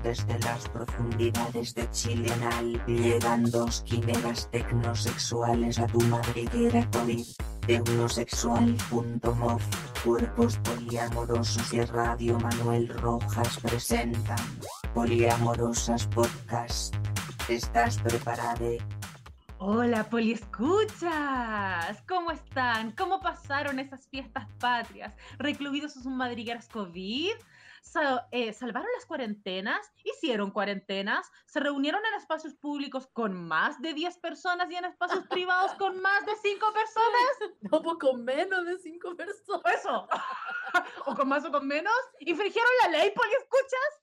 Desde 0.00 0.38
las 0.38 0.68
profundidades 0.70 1.74
de 1.74 1.90
Chilenal 1.90 2.82
llegan 2.86 3.44
dos 3.50 3.82
quimeras 3.82 4.48
tecnosexuales 4.50 5.78
a 5.78 5.86
tu 5.86 6.00
madriguera 6.02 6.88
COVID. 6.92 7.26
Tecnosexual.mov, 7.66 9.60
cuerpos 10.02 10.56
poliamorosos 10.64 11.74
y 11.74 11.82
Radio 11.82 12.40
Manuel 12.40 12.88
Rojas 12.88 13.60
presentan 13.60 14.38
Poliamorosas 14.94 16.06
Podcast. 16.06 16.94
¿Estás 17.48 17.98
preparada? 17.98 18.78
Hola, 19.58 20.08
poliescuchas. 20.08 22.02
¿Cómo 22.08 22.30
están? 22.30 22.92
¿Cómo 22.92 23.20
pasaron 23.20 23.78
esas 23.78 24.08
fiestas 24.08 24.48
patrias? 24.58 25.12
¿Recluidos 25.38 25.96
en 25.96 26.02
sus 26.02 26.12
madrigueras 26.12 26.66
COVID? 26.68 27.32
Eh, 28.30 28.52
salvaron 28.52 28.88
las 28.94 29.06
cuarentenas, 29.06 29.92
hicieron 30.04 30.50
cuarentenas, 30.50 31.30
se 31.46 31.60
reunieron 31.60 32.00
en 32.06 32.14
espacios 32.14 32.54
públicos 32.54 33.06
con 33.12 33.34
más 33.34 33.80
de 33.82 33.92
10 33.92 34.18
personas 34.18 34.70
y 34.70 34.76
en 34.76 34.86
espacios 34.86 35.26
privados 35.26 35.72
con 35.78 36.00
más 36.00 36.24
de 36.24 36.32
5 36.36 36.66
personas. 36.72 37.02
No, 37.72 37.82
pues 37.82 37.96
con 37.98 38.24
menos 38.24 38.66
de 38.66 38.78
5 38.78 39.16
personas. 39.16 39.74
Eso. 39.74 40.08
o 41.06 41.14
con 41.14 41.28
más 41.28 41.44
o 41.44 41.50
con 41.50 41.66
menos. 41.66 41.94
¿Infringieron 42.20 42.70
la 42.82 42.98
ley, 42.98 43.08
escuchas? 43.08 44.02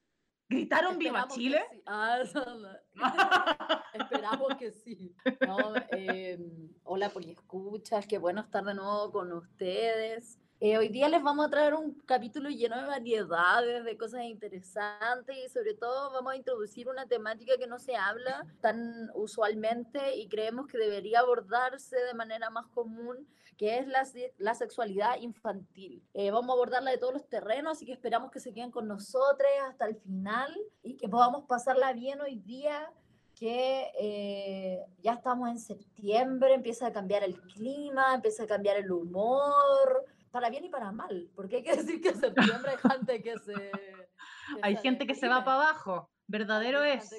¿Gritaron 0.49 0.98
viva 0.98 1.27
Chile? 1.27 1.63
Ah, 1.85 2.20
Esperamos 3.93 4.55
que 4.57 4.71
sí. 4.71 5.15
No, 5.45 5.75
eh, 5.91 6.39
hola, 6.84 7.11
escuchas, 7.31 8.07
qué 8.07 8.17
bueno 8.17 8.41
estar 8.41 8.63
de 8.63 8.73
nuevo 8.73 9.11
con 9.11 9.31
ustedes. 9.31 10.39
Eh, 10.62 10.77
hoy 10.77 10.90
día 10.90 11.08
les 11.08 11.23
vamos 11.23 11.45
a 11.45 11.49
traer 11.49 11.73
un 11.73 11.94
capítulo 12.05 12.49
lleno 12.49 12.76
de 12.76 12.86
variedades, 12.86 13.86
de 13.86 13.98
cosas 13.98 14.23
interesantes 14.23 15.38
y 15.38 15.48
sobre 15.48 15.73
todo 15.73 16.12
vamos 16.12 16.34
a 16.34 16.35
introducir 16.35 16.90
una 16.90 17.05
temática 17.05 17.54
que 17.57 17.66
no 17.66 17.79
se 17.79 17.96
habla 17.96 18.46
tan 18.60 19.10
usualmente 19.13 20.18
y 20.18 20.27
creemos 20.27 20.68
que 20.68 20.77
debería 20.77 21.21
abordarse 21.21 21.96
de 21.96 22.13
manera 22.13 22.49
más 22.49 22.68
común, 22.68 23.26
que 23.55 23.77
es 23.77 23.88
la, 23.88 24.05
la 24.38 24.54
sexualidad 24.54 25.21
infantil. 25.21 26.04
Eh, 26.13 26.29
vamos 26.29 26.49
a 26.49 26.54
abordarla 26.55 26.91
de 26.91 26.98
todos 26.98 27.13
los 27.13 27.29
terrenos, 27.29 27.77
así 27.77 27.85
que 27.85 27.94
esperamos 27.94 28.29
que 28.29 28.41
se 28.41 28.51
queden 28.51 28.71
con 28.71 28.85
nosotros 28.85 29.49
hasta 29.66 29.85
el 29.85 29.96
final 29.96 30.54
y 30.84 30.98
que 30.98 31.07
podamos 31.07 31.46
pasarla 31.46 31.94
bien 31.94 32.20
hoy 32.20 32.35
día 32.35 32.91
que 33.34 33.90
eh, 33.98 34.85
ya 35.01 35.13
estamos 35.13 35.48
en 35.48 35.60
septiembre, 35.60 36.54
empieza 36.54 36.88
a 36.88 36.91
cambiar 36.91 37.23
el 37.23 37.40
clima, 37.40 38.13
empieza 38.13 38.44
a 38.44 38.48
cambiar 38.48 38.76
el 38.76 38.91
humor, 38.91 40.05
para 40.32 40.49
bien 40.49 40.66
y 40.66 40.70
para 40.70 40.91
mal, 40.91 41.30
porque 41.35 41.58
hay 41.58 41.63
que 41.63 41.76
decir 41.76 42.02
que 42.02 42.10
en 42.10 42.20
septiembre 42.20 42.72
hay 42.72 42.90
gente 42.91 43.22
que 43.22 43.40
se... 43.40 43.72
hay 44.62 44.76
gente 44.77 45.05
que 45.08 45.16
se 45.16 45.27
va 45.27 45.44
para 45.44 45.62
abajo. 45.62 46.10
Verdadero 46.30 46.84
es. 46.84 47.10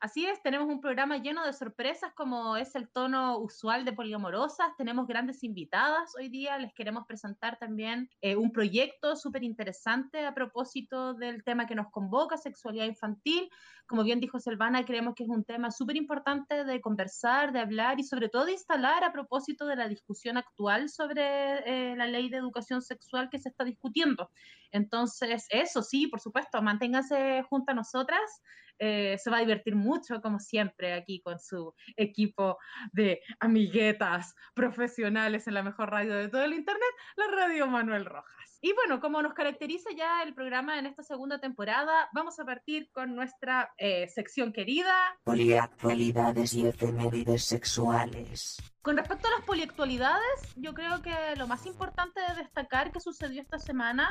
Así 0.00 0.26
es, 0.26 0.42
tenemos 0.42 0.68
un 0.68 0.82
programa 0.82 1.16
lleno 1.16 1.46
de 1.46 1.54
sorpresas 1.54 2.12
como 2.12 2.58
es 2.58 2.74
el 2.74 2.86
tono 2.90 3.38
usual 3.38 3.86
de 3.86 3.94
Poliamorosas. 3.94 4.76
Tenemos 4.76 5.06
grandes 5.06 5.42
invitadas 5.42 6.14
hoy 6.14 6.28
día. 6.28 6.58
Les 6.58 6.74
queremos 6.74 7.06
presentar 7.06 7.58
también 7.58 8.10
eh, 8.20 8.36
un 8.36 8.52
proyecto 8.52 9.16
súper 9.16 9.44
interesante 9.44 10.26
a 10.26 10.34
propósito 10.34 11.14
del 11.14 11.42
tema 11.42 11.66
que 11.66 11.74
nos 11.74 11.90
convoca, 11.90 12.36
sexualidad 12.36 12.84
infantil. 12.84 13.48
Como 13.86 14.04
bien 14.04 14.20
dijo 14.20 14.38
Selvana, 14.38 14.84
creemos 14.84 15.14
que 15.14 15.22
es 15.22 15.30
un 15.30 15.44
tema 15.44 15.70
súper 15.70 15.96
importante 15.96 16.64
de 16.64 16.82
conversar, 16.82 17.52
de 17.52 17.60
hablar 17.60 17.98
y 17.98 18.04
sobre 18.04 18.28
todo 18.28 18.44
de 18.44 18.52
instalar 18.52 19.04
a 19.04 19.12
propósito 19.12 19.66
de 19.66 19.76
la 19.76 19.88
discusión 19.88 20.36
actual 20.36 20.90
sobre 20.90 21.60
eh, 21.64 21.96
la 21.96 22.06
ley 22.06 22.28
de 22.28 22.36
educación 22.36 22.82
sexual 22.82 23.30
que 23.30 23.38
se 23.38 23.48
está 23.48 23.64
discutiendo. 23.64 24.30
Entonces, 24.72 25.46
eso 25.50 25.82
sí, 25.82 26.06
por 26.06 26.20
supuesto, 26.20 26.60
manténganse 26.62 27.42
junto 27.48 27.72
a 27.72 27.74
nosotras 27.74 28.42
eh, 28.78 29.16
se 29.18 29.30
va 29.30 29.38
a 29.38 29.40
divertir 29.40 29.74
mucho, 29.74 30.20
como 30.22 30.38
siempre, 30.38 30.92
aquí 30.92 31.20
con 31.20 31.38
su 31.40 31.74
equipo 31.96 32.58
de 32.92 33.20
amiguetas 33.40 34.34
profesionales 34.54 35.48
en 35.48 35.54
la 35.54 35.62
mejor 35.62 35.90
radio 35.90 36.14
de 36.14 36.28
todo 36.28 36.44
el 36.44 36.54
Internet, 36.54 36.90
la 37.16 37.26
Radio 37.26 37.66
Manuel 37.66 38.04
Rojas. 38.04 38.58
Y 38.60 38.72
bueno, 38.72 39.00
como 39.00 39.22
nos 39.22 39.34
caracteriza 39.34 39.90
ya 39.96 40.22
el 40.22 40.34
programa 40.34 40.78
en 40.78 40.86
esta 40.86 41.02
segunda 41.02 41.40
temporada, 41.40 42.08
vamos 42.12 42.38
a 42.38 42.44
partir 42.44 42.90
con 42.92 43.14
nuestra 43.14 43.72
eh, 43.78 44.08
sección 44.08 44.52
querida. 44.52 44.94
Poliactualidades 45.24 46.54
y 46.54 46.66
efemérides 46.66 47.44
sexuales. 47.44 48.62
Con 48.82 48.96
respecto 48.96 49.28
a 49.28 49.32
las 49.32 49.44
poliactualidades, 49.44 50.54
yo 50.56 50.74
creo 50.74 51.02
que 51.02 51.14
lo 51.36 51.46
más 51.46 51.66
importante 51.66 52.20
de 52.20 52.42
destacar 52.42 52.92
que 52.92 53.00
sucedió 53.00 53.42
esta 53.42 53.58
semana 53.58 54.10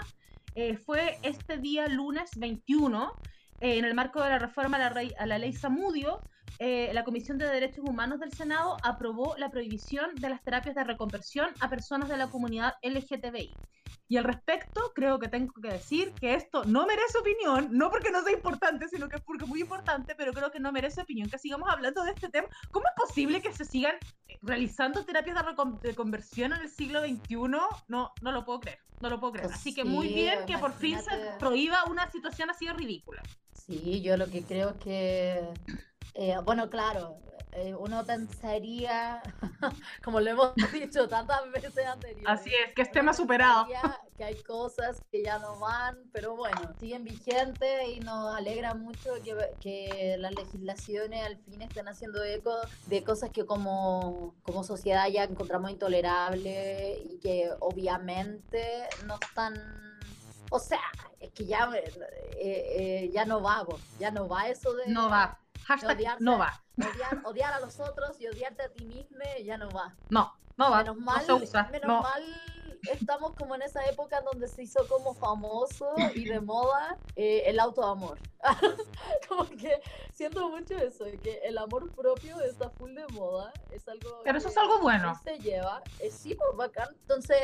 eh, 0.58 0.76
fue 0.76 1.20
este 1.22 1.60
día 1.60 1.88
lunes 1.88 2.32
21, 2.36 3.14
en 3.60 3.86
el 3.86 3.94
marco 3.94 4.24
de 4.24 4.30
la 4.30 4.40
reforma 4.40 4.78
a 4.78 4.92
la, 4.92 5.02
a 5.20 5.26
la 5.28 5.38
ley 5.38 5.54
Samudio, 5.54 6.20
eh, 6.58 6.90
la 6.94 7.04
Comisión 7.04 7.38
de 7.38 7.46
Derechos 7.46 7.86
Humanos 7.88 8.20
del 8.20 8.34
Senado 8.34 8.78
aprobó 8.82 9.36
la 9.38 9.52
prohibición 9.52 10.16
de 10.16 10.30
las 10.30 10.44
terapias 10.44 10.74
de 10.74 10.84
reconversión 10.84 11.50
a 11.60 11.70
personas 11.70 12.10
de 12.10 12.18
la 12.18 12.28
comunidad 12.28 12.74
LGTBI. 12.82 13.54
Y 14.10 14.18
al 14.18 14.24
respecto, 14.24 14.94
creo 14.96 15.20
que 15.20 15.28
tengo 15.28 15.54
que 15.62 15.70
decir 15.70 16.14
que 16.14 16.34
esto 16.34 16.64
no 16.64 16.86
merece 16.86 17.18
opinión, 17.18 17.70
no 17.72 17.90
porque 17.90 18.12
no 18.12 18.24
sea 18.24 18.34
importante, 18.34 18.88
sino 18.88 19.10
que 19.10 19.18
es 19.18 19.22
porque 19.22 19.44
es 19.44 19.50
muy 19.50 19.62
importante, 19.62 20.16
pero 20.16 20.32
creo 20.32 20.50
que 20.50 20.60
no 20.60 20.72
merece 20.72 21.02
opinión 21.02 21.30
que 21.30 21.38
sigamos 21.38 21.70
hablando 21.70 22.04
de 22.04 22.12
este 22.12 22.30
tema. 22.30 22.48
¿Cómo 22.72 22.86
es 22.88 23.08
posible 23.08 23.42
que 23.42 23.52
se 23.52 23.66
sigan 23.66 23.96
realizando 24.42 25.04
terapias 25.04 25.36
de 25.36 25.90
reconversión 25.90 26.54
en 26.54 26.62
el 26.62 26.70
siglo 26.70 27.02
XXI? 27.02 27.36
No, 27.36 28.14
no 28.22 28.32
lo 28.32 28.46
puedo 28.46 28.62
creer, 28.62 28.80
no 29.02 29.10
lo 29.10 29.20
puedo 29.20 29.34
creer. 29.34 29.52
Así 29.52 29.74
que 29.74 29.84
muy 29.84 30.08
bien 30.08 30.46
que 30.46 30.58
por 30.58 30.74
fin 30.74 31.00
se 31.00 31.12
prohíba 31.38 31.84
una 31.86 32.10
situación 32.10 32.50
así 32.50 32.66
de 32.66 32.74
ridícula. 32.74 33.22
Sí, 33.54 34.02
yo 34.02 34.16
lo 34.16 34.28
que 34.28 34.44
creo 34.44 34.70
es 34.70 34.76
que, 34.78 35.54
eh, 36.14 36.36
bueno, 36.46 36.70
claro, 36.70 37.18
eh, 37.54 37.74
uno 37.74 38.06
pensaría, 38.06 39.22
como 40.04 40.20
lo 40.20 40.30
hemos 40.30 40.56
dicho 40.74 41.08
tantas 41.08 41.50
veces 41.52 41.86
anteriormente. 41.86 42.32
Así 42.32 42.50
es, 42.50 42.74
que 42.76 42.82
esté 42.82 43.02
más 43.02 43.18
superado. 43.18 43.68
Que 44.18 44.24
hay 44.24 44.42
cosas 44.44 45.02
que 45.12 45.24
ya 45.24 45.38
no 45.40 45.60
van, 45.60 45.98
pero 46.12 46.36
bueno, 46.36 46.74
siguen 46.80 47.04
vigentes 47.04 47.88
y 47.96 48.00
nos 48.00 48.36
alegra 48.36 48.74
mucho 48.74 49.12
que, 49.24 49.36
que 49.60 50.16
las 50.18 50.34
legislaciones 50.34 51.24
al 51.24 51.38
fin 51.38 51.62
estén 51.62 51.88
haciendo 51.88 52.24
eco 52.24 52.52
de 52.88 53.04
cosas 53.04 53.30
que 53.30 53.46
como, 53.46 54.36
como 54.42 54.64
sociedad 54.64 55.08
ya 55.08 55.24
encontramos 55.24 55.70
intolerables 55.70 57.00
y 57.06 57.20
que 57.20 57.52
obviamente 57.60 58.88
no 59.06 59.20
están 59.22 59.54
o 60.50 60.60
sea, 60.60 60.80
es 61.20 61.32
que 61.32 61.46
ya, 61.46 61.70
eh, 61.76 61.92
eh, 62.40 63.12
ya 63.14 63.26
no 63.26 63.42
va, 63.42 63.66
ya 64.00 64.12
no 64.12 64.28
va 64.28 64.48
eso 64.48 64.74
de... 64.74 64.88
No 64.88 65.10
va. 65.10 65.40
Hashtag 65.68 66.22
no 66.22 66.38
va. 66.38 66.54
Odiar, 66.78 67.22
odiar, 67.26 67.54
a 67.54 67.60
los 67.60 67.80
otros 67.80 68.22
y 68.22 68.28
odiarte 68.28 68.64
a 68.64 68.70
ti 68.70 68.86
mismo 68.86 69.18
ya 69.44 69.58
no 69.58 69.70
va. 69.70 69.98
No, 70.10 70.34
no 70.56 70.72
va. 70.72 70.78
Menos 70.84 70.98
mal, 70.98 71.26
menos 71.72 72.04
mal 72.04 72.24
estamos 72.92 73.34
como 73.36 73.56
en 73.56 73.62
esa 73.62 73.86
época 73.86 74.22
donde 74.22 74.48
se 74.48 74.64
hizo 74.64 74.88
como 74.88 75.14
famoso 75.14 75.94
y 76.16 76.26
de 76.26 76.40
moda 76.40 76.98
eh, 77.16 77.44
el 77.46 77.60
autoamor. 77.60 78.20
como 79.28 79.46
que 79.50 79.82
siento 80.14 80.50
mucho 80.50 80.78
eso, 80.78 81.06
que 81.22 81.42
el 81.44 81.58
amor 81.58 81.92
propio 81.94 82.40
está 82.42 82.70
full 82.70 82.94
de 82.94 83.06
moda, 83.08 83.52
es 83.72 83.88
algo... 83.88 84.22
Pero 84.24 84.38
eso 84.38 84.50
es 84.50 84.58
algo 84.58 84.80
bueno. 84.80 85.20
Se 85.24 85.40
lleva, 85.40 85.82
es 86.00 86.14
sí, 86.14 86.36
pues 86.36 86.50
bacán. 86.56 86.90
Entonces, 87.02 87.38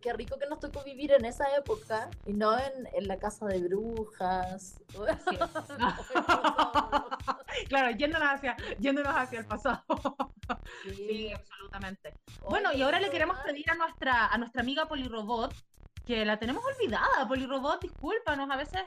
qué 0.00 0.12
rico 0.12 0.38
que 0.38 0.46
nos 0.46 0.60
tocó 0.60 0.82
vivir 0.84 1.12
en 1.12 1.24
esa 1.24 1.54
época 1.56 2.10
y 2.26 2.32
no 2.32 2.58
en, 2.58 2.88
en 2.92 3.08
la 3.08 3.18
casa 3.18 3.46
de 3.46 3.60
brujas. 3.60 4.80
claro, 7.68 7.90
yéndonos 7.96 8.28
hacia, 8.28 8.56
yéndonos 8.78 9.14
hacia 9.14 9.40
el 9.40 9.46
pasado. 9.46 9.84
sí, 10.84 11.32
absolutamente. 11.32 12.14
Bueno, 12.48 12.72
y 12.72 12.82
ahora 12.82 13.00
le 13.00 13.10
queremos 13.10 13.38
pedir 13.40 13.68
a 13.70 13.74
nuestra, 13.74 14.26
a 14.26 14.38
nuestra 14.38 14.62
amiga 14.62 14.77
Polirobot, 14.86 15.54
que 16.06 16.24
la 16.24 16.38
tenemos 16.38 16.64
olvidada. 16.64 17.26
Polirobot, 17.26 17.80
discúlpanos, 17.80 18.50
a 18.50 18.56
veces, 18.56 18.82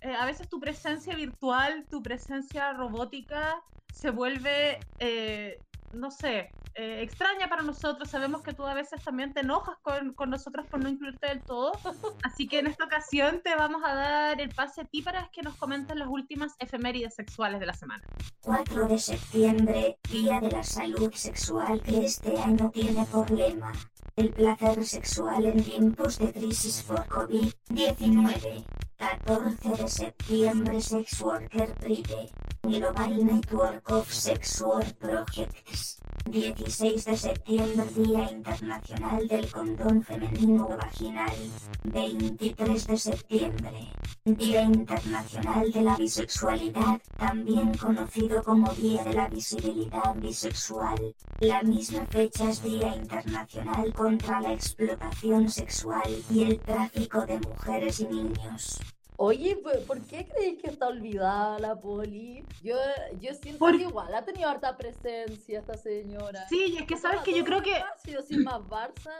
eh, 0.00 0.14
a 0.14 0.24
veces 0.26 0.48
tu 0.48 0.60
presencia 0.60 1.14
virtual, 1.14 1.86
tu 1.90 2.02
presencia 2.02 2.72
robótica 2.72 3.62
se 3.92 4.10
vuelve 4.10 4.80
eh, 4.98 5.58
no 5.92 6.10
sé, 6.10 6.50
eh, 6.74 7.02
extraña 7.02 7.48
para 7.48 7.62
nosotros. 7.62 8.08
Sabemos 8.08 8.42
que 8.42 8.54
tú 8.54 8.66
a 8.66 8.74
veces 8.74 9.02
también 9.02 9.32
te 9.32 9.40
enojas 9.40 9.76
con, 9.82 10.14
con, 10.14 10.30
nosotros 10.30 10.66
por 10.66 10.80
no 10.80 10.88
incluirte 10.88 11.28
del 11.28 11.42
todo. 11.42 11.72
Así 12.22 12.46
que 12.48 12.60
en 12.60 12.66
esta 12.66 12.84
ocasión 12.84 13.40
te 13.42 13.54
vamos 13.54 13.82
a 13.84 13.94
dar 13.94 14.40
el 14.40 14.50
pase 14.50 14.82
a 14.82 14.84
ti 14.84 15.02
para 15.02 15.28
que 15.30 15.42
nos 15.42 15.56
comentes 15.56 15.96
las 15.96 16.08
últimas 16.08 16.54
efemérides 16.58 17.14
sexuales 17.14 17.60
de 17.60 17.66
la 17.66 17.74
semana. 17.74 18.02
4 18.40 18.88
de 18.88 18.98
septiembre, 18.98 19.98
Día 20.10 20.40
de 20.40 20.50
la 20.50 20.62
Salud 20.62 21.12
Sexual 21.14 21.80
que 21.82 22.04
este 22.04 22.38
año 22.40 22.70
tiene 22.70 23.04
por 23.06 23.30
lema 23.30 23.72
el 24.16 24.30
placer 24.30 24.84
sexual 24.84 25.46
en 25.46 25.64
tiempos 25.64 26.18
de 26.18 26.32
crisis 26.32 26.82
por 26.82 27.06
COVID-19. 27.06 28.64
14 29.02 29.82
de 29.82 29.88
septiembre, 29.88 30.80
Sex 30.80 31.20
Worker 31.22 31.74
Pride. 31.80 32.30
Global 32.62 33.24
Network 33.24 33.90
of 33.90 34.12
Sexual 34.12 34.84
Projects. 35.00 36.01
16 36.32 37.04
de 37.04 37.16
septiembre, 37.16 37.84
Día 37.94 38.30
Internacional 38.30 39.28
del 39.28 39.50
Condón 39.50 40.02
Femenino 40.02 40.68
Vaginal. 40.68 41.36
23 41.84 42.86
de 42.86 42.96
septiembre, 42.96 43.88
Día 44.24 44.62
Internacional 44.62 45.70
de 45.70 45.82
la 45.82 45.96
Bisexualidad, 45.96 47.00
también 47.18 47.74
conocido 47.76 48.42
como 48.42 48.72
Día 48.72 49.04
de 49.04 49.12
la 49.12 49.28
Visibilidad 49.28 50.14
Bisexual. 50.14 51.14
La 51.40 51.62
misma 51.62 52.06
fecha 52.06 52.48
es 52.48 52.62
Día 52.62 52.96
Internacional 52.96 53.92
contra 53.92 54.40
la 54.40 54.52
Explotación 54.54 55.50
Sexual 55.50 56.10
y 56.30 56.44
el 56.44 56.58
Tráfico 56.60 57.26
de 57.26 57.40
Mujeres 57.40 58.00
y 58.00 58.06
Niños. 58.06 58.80
Oye, 59.24 59.56
¿por 59.86 60.04
qué 60.08 60.26
creéis 60.26 60.60
que 60.60 60.66
está 60.66 60.88
olvidada 60.88 61.56
la 61.60 61.80
poli? 61.80 62.44
Yo, 62.60 62.76
yo 63.20 63.32
siento 63.34 63.64
que 63.66 63.76
igual 63.76 64.12
ha 64.12 64.24
tenido 64.24 64.48
harta 64.48 64.76
presencia 64.76 65.60
esta 65.60 65.76
señora. 65.76 66.44
Sí, 66.48 66.76
es 66.76 66.88
que 66.88 66.96
sabes 66.96 67.20
que 67.20 67.32
yo 67.32 67.44
creo 67.44 67.62
que... 67.62 67.72
Ha 67.72 67.96
sido 67.98 68.20
sin 68.22 68.42
más 68.42 68.60
Barça. 68.62 69.12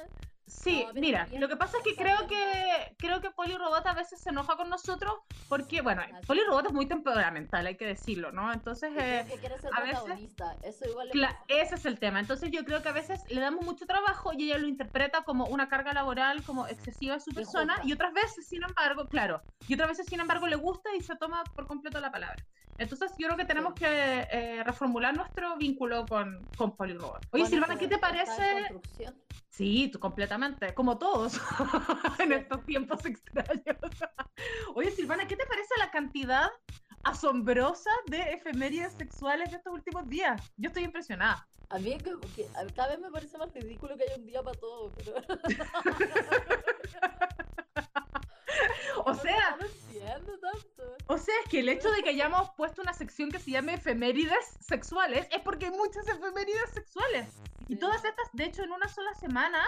Sí, 0.52 0.86
mira, 0.94 1.26
lo 1.32 1.48
que 1.48 1.56
pasa 1.56 1.78
es 1.78 1.82
que 1.82 1.96
creo 1.96 2.26
que 2.28 2.96
creo 2.98 3.20
que 3.20 3.30
Polirobot 3.30 3.84
a 3.86 3.94
veces 3.94 4.22
se 4.22 4.30
enoja 4.30 4.56
con 4.56 4.68
nosotros 4.68 5.12
porque, 5.48 5.82
bueno, 5.82 6.02
Polirobot 6.26 6.66
es 6.66 6.72
muy 6.72 6.86
temperamental, 6.86 7.66
hay 7.66 7.76
que 7.76 7.86
decirlo, 7.86 8.32
¿no? 8.32 8.52
Entonces, 8.52 8.92
eh, 8.96 9.26
a 9.72 9.80
veces, 9.80 10.36
Eso 10.62 10.86
igual 10.86 11.10
ese 11.48 11.74
es 11.74 11.84
el 11.84 11.98
tema. 11.98 12.20
Entonces, 12.20 12.50
yo 12.52 12.64
creo 12.64 12.82
que 12.82 12.88
a 12.88 12.92
veces 12.92 13.20
le 13.28 13.40
damos 13.40 13.64
mucho 13.64 13.86
trabajo 13.86 14.32
y 14.32 14.44
ella 14.44 14.58
lo 14.58 14.68
interpreta 14.68 15.24
como 15.24 15.46
una 15.46 15.68
carga 15.68 15.92
laboral, 15.92 16.42
como 16.44 16.66
excesiva 16.68 17.16
a 17.16 17.20
su 17.20 17.32
persona, 17.32 17.76
y 17.84 17.92
otras 17.92 18.12
veces, 18.12 18.46
sin 18.46 18.62
embargo, 18.62 19.08
claro, 19.08 19.42
y 19.66 19.74
otras 19.74 19.88
veces, 19.88 20.06
sin 20.06 20.20
embargo, 20.20 20.46
le 20.46 20.56
gusta 20.56 20.94
y 20.94 21.00
se 21.00 21.16
toma 21.16 21.42
por 21.56 21.66
completo 21.66 21.98
la 22.00 22.12
palabra. 22.12 22.38
Entonces, 22.78 23.12
yo 23.18 23.26
creo 23.26 23.36
que 23.36 23.44
tenemos 23.44 23.74
que 23.74 23.86
eh, 24.30 24.62
reformular 24.64 25.14
nuestro 25.14 25.56
vínculo 25.56 26.06
con, 26.06 26.48
con 26.56 26.76
Polirobot. 26.76 27.20
Oye, 27.32 27.46
Silvana, 27.46 27.78
¿qué 27.78 27.88
te 27.88 27.98
parece? 27.98 28.68
Sí, 29.62 29.88
tú, 29.92 30.00
completamente, 30.00 30.74
como 30.74 30.98
todos 30.98 31.38
en 32.18 32.32
estos 32.32 32.64
tiempos 32.64 33.06
extraños. 33.06 33.76
Oye, 34.74 34.90
Silvana, 34.90 35.28
¿qué 35.28 35.36
te 35.36 35.46
parece 35.46 35.72
la 35.78 35.88
cantidad 35.92 36.50
asombrosa 37.04 37.92
de 38.06 38.32
efemérides 38.32 38.94
sexuales 38.94 39.52
de 39.52 39.58
estos 39.58 39.72
últimos 39.72 40.08
días? 40.08 40.42
Yo 40.56 40.66
estoy 40.66 40.82
impresionada. 40.82 41.48
A 41.68 41.78
mí 41.78 41.96
que, 41.98 42.10
cada 42.74 42.88
vez 42.88 42.98
me 42.98 43.12
parece 43.12 43.38
más 43.38 43.54
ridículo 43.54 43.96
que 43.96 44.02
haya 44.02 44.16
un 44.16 44.26
día 44.26 44.42
para 44.42 44.58
todo, 44.58 44.92
pero... 44.96 45.14
o 49.06 49.14
sea, 49.14 49.58
o 51.06 51.18
sea, 51.18 51.34
es 51.44 51.50
que 51.50 51.60
el 51.60 51.68
hecho 51.68 51.90
de 51.90 52.02
que 52.02 52.10
hayamos 52.10 52.50
puesto 52.56 52.82
una 52.82 52.92
sección 52.92 53.30
que 53.30 53.38
se 53.38 53.50
llame 53.50 53.74
efemérides 53.74 54.56
sexuales 54.60 55.26
es 55.30 55.40
porque 55.40 55.66
hay 55.66 55.72
muchas 55.72 56.06
efemérides 56.08 56.70
sexuales. 56.72 57.28
Y 57.68 57.76
todas 57.76 58.04
estas, 58.04 58.28
de 58.32 58.44
hecho, 58.44 58.62
en 58.62 58.72
una 58.72 58.88
sola 58.88 59.14
semana, 59.14 59.64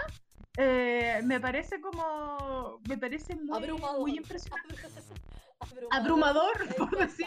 eh, 0.56 1.20
me 1.24 1.40
parece 1.40 1.80
como. 1.80 2.80
Me 2.88 2.96
parece 2.96 3.36
muy, 3.36 3.68
muy 3.98 4.16
impresionante. 4.16 4.76
Abrumador, 5.90 6.74
por, 6.76 6.96
decir, 6.98 7.26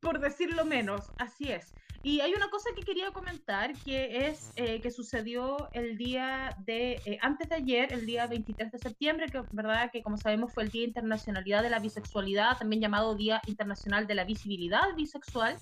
por 0.00 0.20
decirlo 0.20 0.64
menos. 0.64 1.10
Así 1.18 1.52
es. 1.52 1.74
Y 2.06 2.20
hay 2.20 2.32
una 2.34 2.48
cosa 2.50 2.70
que 2.72 2.82
quería 2.82 3.10
comentar 3.10 3.72
que 3.84 4.28
es 4.28 4.52
eh, 4.54 4.80
que 4.80 4.92
sucedió 4.92 5.68
el 5.72 5.98
día 5.98 6.56
de, 6.64 7.02
eh, 7.04 7.18
antes 7.20 7.48
de 7.48 7.56
ayer, 7.56 7.92
el 7.92 8.06
día 8.06 8.28
23 8.28 8.70
de 8.70 8.78
septiembre, 8.78 9.26
que 9.26 9.42
verdad 9.50 9.90
que 9.90 10.04
como 10.04 10.16
sabemos 10.16 10.54
fue 10.54 10.62
el 10.62 10.68
Día 10.68 10.84
Internacionalidad 10.84 11.64
de 11.64 11.70
la 11.70 11.80
Bisexualidad, 11.80 12.58
también 12.58 12.80
llamado 12.80 13.16
Día 13.16 13.42
Internacional 13.48 14.06
de 14.06 14.14
la 14.14 14.22
Visibilidad 14.22 14.94
Bisexual. 14.94 15.58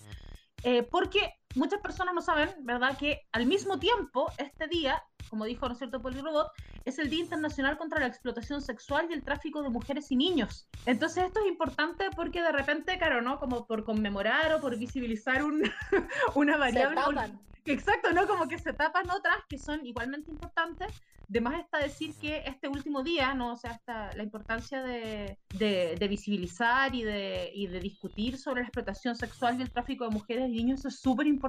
Eh, 0.65 0.83
porque 0.83 1.33
muchas 1.55 1.81
personas 1.81 2.15
no 2.15 2.21
saben, 2.21 2.51
¿verdad?, 2.61 2.97
que 2.99 3.23
al 3.33 3.47
mismo 3.47 3.79
tiempo, 3.79 4.31
este 4.39 4.67
día, 4.69 5.03
como 5.31 5.45
dijo, 5.45 5.67
¿no 5.67 5.73
es 5.73 5.79
cierto?, 5.79 6.01
Polirobot, 6.01 6.49
es 6.85 6.99
el 6.99 7.09
Día 7.09 7.21
Internacional 7.21 7.79
contra 7.79 8.01
la 8.01 8.07
Explotación 8.07 8.61
Sexual 8.61 9.07
y 9.11 9.15
el 9.15 9.23
Tráfico 9.23 9.63
de 9.63 9.71
Mujeres 9.71 10.11
y 10.11 10.17
Niños. 10.17 10.69
Entonces, 10.87 11.25
esto 11.25 11.41
es 11.41 11.47
importante 11.47 12.11
porque 12.15 12.43
de 12.43 12.53
repente, 12.53 12.99
claro, 12.99 13.23
¿no?, 13.23 13.39
como 13.39 13.67
por 13.67 13.85
conmemorar 13.85 14.53
o 14.55 14.61
por 14.61 14.79
visibilizar 14.79 15.43
un, 15.43 15.63
una 16.35 16.57
variable. 16.57 17.39
Exacto, 17.67 18.13
¿no? 18.13 18.27
Como 18.27 18.47
que 18.47 18.59
se 18.59 18.73
tapan 18.73 19.09
otras 19.11 19.37
que 19.49 19.59
son 19.59 19.87
igualmente 19.87 20.31
importantes. 20.31 20.89
De 21.29 21.41
más 21.41 21.59
está 21.59 21.79
decir 21.79 22.15
que 22.21 22.43
este 22.45 22.69
último 22.69 23.03
día, 23.03 23.33
¿no? 23.33 23.55
O 23.55 23.57
sea, 23.57 23.71
hasta 23.71 24.15
la 24.15 24.23
importancia 24.23 24.83
de, 24.83 25.39
de, 25.59 26.09
visibilizar 26.09 26.95
y 26.95 27.03
de, 27.03 27.51
y 27.55 27.67
de 27.67 27.81
discutir 27.81 28.37
sobre 28.37 28.61
la 28.61 28.67
explotación 28.67 29.17
sexual 29.17 29.59
y 29.59 29.63
el 29.63 29.71
tráfico 29.71 30.05
de 30.05 30.11
mujeres 30.11 30.51
y 30.51 30.53
niños 30.53 30.85
es 30.85 31.01
súper 31.01 31.27
importante. 31.27 31.44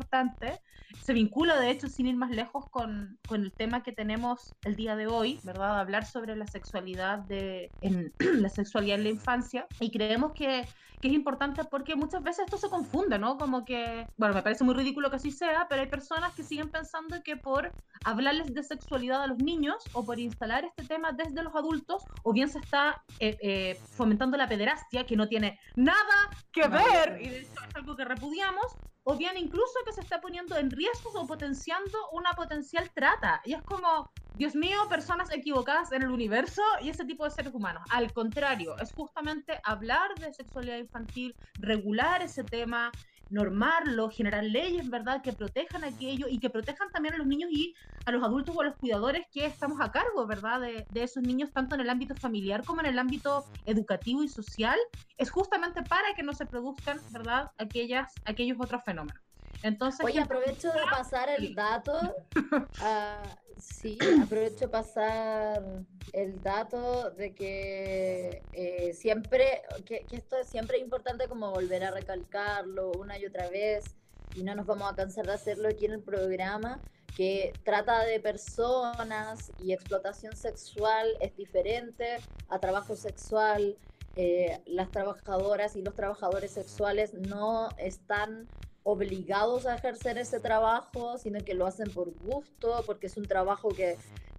Se 1.04 1.14
vincula, 1.14 1.60
de 1.60 1.70
hecho, 1.72 1.88
sin 1.88 2.08
ir 2.08 2.16
más 2.16 2.32
lejos, 2.32 2.70
con, 2.70 3.18
con, 3.28 3.44
el 3.44 3.52
tema 3.52 3.84
que 3.84 3.92
tenemos 3.92 4.56
el 4.64 4.76
día 4.76 4.96
de 4.96 5.08
hoy, 5.08 5.40
¿verdad? 5.44 5.80
Hablar 5.80 6.06
sobre 6.06 6.36
la 6.36 6.48
sexualidad, 6.48 7.20
de, 7.20 7.70
en, 7.82 8.14
la 8.42 8.50
sexualidad 8.50 8.98
en 8.98 9.04
la 9.04 9.10
infancia. 9.10 9.68
Y 9.80 9.92
creemos 9.92 10.34
que 10.34 10.66
que 11.02 11.08
es 11.10 11.14
importante 11.14 11.64
porque 11.66 11.96
muchas 11.96 12.24
veces 12.24 12.46
esto 12.46 12.58
se 12.58 12.70
confunde, 12.70 13.20
¿no? 13.20 13.38
Como 13.38 13.66
que, 13.66 14.08
bueno, 14.18 14.34
me 14.34 14.42
parece 14.42 14.64
muy 14.64 14.74
ridículo 14.74 15.10
que 15.10 15.18
así 15.18 15.32
sea, 15.32 15.68
pero 15.70 15.82
hay 15.82 15.88
personas 15.88 16.34
que 16.34 16.44
siguen 16.44 16.70
pensando 16.70 17.22
que 17.24 17.38
por 17.38 17.72
hablarles 18.04 18.54
de 18.54 18.64
sexualidad 18.64 19.24
a 19.24 19.28
los 19.28 19.38
niños 19.38 19.84
o 19.94 20.06
por 20.06 20.20
instalar 20.20 20.66
este 20.66 20.84
tema 20.84 21.12
desde 21.12 21.44
los 21.44 21.56
adultos, 21.56 22.04
o 22.24 22.34
bien 22.34 22.50
se 22.50 22.60
está 22.60 23.04
eh, 23.20 23.38
eh, 23.42 23.80
fomentando 23.96 24.38
la 24.38 24.48
pederastia, 24.48 25.06
que 25.06 25.16
no 25.16 25.28
tiene 25.28 25.60
nada 25.76 26.30
que 26.52 26.68
ver, 26.68 27.22
y 27.22 27.30
de 27.30 27.40
hecho 27.42 27.60
es 27.68 27.76
algo 27.76 27.96
que 27.96 28.06
repudiamos, 28.06 28.66
o 29.08 29.16
bien 29.16 29.38
incluso 29.38 29.80
que 29.86 29.94
se 29.94 30.02
está 30.02 30.20
poniendo 30.20 30.58
en 30.58 30.72
riesgo 30.72 31.12
o 31.14 31.28
potenciando 31.28 31.98
una 32.12 32.34
potencial 32.34 32.90
trata. 32.94 33.40
Y 33.46 33.54
es 33.54 33.62
como, 33.62 34.10
Dios 34.34 34.56
mío, 34.56 34.78
personas 34.90 35.32
equivocadas 35.32 35.92
en 35.92 36.02
el 36.02 36.10
universo 36.10 36.64
y 36.82 36.90
ese 36.90 37.06
tipo 37.06 37.24
de 37.24 37.30
seres 37.30 37.54
humanos. 37.54 37.84
Al 37.92 38.12
contrario, 38.14 38.76
es 38.80 38.92
justamente 38.94 39.60
hablar 39.64 40.16
de 40.16 40.34
sexualidad 40.34 40.78
infantil, 40.78 41.36
regular 41.60 42.24
ese 42.24 42.44
tema, 42.44 42.92
normarlo, 43.30 44.10
generar 44.10 44.44
leyes, 44.44 44.90
¿verdad?, 44.90 45.22
que 45.24 45.34
protejan 45.34 45.84
aquello 45.84 46.28
y 46.30 46.40
que 46.40 46.50
protejan 46.50 46.90
también 46.92 47.16
a 47.16 47.18
los 47.18 47.28
niños 47.28 47.50
y 47.52 47.74
a 48.06 48.12
los 48.12 48.24
adultos 48.24 48.56
o 48.56 48.62
a 48.62 48.66
los 48.66 48.78
cuidadores 48.78 49.26
que 49.32 49.46
estamos 49.46 49.80
a 49.82 49.92
cargo, 49.92 50.28
¿verdad?, 50.28 50.62
de, 50.62 50.86
de 50.90 51.04
esos 51.04 51.24
niños, 51.24 51.52
tanto 51.54 51.76
en 51.76 51.82
el 51.82 51.90
ámbito 51.90 52.16
familiar 52.16 52.64
como 52.66 52.82
en 52.82 52.88
el 52.88 53.00
ámbito 53.00 53.46
educativo 53.66 54.24
y 54.24 54.30
social, 54.30 54.78
es 55.18 55.32
justamente 55.32 55.84
para 55.84 56.14
que 56.16 56.24
no 56.24 56.34
se 56.34 56.46
produzcan, 56.46 57.02
¿verdad?, 57.10 57.48
aquellas, 57.58 58.22
aquellos 58.26 58.58
otros 58.60 58.84
fenómenos. 58.86 59.25
Entonces, 59.64 60.06
Oye, 60.06 60.20
aprovecho 60.20 60.72
de 60.72 60.82
pasar 60.90 61.30
el 61.30 61.56
dato. 61.56 62.16
sí, 63.58 63.98
aprovecho 64.22 64.66
de 64.66 64.68
pasar 64.68 65.86
el 66.14 66.42
dato 66.42 67.12
de 67.12 67.34
que 67.34 68.42
eh, 68.54 68.94
siempre, 68.94 69.64
que, 69.86 70.06
esto 70.12 70.38
es 70.38 70.48
siempre 70.48 70.78
importante 70.78 71.28
como 71.28 71.52
volver 71.52 71.84
a 71.84 71.92
recalcarlo 71.92 72.92
una 72.92 73.18
y 73.18 73.26
otra 73.26 73.50
vez, 73.50 73.96
y 74.36 74.44
no 74.44 74.56
nos 74.56 74.66
vamos 74.66 74.92
a 74.92 74.96
cansar 74.96 75.26
de 75.26 75.34
hacerlo 75.34 75.70
aquí 75.70 75.86
en 75.86 75.94
el 75.94 76.02
programa, 76.02 76.80
que 77.16 77.54
trata 77.64 78.04
de 78.04 78.20
personas 78.20 79.52
y 79.64 79.72
explotación 79.72 80.36
sexual 80.36 81.08
es 81.22 81.36
diferente 81.36 82.18
a 82.50 82.60
trabajo 82.60 82.96
sexual. 82.96 83.78
Eh, 84.18 84.62
las 84.66 84.92
trabajadoras 84.92 85.76
y 85.76 85.82
los 85.82 85.94
trabajadores 85.94 86.52
sexuales 86.52 87.14
no 87.14 87.70
están 87.78 88.48
obligados 88.86 89.66
a 89.66 89.76
ejercer 89.76 90.20
ese 90.20 90.40
trabajo, 90.40 91.18
sino 91.18 91.44
que 91.44 91.56
lo 91.56 91.66
hacen 91.66 91.90
por 91.90 92.14
gusto, 92.20 92.84
porque 92.86 93.08
es 93.08 93.18
un 93.18 93.26
trabajo 93.26 93.70
que, 93.70 93.98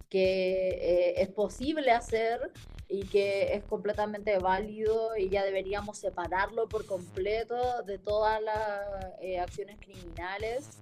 que 0.09 0.69
eh, 0.69 1.21
es 1.21 1.27
posible 1.27 1.91
hacer 1.91 2.53
y 2.87 3.05
que 3.07 3.53
es 3.55 3.65
completamente 3.65 4.39
válido 4.39 5.17
y 5.17 5.27
ya 5.27 5.43
deberíamos 5.43 5.97
separarlo 5.97 6.69
por 6.69 6.85
completo 6.85 7.83
de 7.83 7.99
todas 7.99 8.41
las 8.41 9.05
eh, 9.21 9.37
acciones 9.37 9.79
criminales 9.81 10.79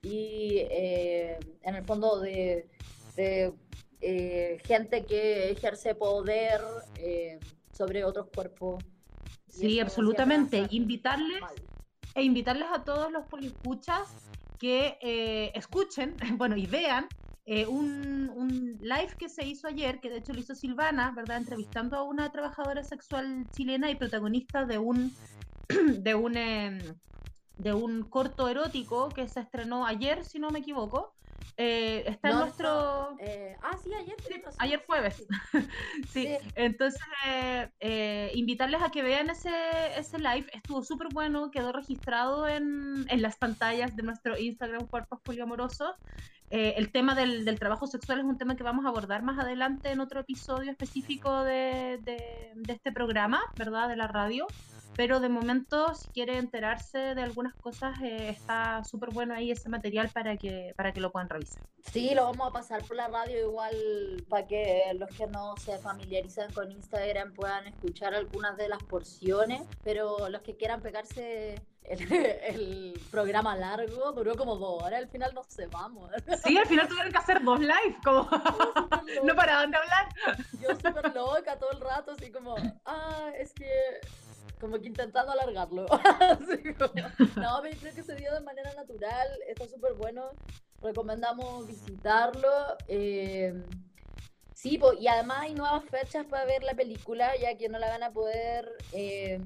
y 0.00 0.58
eh, 0.70 1.40
en 1.62 1.74
el 1.74 1.84
fondo 1.84 2.20
de, 2.20 2.68
de 3.16 4.60
gente 4.64 5.04
que 5.04 5.50
ejerce 5.50 5.96
poder 5.96 6.60
sobre 7.72 8.04
otros 8.04 8.28
cuerpos. 8.32 8.84
Sí, 9.48 9.80
absolutamente. 9.80 10.68
Invitarles 10.70 11.42
e 12.18 12.24
invitarles 12.24 12.68
a 12.72 12.82
todos 12.82 13.12
los 13.12 13.26
poliescuchas 13.26 14.08
que 14.58 14.98
eh, 15.00 15.52
escuchen, 15.54 16.16
bueno, 16.36 16.56
y 16.56 16.66
vean 16.66 17.06
eh, 17.46 17.64
un, 17.66 18.76
live 18.80 19.14
que 19.16 19.28
se 19.28 19.46
hizo 19.46 19.68
ayer, 19.68 20.00
que 20.00 20.10
de 20.10 20.18
hecho 20.18 20.32
lo 20.32 20.40
hizo 20.40 20.54
Silvana, 20.54 21.12
¿verdad? 21.14 21.36
Entrevistando 21.36 21.96
a 21.96 22.02
una 22.02 22.30
trabajadora 22.32 22.82
sexual 22.82 23.46
chilena 23.52 23.88
y 23.90 23.94
protagonista 23.94 24.64
de 24.64 24.78
un, 24.78 25.12
de 25.68 26.14
un, 26.16 26.36
em, 26.36 26.78
de 27.56 27.72
un 27.72 28.02
corto 28.02 28.48
erótico 28.48 29.08
que 29.10 29.28
se 29.28 29.40
estrenó 29.40 29.86
ayer, 29.86 30.24
si 30.24 30.40
no 30.40 30.50
me 30.50 30.58
equivoco, 30.58 31.14
eh, 31.56 32.04
está 32.06 32.30
en 32.30 32.38
nuestro... 32.38 33.16
Eh, 33.18 33.56
ah, 33.62 33.76
sí, 33.82 33.92
ayer. 33.92 34.16
ayer 34.58 34.84
jueves. 34.86 35.26
sí. 36.12 36.28
entonces 36.54 37.00
eh, 37.80 38.30
invitarles 38.34 38.80
a 38.80 38.90
que 38.90 39.02
vean 39.02 39.28
ese, 39.30 39.50
ese 39.96 40.18
live. 40.18 40.46
Estuvo 40.52 40.84
súper 40.84 41.08
bueno, 41.12 41.50
quedó 41.50 41.72
registrado 41.72 42.46
en, 42.46 43.06
en, 43.08 43.22
las 43.22 43.36
pantallas 43.36 43.96
de 43.96 44.04
nuestro 44.04 44.38
Instagram 44.38 44.86
Cuerpos 44.86 45.20
Poliamorosos. 45.22 45.96
el 46.50 46.92
tema 46.92 47.16
del, 47.16 47.44
del, 47.44 47.58
trabajo 47.58 47.88
sexual 47.88 48.20
es 48.20 48.24
un 48.24 48.38
tema 48.38 48.54
que 48.54 48.62
vamos 48.62 48.84
a 48.86 48.90
abordar 48.90 49.22
más 49.22 49.38
adelante 49.38 49.90
en 49.90 49.98
otro 49.98 50.20
episodio 50.20 50.70
específico 50.70 51.42
de, 51.42 51.98
de, 52.04 52.52
de 52.54 52.72
este 52.72 52.92
programa, 52.92 53.40
¿verdad? 53.56 53.88
De 53.88 53.96
la 53.96 54.06
radio 54.06 54.46
pero 54.98 55.20
de 55.20 55.28
momento 55.28 55.94
si 55.94 56.08
quiere 56.08 56.38
enterarse 56.38 56.98
de 56.98 57.22
algunas 57.22 57.54
cosas 57.54 57.96
eh, 58.02 58.30
está 58.30 58.82
súper 58.82 59.10
bueno 59.10 59.32
ahí 59.32 59.52
ese 59.52 59.68
material 59.68 60.08
para 60.08 60.36
que 60.36 60.74
para 60.76 60.92
que 60.92 61.00
lo 61.00 61.12
puedan 61.12 61.28
revisar. 61.28 61.62
Sí, 61.92 62.16
lo 62.16 62.24
vamos 62.24 62.48
a 62.48 62.50
pasar 62.50 62.82
por 62.82 62.96
la 62.96 63.06
radio 63.06 63.38
igual 63.38 63.76
para 64.28 64.48
que 64.48 64.82
los 64.98 65.08
que 65.10 65.28
no 65.28 65.56
se 65.56 65.78
familiarizan 65.78 66.52
con 66.52 66.72
Instagram 66.72 67.32
puedan 67.32 67.68
escuchar 67.68 68.12
algunas 68.12 68.56
de 68.56 68.68
las 68.68 68.82
porciones, 68.82 69.62
pero 69.84 70.28
los 70.30 70.42
que 70.42 70.56
quieran 70.56 70.80
pegarse 70.80 71.62
el, 71.84 73.00
programa 73.12 73.54
largo 73.54 74.10
duró 74.10 74.34
como 74.34 74.56
dos 74.56 74.82
horas, 74.82 74.98
al 74.98 75.08
final 75.08 75.32
no 75.32 75.44
se 75.44 75.68
vamos. 75.68 76.10
Sí, 76.44 76.58
al 76.58 76.66
final 76.66 76.88
tuvieron 76.88 77.12
que 77.12 77.18
hacer 77.18 77.40
dos 77.44 77.60
live, 77.60 77.96
como 78.02 78.28
no 79.24 79.36
paraban 79.36 79.70
de 79.70 79.76
hablar. 79.76 80.08
Yo 80.60 80.70
súper 80.74 81.14
loca 81.14 81.56
todo 81.56 81.70
el 81.70 81.80
rato, 81.80 82.10
así 82.18 82.32
como, 82.32 82.56
ah, 82.84 83.30
es 83.38 83.52
que 83.52 83.68
como 84.60 84.78
que 84.78 84.88
intentando 84.88 85.32
alargarlo. 85.32 85.86
no, 87.36 87.60
pero 87.62 87.76
creo 87.80 87.94
que 87.94 88.02
se 88.02 88.14
dio 88.16 88.32
de 88.32 88.40
manera 88.40 88.72
natural, 88.74 89.28
está 89.48 89.68
súper 89.68 89.94
bueno, 89.94 90.30
recomendamos 90.80 91.66
visitarlo. 91.66 92.48
Eh, 92.88 93.62
sí, 94.54 94.80
y 95.00 95.06
además 95.08 95.38
hay 95.42 95.54
nuevas 95.54 95.84
fechas 95.84 96.26
para 96.26 96.44
ver 96.44 96.62
la 96.62 96.74
película, 96.74 97.32
ya 97.40 97.56
que 97.56 97.68
no 97.68 97.78
la 97.78 97.88
van 97.88 98.02
a 98.02 98.12
poder, 98.12 98.70
eh, 98.92 99.40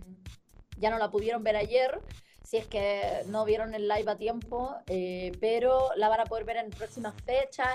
ya 0.79 0.91
no 0.91 0.99
la 0.99 1.11
pudieron 1.11 1.43
ver 1.43 1.57
ayer, 1.57 2.01
si 2.43 2.57
es 2.57 2.67
que 2.67 3.23
no 3.27 3.45
vieron 3.45 3.75
el 3.75 3.89
live 3.89 4.11
a 4.11 4.17
tiempo, 4.17 4.75
eh, 4.87 5.33
pero 5.41 5.89
la 5.97 6.09
van 6.09 6.21
a 6.21 6.25
poder 6.25 6.45
ver 6.45 6.57
en 6.57 6.71
próximas 6.71 7.15
fechas, 7.23 7.69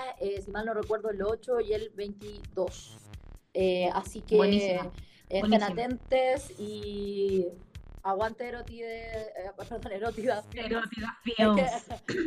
si 0.44 0.50
mal 0.50 0.66
no 0.66 0.74
recuerdo 0.74 1.10
el 1.10 1.22
8 1.22 1.60
y 1.60 1.72
el 1.72 1.90
22. 1.90 2.98
así 3.94 4.20
que... 4.22 4.36
Buenísimo 4.36 4.92
estén 5.28 5.62
atentes 5.62 6.52
y 6.58 7.46
aguante 8.02 8.48
erotide, 8.48 9.28
eh, 9.28 9.52
perdón, 9.56 9.92
erotidación. 9.92 10.68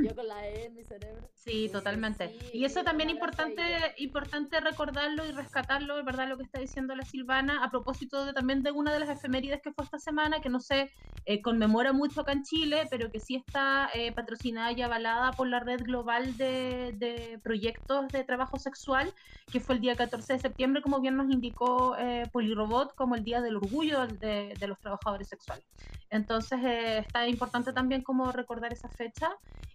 Yo 0.03 0.15
con 0.15 0.27
la 0.27 0.47
E 0.47 0.65
en 0.65 0.75
mi 0.75 0.83
cerebro. 0.83 1.29
Sí, 1.33 1.69
totalmente. 1.69 2.37
y 2.53 2.65
eso 2.65 2.83
también 2.83 3.09
es 3.09 3.15
importante, 3.15 3.63
importante 3.97 4.59
recordarlo 4.59 5.25
y 5.25 5.31
rescatarlo, 5.31 5.97
es 5.97 6.05
verdad 6.05 6.27
lo 6.27 6.37
que 6.37 6.43
está 6.43 6.59
diciendo 6.59 6.95
la 6.95 7.03
Silvana, 7.03 7.63
a 7.63 7.71
propósito 7.71 8.25
de, 8.25 8.33
también 8.33 8.61
de 8.61 8.71
una 8.71 8.93
de 8.93 8.99
las 8.99 9.09
efemérides 9.09 9.61
que 9.61 9.71
fue 9.71 9.83
esta 9.83 9.97
semana, 9.97 10.39
que 10.39 10.49
no 10.49 10.59
se 10.59 10.91
eh, 11.25 11.41
conmemora 11.41 11.93
mucho 11.93 12.21
acá 12.21 12.33
en 12.33 12.43
Chile, 12.43 12.87
pero 12.89 13.11
que 13.11 13.19
sí 13.19 13.35
está 13.35 13.89
eh, 13.93 14.11
patrocinada 14.11 14.71
y 14.71 14.81
avalada 14.81 15.31
por 15.31 15.47
la 15.47 15.59
red 15.59 15.81
global 15.81 16.37
de, 16.37 16.93
de, 16.97 17.39
proyectos 17.43 18.07
de 18.09 18.23
trabajo 18.23 18.59
sexual, 18.59 19.13
que 19.51 19.59
fue 19.59 19.75
el 19.75 19.81
día 19.81 19.95
14 19.95 20.33
de 20.33 20.39
septiembre, 20.39 20.81
como 20.81 20.99
bien 20.99 21.15
nos 21.15 21.31
indicó 21.31 21.95
eh, 21.97 22.29
Polirobot, 22.31 22.93
como 22.95 23.15
el 23.15 23.23
Día 23.23 23.41
del 23.41 23.57
Orgullo 23.57 24.05
de, 24.07 24.53
de 24.59 24.67
los 24.67 24.79
Trabajadores 24.79 25.27
Sexuales. 25.27 25.60
Entonces 26.11 26.59
eh, 26.63 26.99
está 26.99 27.27
importante 27.27 27.73
también 27.73 28.03
como 28.03 28.31
recordar 28.31 28.71
esa 28.73 28.89
fecha. 28.89 29.31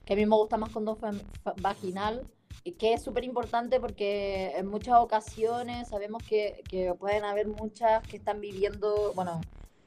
Que 0.04 0.12
a 0.12 0.16
mí 0.16 0.26
me 0.26 0.36
gusta 0.36 0.56
más 0.56 0.70
condón 0.70 0.98
vaginal, 1.60 2.26
que 2.78 2.92
es 2.92 3.02
súper 3.02 3.24
importante 3.24 3.80
porque 3.80 4.52
en 4.56 4.66
muchas 4.66 4.96
ocasiones 4.98 5.88
sabemos 5.88 6.22
que, 6.22 6.62
que 6.68 6.94
pueden 6.94 7.24
haber 7.24 7.46
muchas 7.48 8.02
que 8.06 8.16
están 8.16 8.40
viviendo, 8.40 9.12
bueno, 9.14 9.40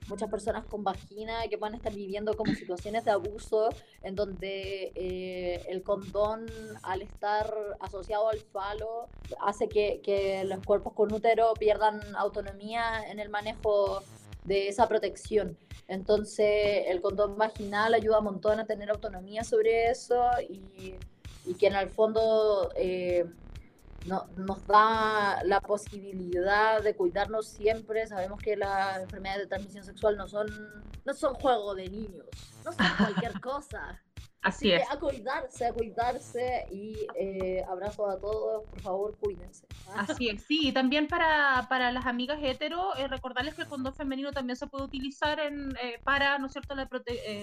muchas 0.09 0.29
personas 0.29 0.65
con 0.65 0.83
vagina 0.83 1.47
que 1.49 1.57
pueden 1.57 1.75
estar 1.75 1.93
viviendo 1.93 2.35
como 2.35 2.53
situaciones 2.53 3.05
de 3.05 3.11
abuso 3.11 3.69
en 4.01 4.15
donde 4.15 4.91
eh, 4.95 5.63
el 5.69 5.83
condón 5.83 6.45
al 6.83 7.01
estar 7.01 7.53
asociado 7.79 8.29
al 8.29 8.39
falo 8.39 9.07
hace 9.41 9.69
que, 9.69 10.01
que, 10.03 10.43
los 10.43 10.59
cuerpos 10.65 10.93
con 10.93 11.13
útero 11.13 11.53
pierdan 11.53 12.01
autonomía 12.15 13.09
en 13.09 13.19
el 13.19 13.29
manejo 13.29 14.01
de 14.43 14.67
esa 14.67 14.87
protección. 14.87 15.57
Entonces 15.87 16.85
el 16.87 17.01
condón 17.01 17.37
vaginal 17.37 17.93
ayuda 17.93 18.19
un 18.19 18.25
montón 18.25 18.59
a 18.59 18.65
tener 18.65 18.89
autonomía 18.89 19.43
sobre 19.43 19.89
eso 19.89 20.23
y, 20.49 20.95
y 21.45 21.53
que 21.55 21.67
en 21.67 21.75
el 21.75 21.89
fondo... 21.89 22.71
Eh, 22.75 23.25
no, 24.05 24.27
nos 24.37 24.65
da 24.67 25.43
la 25.43 25.61
posibilidad 25.61 26.81
de 26.81 26.95
cuidarnos 26.95 27.47
siempre. 27.47 28.07
Sabemos 28.07 28.41
que 28.41 28.55
las 28.55 29.01
enfermedades 29.01 29.43
de 29.43 29.47
transmisión 29.47 29.83
sexual 29.83 30.17
no 30.17 30.27
son, 30.27 30.47
no 31.05 31.13
son 31.13 31.33
juego 31.35 31.75
de 31.75 31.89
niños, 31.89 32.25
no 32.65 32.71
son 32.71 32.87
cualquier 32.97 33.39
cosa. 33.41 34.01
Así, 34.41 34.71
es. 34.71 34.89
a 34.89 34.97
cuidarse, 34.97 35.65
a 35.65 35.73
cuidarse 35.73 36.65
y 36.71 36.95
eh, 37.15 37.61
abrazo 37.67 38.09
a 38.09 38.17
todos, 38.17 38.63
por 38.69 38.81
favor, 38.81 39.17
cuídense. 39.19 39.67
Así 39.95 40.29
es, 40.29 40.43
sí, 40.43 40.69
y 40.69 40.71
también 40.71 41.07
para, 41.07 41.67
para 41.67 41.91
las 41.91 42.05
amigas 42.05 42.39
hetero, 42.41 42.95
eh, 42.95 43.09
recordarles 43.09 43.55
que 43.55 43.63
el 43.63 43.67
condón 43.67 43.93
femenino 43.93 44.31
también 44.31 44.55
se 44.55 44.67
puede 44.67 44.85
utilizar 44.85 45.41
en, 45.41 45.75
eh, 45.83 45.99
para, 46.05 46.37
¿no 46.37 46.47
es 46.47 46.53
cierto?, 46.53 46.73
la, 46.73 46.87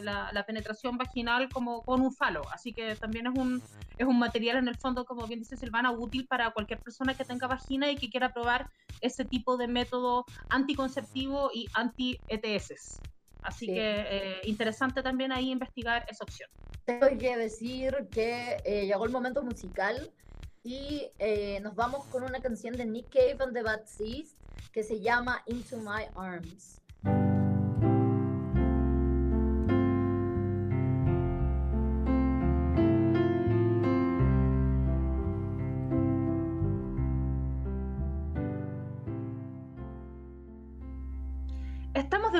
la, 0.02 0.30
la, 0.32 0.46
penetración 0.46 0.96
vaginal 0.96 1.50
como 1.50 1.82
con 1.82 2.00
un 2.00 2.14
falo, 2.14 2.42
así 2.50 2.72
que 2.72 2.96
también 2.96 3.26
es 3.26 3.38
un, 3.38 3.62
es 3.98 4.06
un 4.06 4.18
material 4.18 4.56
en 4.56 4.68
el 4.68 4.76
fondo, 4.78 5.04
como 5.04 5.26
bien 5.26 5.40
dice 5.40 5.58
Silvana, 5.58 5.90
útil 5.90 6.26
para 6.26 6.50
cualquier 6.52 6.80
persona 6.80 7.14
que 7.14 7.24
tenga 7.24 7.46
vagina 7.46 7.90
y 7.90 7.96
que 7.96 8.08
quiera 8.08 8.32
probar 8.32 8.70
ese 9.02 9.26
tipo 9.26 9.58
de 9.58 9.68
método 9.68 10.24
anticonceptivo 10.48 11.50
y 11.52 11.66
anti-ETS. 11.74 13.00
Así 13.46 13.66
que 13.66 14.06
eh, 14.08 14.40
interesante 14.44 15.02
también 15.02 15.30
ahí 15.30 15.50
investigar 15.50 16.04
esa 16.08 16.24
opción. 16.24 16.50
Tengo 16.84 17.06
que 17.16 17.36
decir 17.36 18.08
que 18.10 18.56
eh, 18.64 18.86
llegó 18.86 19.04
el 19.04 19.12
momento 19.12 19.42
musical 19.42 20.10
y 20.64 21.08
eh, 21.20 21.60
nos 21.60 21.76
vamos 21.76 22.04
con 22.06 22.24
una 22.24 22.40
canción 22.40 22.76
de 22.76 22.84
Nick 22.84 23.08
Cave 23.10 23.36
and 23.40 23.54
the 23.54 23.62
Bad 23.62 23.84
Seas 23.84 24.34
que 24.72 24.82
se 24.82 25.00
llama 25.00 25.42
Into 25.46 25.76
My 25.78 26.06
Arms. 26.16 26.80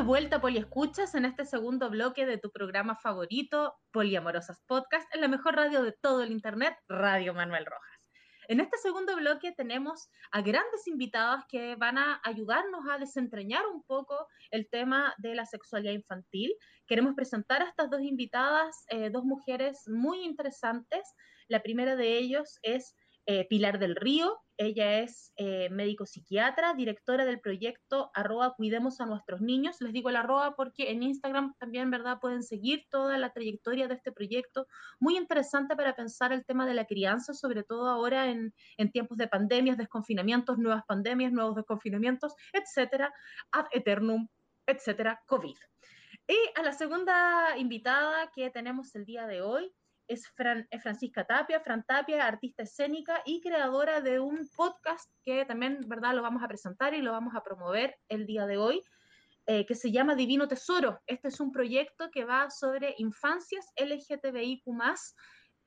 Vuelta, 0.06 0.40
Poliescuchas, 0.40 1.16
en 1.16 1.25
este 1.25 1.44
segundo 1.44 1.90
bloque 1.90 2.26
de 2.26 2.38
tu 2.38 2.52
programa 2.52 2.94
favorito, 2.94 3.75
Poliamorosas 3.90 4.62
Podcast, 4.68 5.12
en 5.12 5.20
la 5.20 5.26
mejor 5.26 5.56
radio 5.56 5.82
de 5.82 5.90
todo 6.00 6.22
el 6.22 6.30
Internet, 6.30 6.76
Radio 6.86 7.34
Manuel 7.34 7.66
Rojas. 7.66 8.12
En 8.46 8.60
este 8.60 8.78
segundo 8.78 9.16
bloque 9.16 9.50
tenemos 9.50 10.08
a 10.30 10.42
grandes 10.42 10.86
invitadas 10.86 11.44
que 11.48 11.75
van 11.75 11.98
a 11.98 12.20
ayudarnos 12.22 12.82
a 12.88 12.98
desentrañar 12.98 13.66
un 13.66 13.82
poco 13.82 14.28
el 14.52 14.68
tema 14.70 15.12
de 15.18 15.34
la 15.34 15.44
sexualidad 15.44 15.94
infantil. 15.94 16.54
Queremos 16.86 17.16
presentar 17.16 17.62
a 17.62 17.68
estas 17.68 17.90
dos 17.90 18.02
invitadas, 18.02 18.84
eh, 18.90 19.10
dos 19.10 19.25
mujeres 19.25 19.88
muy 19.88 20.22
interesantes. 20.25 21.02
La 21.48 21.64
primera 21.64 21.96
de 21.96 22.16
ellos 22.16 22.60
es 22.62 22.94
eh, 23.26 23.47
Pilar 23.49 23.78
del 23.78 23.97
Río. 23.97 24.40
Ella 24.56 25.00
es 25.00 25.33
eh, 25.37 25.68
médico 25.68 26.06
psiquiatra, 26.06 26.75
directora 26.75 27.25
del 27.25 27.40
proyecto 27.40 28.11
arroba 28.14 28.54
Cuidemos 28.54 29.00
a 29.00 29.06
nuestros 29.06 29.40
niños. 29.40 29.80
Les 29.80 29.92
digo 29.92 30.09
el 30.09 30.16
arroba 30.16 30.54
porque 30.54 30.90
en 30.92 31.02
Instagram 31.02 31.54
también, 31.59 31.90
¿verdad? 31.90 32.21
Pueden 32.21 32.42
seguir 32.42 32.87
toda 32.88 33.18
la 33.18 33.33
trayectoria 33.33 33.88
de 33.88 33.95
este 33.95 34.12
proyecto. 34.12 34.66
Muy 35.00 35.16
interesante 35.16 35.76
para 35.76 35.95
pensar 35.95 36.33
el 36.33 36.47
tema 36.47 36.66
de 36.66 36.75
la 36.75 36.87
crianza, 36.87 37.35
sobre 37.35 37.64
todo 37.64 37.88
ahora 37.88 38.30
en, 38.30 38.54
tiempos 38.92 39.18
de 39.18 39.28
pandemias, 39.28 39.76
desconfinamientos, 39.76 40.56
nuevas 40.56 40.85
pandemias, 40.87 41.33
nuevos 41.33 41.56
desconfinamientos, 41.56 42.35
etcétera, 42.52 43.12
ad 43.50 43.66
eternum, 43.73 44.28
etcétera, 44.66 45.21
COVID. 45.26 45.56
Y 46.28 46.37
a 46.54 46.62
la 46.62 46.73
segunda 46.73 47.59
invitada 47.59 48.30
que 48.35 48.50
tenemos 48.50 48.95
el 48.95 49.04
día 49.04 49.26
de 49.26 49.42
hoy 49.42 49.75
es, 50.08 50.28
Francisca 50.82 51.25
Tapia, 51.25 51.60
Fran 51.60 51.84
Tapia, 51.84 52.26
artista 52.26 52.62
escénica 52.62 53.22
y 53.25 53.40
creadora 53.40 54.00
de 54.00 54.20
un 54.20 54.48
podcast 54.56 55.10
que 55.22 55.44
también, 55.44 55.80
¿verdad?, 55.88 56.14
lo 56.14 56.22
vamos 56.22 56.42
a 56.42 56.48
presentar 56.48 56.94
y 56.94 57.02
lo 57.02 57.12
vamos 57.12 57.34
a 57.34 57.42
promover 57.42 57.96
el 58.08 58.26
día 58.26 58.46
de 58.46 58.56
hoy, 58.56 58.82
eh, 59.46 59.64
que 59.66 59.75
se 59.75 59.92
llama 59.92 60.14
Divino 60.14 60.48
Tesoro. 60.48 61.00
Este 61.06 61.28
es 61.28 61.40
un 61.40 61.52
proyecto 61.52 62.10
que 62.10 62.25
va 62.25 62.50
sobre 62.50 62.94
infancias 62.98 63.72
LGTBIQ 63.76 64.66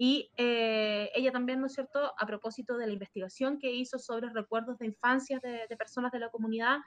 y 0.01 0.31
eh, 0.37 1.11
ella 1.13 1.33
también, 1.33 1.59
¿no 1.59 1.67
es 1.67 1.73
cierto?, 1.73 2.13
a 2.17 2.25
propósito 2.25 2.77
de 2.77 2.87
la 2.87 2.93
investigación 2.93 3.59
que 3.59 3.69
hizo 3.69 3.99
sobre 3.99 4.29
recuerdos 4.29 4.79
de 4.79 4.85
infancia 4.85 5.41
de, 5.43 5.67
personas 5.75 6.13
de 6.13 6.19
la 6.19 6.29
comunidad, 6.29 6.77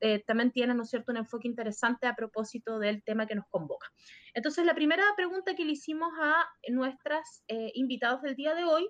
eh, 0.00 0.24
también 0.26 0.52
tiene, 0.52 0.72
¿no 0.72 0.84
es 0.84 0.88
cierto?, 0.88 1.12
un 1.12 1.18
enfoque 1.18 1.46
interesante 1.46 2.06
a 2.06 2.16
propósito 2.16 2.78
del 2.78 3.04
tema 3.04 3.26
que 3.26 3.34
nos 3.34 3.46
convoca. 3.50 3.92
Entonces, 4.32 4.64
la 4.64 4.74
primera 4.74 5.04
pregunta 5.14 5.54
que 5.54 5.66
le 5.66 5.72
hicimos 5.72 6.14
a 6.18 6.48
nuestras 6.70 7.44
eh, 7.46 7.72
invitados 7.74 8.22
del 8.22 8.36
día 8.36 8.54
de 8.54 8.64
hoy 8.64 8.88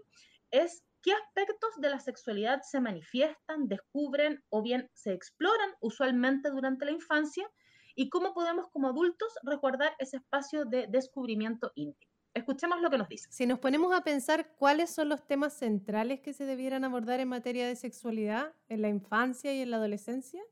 es, 0.53 0.85
¿qué 1.03 1.12
aspectos 1.15 1.71
de 1.79 1.91
la 1.91 1.99
sexualidad 1.99 2.61
se 2.62 2.81
manifiestan, 2.81 3.67
descubren 3.67 4.45
o 4.51 4.62
bien 4.62 4.89
se 4.95 5.12
exploran 5.12 5.75
usualmente 5.81 6.51
durante 6.51 6.85
la 6.85 6.93
infancia? 6.93 7.51
¿Y 7.97 8.11
cómo 8.11 8.33
podemos 8.33 8.71
como 8.71 8.91
adultos 8.91 9.35
recordar 9.43 9.93
ese 9.99 10.19
espacio 10.19 10.67
de 10.67 10.87
descubrimiento 10.87 11.73
íntimo? 11.75 12.12
Escuchemos 12.35 12.81
lo 12.81 12.89
que 12.89 12.97
nos 12.97 13.09
dice. 13.09 13.29
Si 13.31 13.45
nos 13.45 13.59
ponemos 13.59 13.93
a 13.93 14.05
pensar 14.05 14.55
cuáles 14.57 14.91
son 14.91 15.11
los 15.11 15.27
temas 15.27 15.53
centrales 15.53 16.21
que 16.21 16.33
se 16.33 16.47
debieran 16.47 16.83
abordar 16.83 17.21
en 17.21 17.29
materia 17.29 17.67
de 17.67 17.77
sexualidad 17.77 18.53
en 18.71 18.81
la 18.81 18.89
infancia 18.89 19.53
y 19.53 19.61
en 19.61 19.71
la 19.71 19.77
adolescencia, 19.77 20.43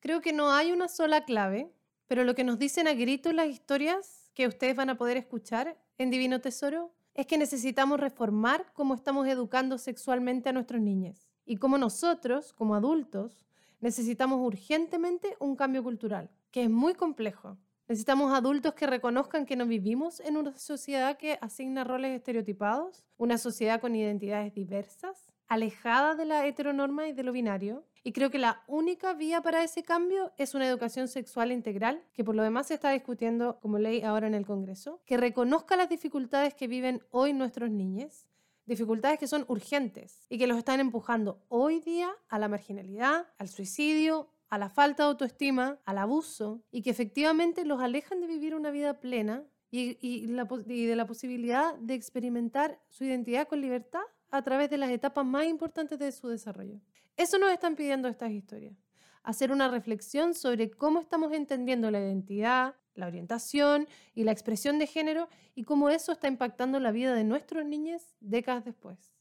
creo 0.00 0.20
que 0.20 0.32
no 0.32 0.50
hay 0.50 0.72
una 0.72 0.88
sola 0.88 1.24
clave, 1.24 1.72
pero 2.08 2.24
lo 2.24 2.34
que 2.34 2.42
nos 2.42 2.58
dicen 2.58 2.88
a 2.88 2.94
gritos 2.94 3.32
las 3.32 3.46
historias 3.46 4.32
que 4.34 4.48
ustedes 4.48 4.74
van 4.74 4.90
a 4.90 4.98
poder 4.98 5.16
escuchar 5.16 5.78
en 5.98 6.10
Divino 6.10 6.40
Tesoro 6.40 6.92
es 7.14 7.26
que 7.26 7.38
necesitamos 7.38 8.00
reformar 8.00 8.72
cómo 8.72 8.94
estamos 8.94 9.28
educando 9.28 9.78
sexualmente 9.78 10.48
a 10.48 10.52
nuestros 10.52 10.80
niños 10.80 11.28
y 11.46 11.58
cómo 11.58 11.78
nosotros, 11.78 12.52
como 12.52 12.74
adultos, 12.74 13.46
necesitamos 13.80 14.40
urgentemente 14.40 15.36
un 15.38 15.54
cambio 15.54 15.84
cultural, 15.84 16.28
que 16.50 16.64
es 16.64 16.70
muy 16.70 16.94
complejo 16.94 17.56
Necesitamos 17.90 18.32
adultos 18.32 18.74
que 18.74 18.86
reconozcan 18.86 19.46
que 19.46 19.56
no 19.56 19.66
vivimos 19.66 20.20
en 20.20 20.36
una 20.36 20.56
sociedad 20.56 21.18
que 21.18 21.38
asigna 21.40 21.82
roles 21.82 22.16
estereotipados, 22.16 23.02
una 23.16 23.36
sociedad 23.36 23.80
con 23.80 23.96
identidades 23.96 24.54
diversas, 24.54 25.32
alejada 25.48 26.14
de 26.14 26.24
la 26.24 26.46
heteronorma 26.46 27.08
y 27.08 27.12
de 27.12 27.24
lo 27.24 27.32
binario. 27.32 27.84
Y 28.04 28.12
creo 28.12 28.30
que 28.30 28.38
la 28.38 28.62
única 28.68 29.12
vía 29.14 29.42
para 29.42 29.64
ese 29.64 29.82
cambio 29.82 30.30
es 30.38 30.54
una 30.54 30.68
educación 30.68 31.08
sexual 31.08 31.50
integral, 31.50 32.00
que 32.12 32.22
por 32.22 32.36
lo 32.36 32.44
demás 32.44 32.68
se 32.68 32.74
está 32.74 32.92
discutiendo 32.92 33.58
como 33.58 33.80
ley 33.80 34.02
ahora 34.02 34.28
en 34.28 34.34
el 34.34 34.46
Congreso, 34.46 35.02
que 35.04 35.16
reconozca 35.16 35.74
las 35.74 35.88
dificultades 35.88 36.54
que 36.54 36.68
viven 36.68 37.02
hoy 37.10 37.32
nuestros 37.32 37.72
niños, 37.72 38.28
dificultades 38.66 39.18
que 39.18 39.26
son 39.26 39.44
urgentes 39.48 40.26
y 40.28 40.38
que 40.38 40.46
los 40.46 40.58
están 40.58 40.78
empujando 40.78 41.42
hoy 41.48 41.80
día 41.80 42.12
a 42.28 42.38
la 42.38 42.46
marginalidad, 42.46 43.26
al 43.36 43.48
suicidio, 43.48 44.30
a 44.50 44.58
la 44.58 44.68
falta 44.68 45.04
de 45.04 45.10
autoestima, 45.10 45.78
al 45.84 45.98
abuso, 45.98 46.60
y 46.72 46.82
que 46.82 46.90
efectivamente 46.90 47.64
los 47.64 47.80
alejan 47.80 48.20
de 48.20 48.26
vivir 48.26 48.54
una 48.54 48.70
vida 48.70 49.00
plena 49.00 49.44
y, 49.70 50.26
de 50.26 50.96
la 50.96 51.06
posibilidad 51.06 51.76
de 51.76 51.94
experimentar 51.94 52.80
su 52.88 53.04
identidad 53.04 53.46
con 53.46 53.60
libertad 53.60 54.02
a 54.30 54.42
través 54.42 54.68
de 54.68 54.78
las 54.78 54.90
etapas 54.90 55.24
más 55.24 55.46
importantes 55.46 55.98
de 56.00 56.10
su 56.10 56.28
desarrollo. 56.28 56.80
Eso 57.16 57.38
nos 57.38 57.52
están 57.52 57.76
pidiendo 57.76 58.08
estas 58.08 58.32
historias. 58.32 58.74
Hacer 59.22 59.52
una 59.52 59.68
reflexión 59.68 60.34
sobre 60.34 60.70
cómo 60.70 61.00
estamos 61.00 61.32
entendiendo 61.32 61.90
la 61.92 62.00
identidad, 62.00 62.74
la 62.94 63.06
orientación 63.06 63.86
y 64.14 64.24
la 64.24 64.32
expresión 64.32 64.80
de 64.80 64.88
género 64.88 65.28
y 65.54 65.62
cómo 65.62 65.90
eso 65.90 66.10
está 66.10 66.26
impactando 66.26 66.80
la 66.80 66.90
vida 66.90 67.14
de 67.14 67.22
nuestros 67.22 67.64
niños 67.64 68.16
décadas 68.20 68.64
después. 68.64 69.12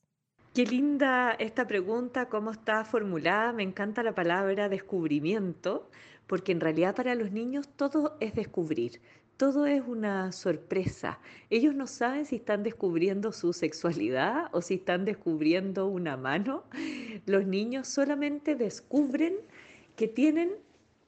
Qué 0.60 0.66
linda 0.66 1.38
esta 1.39 1.66
pregunta, 1.68 2.28
cómo 2.28 2.51
está 2.51 2.84
formulada. 2.84 3.54
Me 3.54 3.63
encanta 3.63 4.04
la 4.04 4.13
palabra 4.13 4.68
descubrimiento, 4.68 5.89
porque 6.28 6.51
en 6.51 6.60
realidad 6.60 6.94
para 6.98 7.16
los 7.16 7.32
niños 7.32 7.70
todo 7.78 8.18
es 8.20 8.36
descubrir, 8.36 9.00
todo 9.38 9.66
es 9.66 9.82
una 9.88 10.34
sorpresa. 10.34 11.22
Ellos 11.50 11.75
no 11.75 11.88
saben 11.88 12.25
si 12.25 12.36
están 12.36 12.63
descubriendo 12.63 13.32
su 13.32 13.54
sexualidad 13.54 14.50
o 14.51 14.62
si 14.62 14.74
están 14.74 15.06
descubriendo 15.06 15.88
una 15.88 16.17
mano. 16.17 16.65
Los 17.26 17.48
niños 17.48 17.88
solamente 17.88 18.56
descubren 18.56 19.38
que 19.95 20.10
tienen 20.10 20.52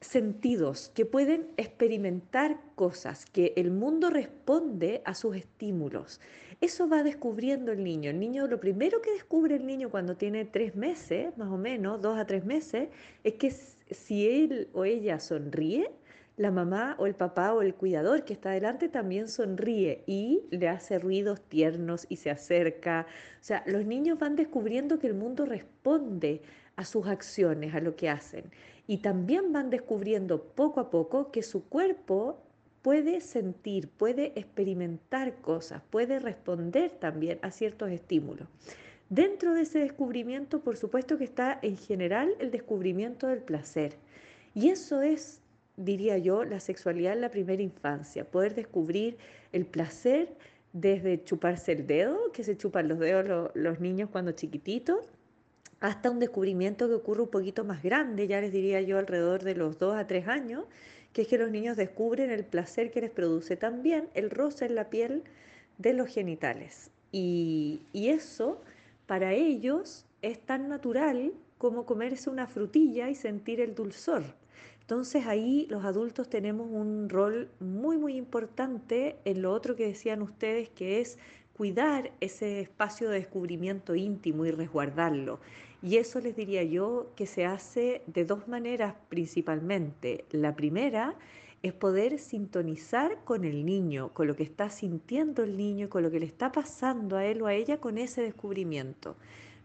sentidos, 0.00 0.90
que 0.94 1.04
pueden 1.04 1.48
experimentar 1.58 2.58
cosas, 2.74 3.26
que 3.26 3.52
el 3.56 3.70
mundo 3.70 4.08
responde 4.08 5.02
a 5.04 5.14
sus 5.14 5.36
estímulos. 5.36 6.20
Eso 6.62 6.88
va 6.88 7.02
descubriendo 7.02 7.72
el 7.72 7.82
niño. 7.82 8.10
El 8.10 8.20
niño, 8.20 8.46
lo 8.46 8.60
primero 8.60 9.02
que 9.02 9.10
descubre 9.10 9.56
el 9.56 9.66
niño 9.66 9.90
cuando 9.90 10.16
tiene 10.16 10.44
tres 10.44 10.76
meses, 10.76 11.36
más 11.36 11.48
o 11.48 11.56
menos, 11.56 12.00
dos 12.00 12.16
a 12.16 12.24
tres 12.24 12.44
meses, 12.44 12.88
es 13.24 13.32
que 13.34 13.50
si 13.50 14.28
él 14.28 14.68
o 14.72 14.84
ella 14.84 15.18
sonríe, 15.18 15.90
la 16.36 16.52
mamá 16.52 16.94
o 17.00 17.06
el 17.06 17.16
papá 17.16 17.52
o 17.52 17.62
el 17.62 17.74
cuidador 17.74 18.24
que 18.24 18.32
está 18.32 18.50
delante 18.50 18.88
también 18.88 19.26
sonríe 19.26 20.04
y 20.06 20.44
le 20.52 20.68
hace 20.68 21.00
ruidos 21.00 21.40
tiernos 21.40 22.06
y 22.08 22.14
se 22.14 22.30
acerca. 22.30 23.08
O 23.40 23.44
sea, 23.44 23.64
los 23.66 23.84
niños 23.84 24.20
van 24.20 24.36
descubriendo 24.36 25.00
que 25.00 25.08
el 25.08 25.14
mundo 25.14 25.46
responde 25.46 26.42
a 26.76 26.84
sus 26.84 27.08
acciones, 27.08 27.74
a 27.74 27.80
lo 27.80 27.96
que 27.96 28.08
hacen. 28.08 28.44
Y 28.86 28.98
también 28.98 29.52
van 29.52 29.68
descubriendo 29.68 30.44
poco 30.54 30.78
a 30.78 30.90
poco 30.90 31.32
que 31.32 31.42
su 31.42 31.68
cuerpo 31.68 32.38
puede 32.82 33.20
sentir, 33.20 33.88
puede 33.88 34.32
experimentar 34.38 35.36
cosas, 35.36 35.82
puede 35.90 36.18
responder 36.18 36.90
también 36.90 37.38
a 37.42 37.50
ciertos 37.50 37.90
estímulos. 37.90 38.48
Dentro 39.08 39.54
de 39.54 39.62
ese 39.62 39.80
descubrimiento, 39.80 40.60
por 40.60 40.76
supuesto 40.76 41.18
que 41.18 41.24
está 41.24 41.58
en 41.62 41.76
general 41.76 42.34
el 42.38 42.50
descubrimiento 42.50 43.26
del 43.26 43.42
placer. 43.42 43.96
Y 44.54 44.70
eso 44.70 45.02
es, 45.02 45.40
diría 45.76 46.18
yo, 46.18 46.44
la 46.44 46.60
sexualidad 46.60 47.12
en 47.12 47.20
la 47.20 47.30
primera 47.30 47.62
infancia, 47.62 48.24
poder 48.24 48.54
descubrir 48.54 49.18
el 49.52 49.66
placer 49.66 50.34
desde 50.72 51.22
chuparse 51.22 51.72
el 51.72 51.86
dedo, 51.86 52.32
que 52.32 52.44
se 52.44 52.56
chupan 52.56 52.88
los 52.88 52.98
dedos 52.98 53.50
los, 53.54 53.80
niños 53.80 54.08
cuando 54.10 54.32
chiquititos, 54.32 55.04
hasta 55.80 56.10
un 56.10 56.18
descubrimiento 56.18 56.88
que 56.88 56.94
ocurre 56.94 57.22
un 57.22 57.28
poquito 57.28 57.64
más 57.64 57.82
grande, 57.82 58.26
ya 58.26 58.40
les 58.40 58.52
diría 58.52 58.80
yo 58.80 58.98
alrededor 58.98 59.42
de 59.42 59.54
los 59.54 59.78
2 59.78 59.96
a 59.96 60.06
3 60.06 60.28
años, 60.28 60.64
que 61.12 61.22
es 61.22 61.28
que 61.28 61.38
los 61.38 61.50
niños 61.50 61.76
descubren 61.76 62.30
el 62.30 62.44
placer 62.44 62.90
que 62.90 63.00
les 63.00 63.10
produce 63.10 63.56
también 63.56 64.08
el 64.14 64.30
roce 64.30 64.66
en 64.66 64.74
la 64.74 64.90
piel 64.90 65.24
de 65.78 65.92
los 65.92 66.08
genitales. 66.08 66.90
Y, 67.10 67.82
y 67.92 68.08
eso 68.08 68.62
para 69.06 69.32
ellos 69.32 70.06
es 70.22 70.40
tan 70.40 70.68
natural 70.68 71.32
como 71.58 71.84
comerse 71.86 72.30
una 72.30 72.46
frutilla 72.46 73.10
y 73.10 73.14
sentir 73.14 73.60
el 73.60 73.74
dulzor. 73.74 74.22
Entonces 74.80 75.26
ahí 75.26 75.66
los 75.70 75.84
adultos 75.84 76.28
tenemos 76.28 76.68
un 76.70 77.08
rol 77.08 77.50
muy, 77.60 77.98
muy 77.98 78.16
importante 78.16 79.16
en 79.24 79.42
lo 79.42 79.52
otro 79.52 79.76
que 79.76 79.86
decían 79.86 80.22
ustedes, 80.22 80.70
que 80.70 81.00
es 81.00 81.18
cuidar 81.56 82.10
ese 82.20 82.60
espacio 82.60 83.08
de 83.08 83.20
descubrimiento 83.20 83.94
íntimo 83.94 84.44
y 84.44 84.50
resguardarlo. 84.50 85.38
Y 85.82 85.96
eso 85.96 86.20
les 86.20 86.36
diría 86.36 86.62
yo 86.62 87.10
que 87.16 87.26
se 87.26 87.44
hace 87.44 88.02
de 88.06 88.24
dos 88.24 88.46
maneras 88.46 88.94
principalmente. 89.08 90.24
La 90.30 90.54
primera 90.54 91.16
es 91.62 91.72
poder 91.72 92.20
sintonizar 92.20 93.24
con 93.24 93.44
el 93.44 93.66
niño, 93.66 94.12
con 94.14 94.28
lo 94.28 94.36
que 94.36 94.44
está 94.44 94.70
sintiendo 94.70 95.42
el 95.42 95.56
niño, 95.56 95.88
con 95.88 96.04
lo 96.04 96.10
que 96.10 96.20
le 96.20 96.26
está 96.26 96.52
pasando 96.52 97.16
a 97.16 97.24
él 97.24 97.42
o 97.42 97.46
a 97.46 97.54
ella 97.54 97.80
con 97.80 97.98
ese 97.98 98.22
descubrimiento. 98.22 99.16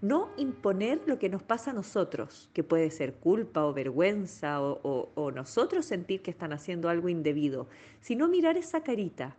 No 0.01 0.29
imponer 0.37 1.01
lo 1.07 1.17
que 1.17 1.29
nos 1.29 1.41
pasa 1.41 1.71
a 1.71 1.73
nosotros, 1.73 2.49
que 2.53 2.63
puede 2.63 2.91
ser 2.91 3.15
culpa 3.15 3.65
o 3.65 3.73
vergüenza 3.73 4.61
o, 4.61 5.31
nosotros 5.31 5.85
sentir 5.85 6.21
que 6.21 6.29
están 6.29 6.53
haciendo 6.53 6.89
algo 6.89 7.09
indebido, 7.09 7.67
sino 7.99 8.27
mirar 8.27 8.57
esa 8.57 8.81
carita, 8.81 9.35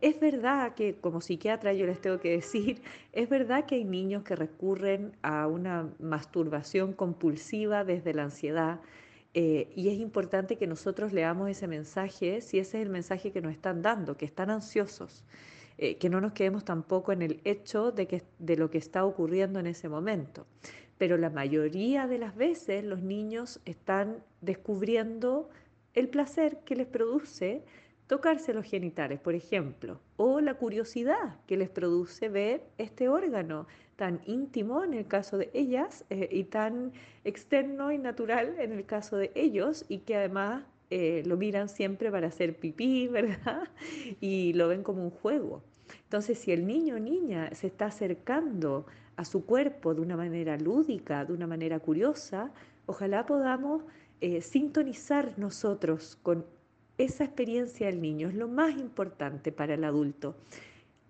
es 0.00 0.20
verdad 0.20 0.74
que 0.74 0.94
como 0.96 1.20
psiquiatra 1.20 1.72
yo 1.72 1.86
les 1.86 2.00
tengo 2.00 2.20
que 2.20 2.30
decir, 2.30 2.82
es 3.12 3.28
verdad 3.28 3.66
que 3.66 3.76
hay 3.76 3.84
niños 3.84 4.22
que 4.24 4.36
recurren 4.36 5.12
a 5.22 5.46
una 5.46 5.88
masturbación 5.98 6.92
compulsiva 6.92 7.84
desde 7.84 8.14
la 8.14 8.24
ansiedad 8.24 8.80
eh, 9.34 9.70
y 9.74 9.88
es 9.88 9.98
importante 10.00 10.56
que 10.56 10.66
nosotros 10.66 11.12
leamos 11.12 11.50
ese 11.50 11.68
mensaje 11.68 12.40
si 12.40 12.58
ese 12.58 12.78
es 12.78 12.86
el 12.86 12.90
mensaje 12.90 13.30
que 13.30 13.40
nos 13.40 13.52
están 13.52 13.82
dando, 13.82 14.16
que 14.16 14.24
están 14.24 14.50
ansiosos. 14.50 15.24
eh, 15.78 15.96
que 15.98 16.10
no 16.10 16.20
nos 16.20 16.32
quedemos 16.32 16.64
tampoco 16.64 17.12
en 17.12 17.22
el 17.22 17.40
hecho 17.44 17.92
de, 17.92 18.08
que, 18.08 18.24
de 18.40 18.56
lo 18.56 18.68
que 18.70 18.78
está 18.78 19.04
ocurriendo 19.04 19.60
en 19.60 19.68
ese 19.68 19.88
momento. 19.88 20.46
Pero 20.98 21.16
la 21.16 21.30
mayoría 21.30 22.08
de 22.08 22.18
las 22.18 22.34
veces 22.34 22.84
los 22.84 23.00
niños 23.00 23.60
están 23.64 24.24
descubriendo 24.40 25.50
el 25.94 26.08
placer 26.08 26.58
que 26.64 26.74
les 26.74 26.88
produce 26.88 27.62
tocarse 28.08 28.54
los 28.54 28.64
genitales, 28.64 29.20
por 29.20 29.34
ejemplo, 29.34 30.00
o 30.16 30.40
la 30.40 30.54
curiosidad 30.54 31.36
que 31.46 31.56
les 31.56 31.68
produce 31.68 32.28
ver 32.28 32.64
este 32.78 33.08
órgano 33.08 33.66
tan 33.96 34.20
íntimo 34.26 34.82
en 34.82 34.94
el 34.94 35.06
caso 35.06 35.38
de 35.38 35.50
ellas 35.52 36.04
eh, 36.10 36.28
y 36.32 36.44
tan 36.44 36.92
externo 37.24 37.92
y 37.92 37.98
natural 37.98 38.56
en 38.58 38.72
el 38.72 38.86
caso 38.86 39.16
de 39.16 39.30
ellos 39.34 39.84
y 39.88 39.98
que 39.98 40.16
además 40.16 40.64
eh, 40.90 41.22
lo 41.26 41.36
miran 41.36 41.68
siempre 41.68 42.10
para 42.10 42.28
hacer 42.28 42.56
pipí, 42.58 43.08
¿verdad? 43.12 43.68
Y 44.20 44.54
lo 44.54 44.68
ven 44.68 44.82
como 44.82 45.04
un 45.04 45.10
juego. 45.10 45.62
Entonces, 46.04 46.38
si 46.38 46.52
el 46.52 46.66
niño 46.66 46.96
o 46.96 46.98
niña 46.98 47.50
se 47.54 47.66
está 47.66 47.86
acercando 47.86 48.86
a 49.16 49.24
su 49.24 49.44
cuerpo 49.44 49.94
de 49.94 50.00
una 50.00 50.16
manera 50.16 50.56
lúdica, 50.56 51.24
de 51.26 51.34
una 51.34 51.46
manera 51.46 51.78
curiosa, 51.80 52.52
ojalá 52.86 53.26
podamos 53.26 53.82
eh, 54.20 54.40
sintonizar 54.40 55.38
nosotros 55.38 56.18
con 56.22 56.46
esa 56.98 57.24
experiencia 57.24 57.86
del 57.86 58.02
niño. 58.02 58.28
Es 58.28 58.34
lo 58.34 58.48
más 58.48 58.76
importante 58.76 59.52
para 59.52 59.74
el 59.74 59.84
adulto. 59.84 60.36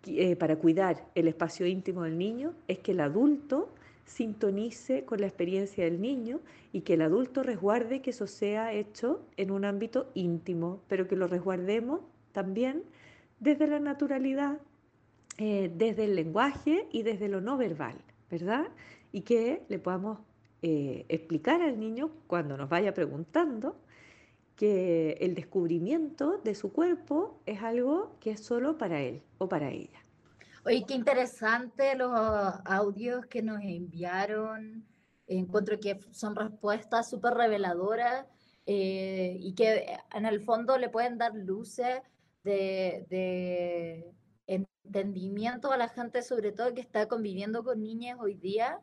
Eh, 0.06 0.36
para 0.36 0.56
cuidar 0.56 1.08
el 1.14 1.28
espacio 1.28 1.66
íntimo 1.66 2.04
del 2.04 2.16
niño 2.16 2.54
es 2.68 2.78
que 2.78 2.92
el 2.92 3.00
adulto 3.00 3.68
sintonice 4.04 5.04
con 5.04 5.20
la 5.20 5.26
experiencia 5.26 5.84
del 5.84 6.00
niño 6.00 6.40
y 6.72 6.82
que 6.82 6.94
el 6.94 7.02
adulto 7.02 7.42
resguarde 7.42 8.00
que 8.00 8.10
eso 8.10 8.26
sea 8.26 8.72
hecho 8.72 9.20
en 9.36 9.50
un 9.50 9.64
ámbito 9.64 10.10
íntimo, 10.14 10.80
pero 10.88 11.08
que 11.08 11.16
lo 11.16 11.26
resguardemos 11.26 12.00
también 12.32 12.84
desde 13.40 13.66
la 13.66 13.80
naturalidad, 13.80 14.60
eh, 15.36 15.70
desde 15.74 16.04
el 16.04 16.16
lenguaje 16.16 16.86
y 16.90 17.02
desde 17.02 17.28
lo 17.28 17.40
no 17.40 17.56
verbal, 17.56 17.96
¿verdad? 18.30 18.68
Y 19.12 19.22
que 19.22 19.62
le 19.68 19.78
podamos 19.78 20.18
eh, 20.62 21.04
explicar 21.08 21.60
al 21.60 21.78
niño 21.78 22.10
cuando 22.26 22.56
nos 22.56 22.68
vaya 22.68 22.94
preguntando 22.94 23.76
que 24.58 25.12
el 25.20 25.36
descubrimiento 25.36 26.38
de 26.38 26.56
su 26.56 26.72
cuerpo 26.72 27.40
es 27.46 27.62
algo 27.62 28.16
que 28.18 28.32
es 28.32 28.44
solo 28.44 28.76
para 28.76 29.00
él 29.00 29.22
o 29.38 29.48
para 29.48 29.70
ella. 29.70 30.04
Oye, 30.66 30.84
qué 30.86 30.94
interesante 30.94 31.94
los 31.94 32.10
audios 32.64 33.24
que 33.26 33.40
nos 33.40 33.62
enviaron. 33.62 34.84
Encuentro 35.28 35.78
que 35.78 36.00
son 36.10 36.34
respuestas 36.34 37.08
súper 37.08 37.34
reveladoras 37.34 38.26
eh, 38.66 39.36
y 39.38 39.54
que 39.54 39.96
en 40.12 40.26
el 40.26 40.40
fondo 40.42 40.76
le 40.76 40.88
pueden 40.88 41.18
dar 41.18 41.34
luces 41.36 42.00
de, 42.42 43.06
de, 43.08 44.12
entendimiento 44.46 45.70
a 45.70 45.76
la 45.76 45.88
gente, 45.88 46.22
sobre 46.22 46.50
todo 46.50 46.74
que 46.74 46.80
está 46.80 47.06
conviviendo 47.06 47.62
con 47.62 47.80
niñas 47.80 48.18
hoy 48.20 48.34
día, 48.34 48.80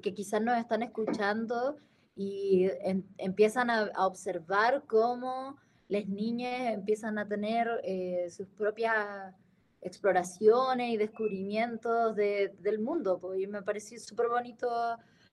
que 0.00 0.14
quizás 0.14 0.40
nos 0.40 0.56
están 0.56 0.82
escuchando 0.84 1.78
y 2.16 2.70
empiezan 3.18 3.68
a, 3.68 3.90
observar 3.98 4.84
cómo 4.86 5.58
las 5.88 6.08
niñas 6.08 6.72
empiezan 6.72 7.18
a 7.18 7.28
tener 7.28 7.68
eh, 7.84 8.28
sus 8.30 8.48
propias 8.48 9.34
exploraciones 9.82 10.90
y 10.90 10.96
descubrimientos 10.96 12.16
del 12.16 12.78
mundo. 12.80 13.20
Y 13.38 13.46
me 13.46 13.62
pareció 13.62 14.00
súper 14.00 14.28
bonito 14.28 14.68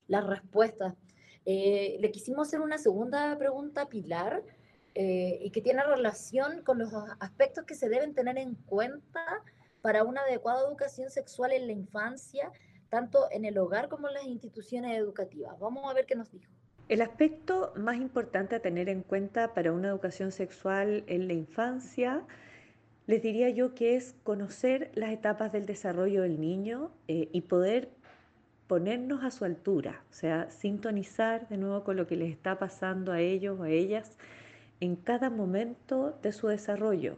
las 0.08 0.28
respuestas. 0.28 0.94
Eh, 1.46 1.98
le 2.00 2.12
quisimos 2.12 2.50
hacer 2.50 2.62
una 2.62 2.78
segunda 2.78 3.36
pregunta 3.38 3.84
a 3.84 3.90
Pilar 3.90 4.44
eh, 4.94 5.40
y 5.42 5.50
que 5.52 5.62
tiene 5.62 5.84
relación 5.84 6.64
con 6.64 6.80
los 6.80 6.94
aspectos 7.20 7.66
que 7.66 7.76
se 7.76 7.90
deben 7.90 8.14
tener 8.14 8.38
en 8.38 8.56
cuenta 8.56 9.42
para 9.82 10.04
una 10.04 10.22
adecuada 10.22 10.68
educación 10.68 11.10
sexual 11.10 11.52
en 11.54 11.66
la 11.68 11.74
infancia, 11.74 12.52
tanto 12.90 13.28
en 13.32 13.46
el 13.46 13.58
hogar 13.58 13.90
como 13.90 14.08
en 14.10 14.14
las 14.16 14.26
instituciones 14.26 14.98
educativas. 14.98 15.58
Vamos 15.60 15.90
a 15.90 15.94
ver 15.94 16.06
qué 16.06 16.16
nos 16.16 16.32
dijo. 16.32 16.52
El 16.90 17.02
aspecto 17.02 17.72
más 17.78 17.96
importante 17.96 18.56
a 18.56 18.60
tener 18.60 18.90
en 18.90 19.04
cuenta 19.04 19.54
para 19.54 19.72
una 19.72 19.88
educación 19.88 20.32
sexual 20.32 21.04
en 21.08 21.28
la 21.28 21.34
infancia, 21.34 22.24
les 23.08 23.22
diría 23.22 23.50
yo 23.50 23.74
que 23.74 23.96
es 23.96 24.16
conocer 24.24 24.92
las 24.96 25.12
etapas 25.12 25.52
del 25.52 25.66
desarrollo 25.66 26.24
del 26.24 26.40
niño 26.42 26.92
eh, 27.08 27.30
y 27.32 27.42
poder 27.42 27.90
ponernos 28.68 29.24
a 29.24 29.32
su 29.32 29.46
altura, 29.46 30.04
o 30.10 30.14
sea, 30.14 30.50
sintonizar 30.50 31.48
de 31.48 31.58
nuevo 31.58 31.84
con 31.84 31.96
lo 31.96 32.08
que 32.08 32.16
les 32.16 32.32
está 32.32 32.60
pasando 32.60 33.12
a 33.12 33.22
ellos 33.22 33.60
o 33.60 33.64
a 33.64 33.70
ellas 33.70 34.18
en 34.80 34.96
cada 34.96 35.30
momento 35.30 36.18
de 36.22 36.32
su 36.32 36.48
desarrollo. 36.48 37.18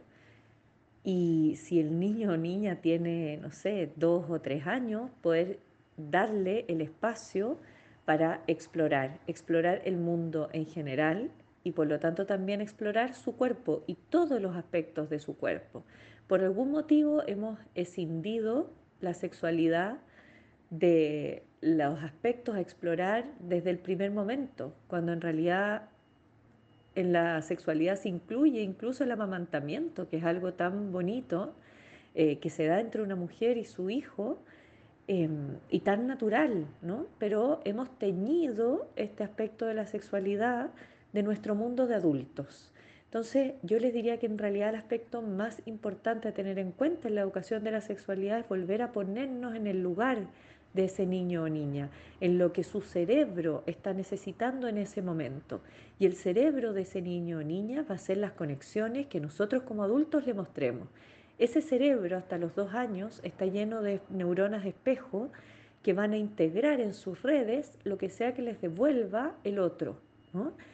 Y 1.02 1.54
si 1.56 1.80
el 1.80 1.98
niño 1.98 2.32
o 2.32 2.36
niña 2.36 2.76
tiene, 2.80 3.36
no 3.36 3.50
sé, 3.52 3.92
dos 3.96 4.28
o 4.28 4.40
tres 4.40 4.66
años, 4.66 5.10
poder 5.22 5.60
darle 5.96 6.64
el 6.68 6.80
espacio 6.80 7.58
para 8.06 8.40
explorar, 8.46 9.18
explorar 9.26 9.82
el 9.84 9.98
mundo 9.98 10.48
en 10.52 10.64
general 10.64 11.30
y 11.64 11.72
por 11.72 11.88
lo 11.88 11.98
tanto 11.98 12.24
también 12.24 12.60
explorar 12.60 13.14
su 13.14 13.36
cuerpo 13.36 13.82
y 13.86 13.96
todos 14.08 14.40
los 14.40 14.56
aspectos 14.56 15.10
de 15.10 15.18
su 15.18 15.36
cuerpo. 15.36 15.84
Por 16.28 16.42
algún 16.42 16.70
motivo 16.70 17.22
hemos 17.26 17.58
escindido 17.74 18.70
la 19.00 19.12
sexualidad 19.12 19.98
de 20.70 21.42
los 21.60 22.02
aspectos 22.02 22.54
a 22.54 22.60
explorar 22.60 23.26
desde 23.40 23.70
el 23.70 23.78
primer 23.78 24.12
momento, 24.12 24.72
cuando 24.86 25.12
en 25.12 25.20
realidad 25.20 25.88
en 26.94 27.12
la 27.12 27.42
sexualidad 27.42 27.96
se 27.96 28.08
incluye 28.08 28.62
incluso 28.62 29.02
el 29.02 29.10
amamantamiento, 29.10 30.08
que 30.08 30.18
es 30.18 30.24
algo 30.24 30.54
tan 30.54 30.92
bonito 30.92 31.54
eh, 32.14 32.38
que 32.38 32.50
se 32.50 32.66
da 32.66 32.80
entre 32.80 33.02
una 33.02 33.16
mujer 33.16 33.58
y 33.58 33.64
su 33.64 33.90
hijo, 33.90 34.42
Em, 35.08 35.58
y 35.70 35.80
tan 35.80 36.08
natural, 36.08 36.66
¿no? 36.82 37.06
Pero 37.18 37.60
hemos 37.64 37.88
teñido 37.96 38.88
este 38.96 39.22
aspecto 39.22 39.64
de 39.64 39.74
la 39.74 39.86
sexualidad 39.86 40.70
de 41.12 41.22
nuestro 41.22 41.54
mundo 41.54 41.86
de 41.86 41.94
adultos. 41.94 42.72
Entonces, 43.04 43.54
yo 43.62 43.78
les 43.78 43.94
diría 43.94 44.18
que 44.18 44.26
en 44.26 44.36
realidad 44.36 44.70
el 44.70 44.74
aspecto 44.74 45.22
más 45.22 45.62
importante 45.64 46.26
a 46.26 46.34
tener 46.34 46.58
en 46.58 46.72
cuenta 46.72 47.06
en 47.06 47.14
la 47.14 47.20
educación 47.20 47.62
de 47.62 47.70
la 47.70 47.80
sexualidad 47.80 48.40
es 48.40 48.48
volver 48.48 48.82
a 48.82 48.90
ponernos 48.90 49.54
en 49.54 49.68
el 49.68 49.80
lugar 49.80 50.26
de 50.74 50.86
ese 50.86 51.06
niño 51.06 51.44
o 51.44 51.48
niña, 51.48 51.88
en 52.20 52.36
lo 52.36 52.52
que 52.52 52.64
su 52.64 52.80
cerebro 52.80 53.62
está 53.66 53.94
necesitando 53.94 54.66
en 54.66 54.76
ese 54.76 55.02
momento. 55.02 55.60
Y 56.00 56.06
el 56.06 56.14
cerebro 56.14 56.72
de 56.72 56.82
ese 56.82 57.00
niño 57.00 57.38
o 57.38 57.42
niña 57.42 57.86
va 57.88 57.94
a 57.94 57.98
ser 57.98 58.16
las 58.16 58.32
conexiones 58.32 59.06
que 59.06 59.20
nosotros 59.20 59.62
como 59.62 59.84
adultos 59.84 60.26
le 60.26 60.34
mostremos. 60.34 60.88
Ese 61.38 61.60
cerebro 61.60 62.16
hasta 62.16 62.38
los 62.38 62.54
dos 62.54 62.74
años 62.74 63.20
está 63.22 63.44
lleno 63.44 63.82
de 63.82 64.00
neuronas 64.08 64.62
de 64.62 64.70
espejo 64.70 65.30
que 65.82 65.92
van 65.92 66.12
a 66.12 66.16
integrar 66.16 66.80
en 66.80 66.94
sus 66.94 67.22
redes 67.22 67.78
lo 67.84 67.98
que 67.98 68.08
sea 68.08 68.32
que 68.32 68.42
les 68.42 68.60
devuelva 68.60 69.34
el 69.44 69.58
otro. 69.58 69.98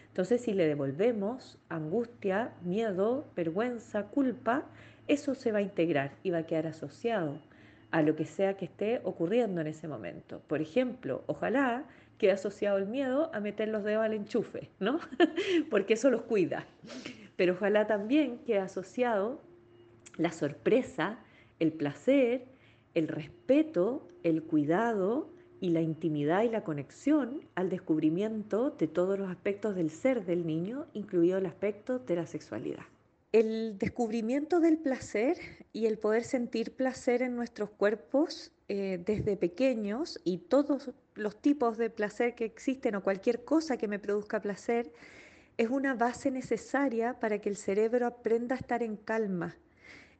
Entonces, 0.08 0.40
si 0.40 0.52
le 0.52 0.66
devolvemos 0.66 1.58
angustia, 1.68 2.52
miedo, 2.62 3.26
vergüenza, 3.36 4.04
culpa, 4.04 4.64
eso 5.08 5.34
se 5.34 5.52
va 5.52 5.58
a 5.58 5.62
integrar 5.62 6.12
y 6.22 6.30
va 6.30 6.38
a 6.38 6.46
quedar 6.46 6.66
asociado 6.66 7.38
a 7.90 8.02
lo 8.02 8.16
que 8.16 8.24
sea 8.24 8.56
que 8.56 8.64
esté 8.64 9.00
ocurriendo 9.04 9.60
en 9.60 9.66
ese 9.66 9.88
momento. 9.88 10.40
Por 10.46 10.60
ejemplo, 10.60 11.22
ojalá 11.26 11.84
quede 12.18 12.32
asociado 12.32 12.78
el 12.78 12.86
miedo 12.86 13.30
a 13.34 13.40
meter 13.40 13.68
los 13.68 13.84
dedos 13.84 14.04
al 14.04 14.14
enchufe, 14.14 14.70
¿no? 14.80 15.00
Porque 15.70 15.94
eso 15.94 16.10
los 16.10 16.22
cuida. 16.22 16.66
Pero 17.36 17.54
ojalá 17.54 17.86
también 17.86 18.38
quede 18.46 18.60
asociado 18.60 19.40
la 20.16 20.32
sorpresa, 20.32 21.18
el 21.58 21.72
placer, 21.72 22.46
el 22.94 23.08
respeto, 23.08 24.08
el 24.22 24.42
cuidado 24.42 25.30
y 25.60 25.70
la 25.70 25.80
intimidad 25.80 26.42
y 26.42 26.48
la 26.48 26.64
conexión 26.64 27.42
al 27.54 27.70
descubrimiento 27.70 28.70
de 28.70 28.88
todos 28.88 29.18
los 29.18 29.30
aspectos 29.30 29.76
del 29.76 29.90
ser 29.90 30.24
del 30.24 30.46
niño, 30.46 30.86
incluido 30.92 31.38
el 31.38 31.46
aspecto 31.46 32.00
de 32.00 32.16
la 32.16 32.26
sexualidad. 32.26 32.82
El 33.30 33.78
descubrimiento 33.78 34.60
del 34.60 34.76
placer 34.76 35.38
y 35.72 35.86
el 35.86 35.98
poder 35.98 36.24
sentir 36.24 36.72
placer 36.72 37.22
en 37.22 37.36
nuestros 37.36 37.70
cuerpos 37.70 38.52
eh, 38.68 39.02
desde 39.06 39.36
pequeños 39.36 40.20
y 40.24 40.38
todos 40.38 40.90
los 41.14 41.40
tipos 41.40 41.78
de 41.78 41.90
placer 41.90 42.34
que 42.34 42.44
existen 42.44 42.94
o 42.96 43.02
cualquier 43.02 43.44
cosa 43.44 43.76
que 43.76 43.88
me 43.88 43.98
produzca 43.98 44.42
placer 44.42 44.92
es 45.56 45.70
una 45.70 45.94
base 45.94 46.30
necesaria 46.30 47.20
para 47.20 47.38
que 47.38 47.48
el 47.48 47.56
cerebro 47.56 48.06
aprenda 48.06 48.54
a 48.54 48.58
estar 48.58 48.82
en 48.82 48.96
calma, 48.96 49.56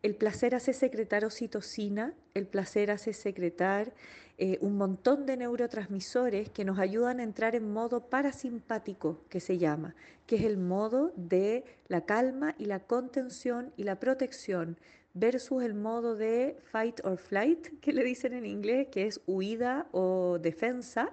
el 0.03 0.17
placer 0.17 0.55
hace 0.55 0.73
secretar 0.73 1.25
oxitocina, 1.25 2.13
el 2.35 2.47
placer 2.47 2.91
hace 2.91 3.13
secretar 3.13 3.93
eh, 4.37 4.59
un 4.61 4.77
montón 4.77 5.27
de 5.27 5.37
neurotransmisores 5.37 6.51
que 6.51 6.65
nos 6.65 6.79
ayudan 6.81 7.21
a 7.21 7.23
entrar 7.23 7.55
en 7.55 7.73
modo 7.73 8.09
parasimpático, 8.09 9.21
que 9.29 9.39
se 9.39 9.59
llama, 9.59 9.95
que 10.27 10.37
es 10.37 10.43
el 10.43 10.59
modo 10.59 11.13
de 11.17 11.65
la 11.87 12.05
calma 12.05 12.57
y 12.59 12.65
la 12.65 12.81
contención 12.81 13.73
y 13.77 13.85
la 13.85 14.01
protección, 14.01 14.77
versus 15.15 15.63
el 15.63 15.75
modo 15.75 16.17
de 16.17 16.57
fight 16.65 17.01
or 17.05 17.19
flight, 17.19 17.69
que 17.81 17.93
le 17.93 18.03
dicen 18.03 18.33
en 18.33 18.47
inglés, 18.47 18.89
que 18.91 19.07
es 19.07 19.21
huida 19.27 19.87
o 19.93 20.39
defensa, 20.41 21.11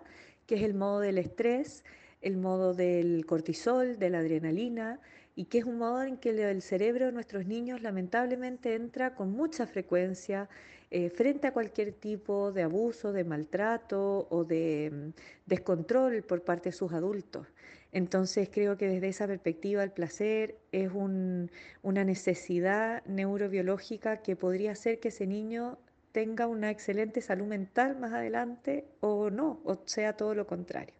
que 0.47 0.55
es 0.55 0.63
el 0.63 0.73
modo 0.73 1.01
del 1.01 1.19
estrés, 1.19 1.83
el 2.21 2.37
modo 2.37 2.73
del 2.73 3.25
cortisol, 3.25 3.99
de 3.99 4.09
la 4.09 4.19
adrenalina, 4.19 4.99
y 5.39 5.45
que 5.45 5.59
es 5.59 5.63
un 5.63 5.77
modo 5.77 6.03
en 6.03 6.17
que 6.17 6.31
el 6.31 6.61
cerebro 6.61 7.05
de 7.05 7.13
nuestros 7.13 7.45
niños 7.45 7.81
lamentablemente 7.81 8.75
entra 8.75 9.15
con 9.15 9.31
mucha 9.31 9.65
frecuencia 9.67 10.49
eh, 10.91 11.09
frente 11.09 11.47
a 11.47 11.53
cualquier 11.53 11.93
tipo 11.93 12.51
de 12.51 12.63
abuso, 12.63 13.13
de 13.13 13.23
maltrato 13.23 14.27
o 14.31 14.43
de 14.43 14.91
mm, 14.91 15.09
descontrol 15.45 16.23
por 16.23 16.43
parte 16.43 16.71
de 16.71 16.73
sus 16.73 16.91
adultos. 16.91 17.47
Entonces 17.93 18.49
creo 18.51 18.75
que 18.75 18.89
desde 18.89 19.07
esa 19.07 19.27
perspectiva 19.27 19.81
el 19.81 19.91
placer 19.91 20.57
es 20.73 20.91
una 20.91 22.03
necesidad 22.03 23.01
neurobiológica 23.05 24.17
que 24.21 24.35
podría 24.35 24.73
hacer 24.73 24.99
que 24.99 25.07
ese 25.07 25.25
niño 25.25 25.77
tenga 26.11 26.47
una 26.47 26.69
excelente 26.69 27.21
salud 27.21 27.47
mental 27.47 27.97
más 27.97 28.11
adelante 28.11 28.83
o 28.99 29.29
no, 29.29 29.61
o 29.63 29.81
sea 29.85 30.17
todo 30.17 30.35
lo 30.35 30.45
contrario. 30.45 30.95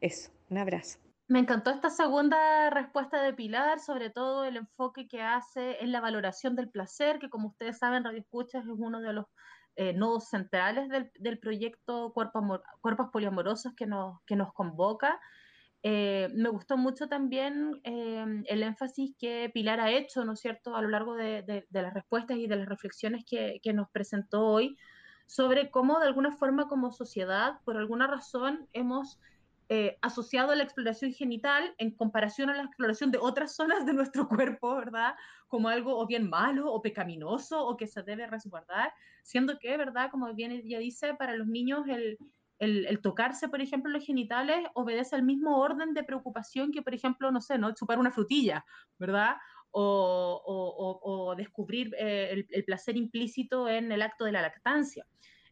Eso, 0.00 0.32
un 0.50 0.58
abrazo. 0.58 1.03
Me 1.26 1.38
encantó 1.38 1.70
esta 1.70 1.88
segunda 1.88 2.68
respuesta 2.68 3.22
de 3.22 3.32
Pilar, 3.32 3.80
sobre 3.80 4.10
todo 4.10 4.44
el 4.44 4.58
enfoque 4.58 5.08
que 5.08 5.22
hace 5.22 5.82
en 5.82 5.90
la 5.90 6.00
valoración 6.00 6.54
del 6.54 6.68
placer, 6.68 7.18
que 7.18 7.30
como 7.30 7.48
ustedes 7.48 7.78
saben, 7.78 8.04
Radio 8.04 8.20
Escuchas 8.20 8.64
es 8.64 8.74
uno 8.76 9.00
de 9.00 9.12
los 9.14 9.26
eh, 9.76 9.92
nodos 9.92 10.28
centrales 10.28 10.88
del, 11.14 11.38
proyecto 11.40 12.12
Cuerpos 12.12 13.08
Poliamorosos 13.10 13.72
que 13.74 13.86
nos, 13.86 14.52
convoca. 14.52 15.18
Eh, 15.82 16.30
me 16.34 16.48
gustó 16.50 16.76
mucho 16.76 17.08
también 17.08 17.80
em, 17.82 18.44
el 18.46 18.62
énfasis 18.62 19.16
que 19.18 19.50
Pilar 19.52 19.80
ha 19.80 19.90
hecho, 19.90 20.24
¿no 20.24 20.34
es 20.34 20.40
cierto?, 20.40 20.76
a 20.76 20.82
lo 20.82 20.88
largo 20.88 21.14
de, 21.14 21.66
las 21.70 21.92
respuestas 21.94 22.36
y 22.36 22.46
de 22.46 22.56
las 22.56 22.68
reflexiones 22.68 23.24
que, 23.26 23.60
nos 23.72 23.90
presentó 23.90 24.46
hoy 24.46 24.76
sobre 25.26 25.70
cómo 25.70 25.98
de 25.98 26.06
alguna 26.06 26.32
forma 26.32 26.68
como 26.68 26.92
sociedad, 26.92 27.60
por 27.64 27.76
alguna 27.76 28.06
razón, 28.06 28.68
hemos 28.74 29.18
eh, 29.68 29.96
asociado 30.02 30.54
la 30.54 30.62
exploración 30.62 31.12
genital 31.12 31.74
en 31.78 31.90
comparación 31.92 32.50
a 32.50 32.56
la 32.56 32.64
exploración 32.64 33.10
de 33.10 33.18
otras 33.18 33.54
zonas 33.56 33.86
de 33.86 33.92
nuestro 33.92 34.28
cuerpo, 34.28 34.74
¿verdad? 34.76 35.14
Como 35.48 35.68
algo 35.68 35.98
o 35.98 36.06
bien 36.06 36.28
malo 36.28 36.72
o 36.72 36.82
pecaminoso 36.82 37.66
o 37.66 37.76
que 37.76 37.86
se 37.86 38.02
debe 38.02 38.26
resguardar, 38.26 38.92
siendo 39.22 39.58
que, 39.58 39.76
¿verdad? 39.76 40.10
Como 40.10 40.32
bien 40.34 40.52
ella 40.52 40.78
dice, 40.78 41.14
para 41.14 41.34
los 41.34 41.46
niños 41.46 41.86
el, 41.88 42.18
el, 42.58 43.00
tocarse, 43.00 43.48
por 43.48 43.60
ejemplo, 43.60 43.90
los 43.90 44.04
genitales 44.04 44.66
obedece 44.74 45.16
al 45.16 45.22
mismo 45.22 45.58
orden 45.58 45.94
de 45.94 46.04
preocupación 46.04 46.72
que, 46.72 46.82
por 46.82 46.94
ejemplo, 46.94 47.30
no 47.30 47.40
sé, 47.40 47.58
¿no? 47.58 47.74
chupar 47.74 47.98
una 47.98 48.12
frutilla, 48.12 48.64
¿verdad? 48.98 49.36
O, 49.70 51.34
descubrir 51.36 51.92
eh, 51.98 52.46
el, 52.48 52.64
placer 52.64 52.96
implícito 52.96 53.68
en 53.68 53.90
el 53.90 54.02
acto 54.02 54.24
de 54.24 54.32
la 54.32 54.42
lactancia. 54.42 55.04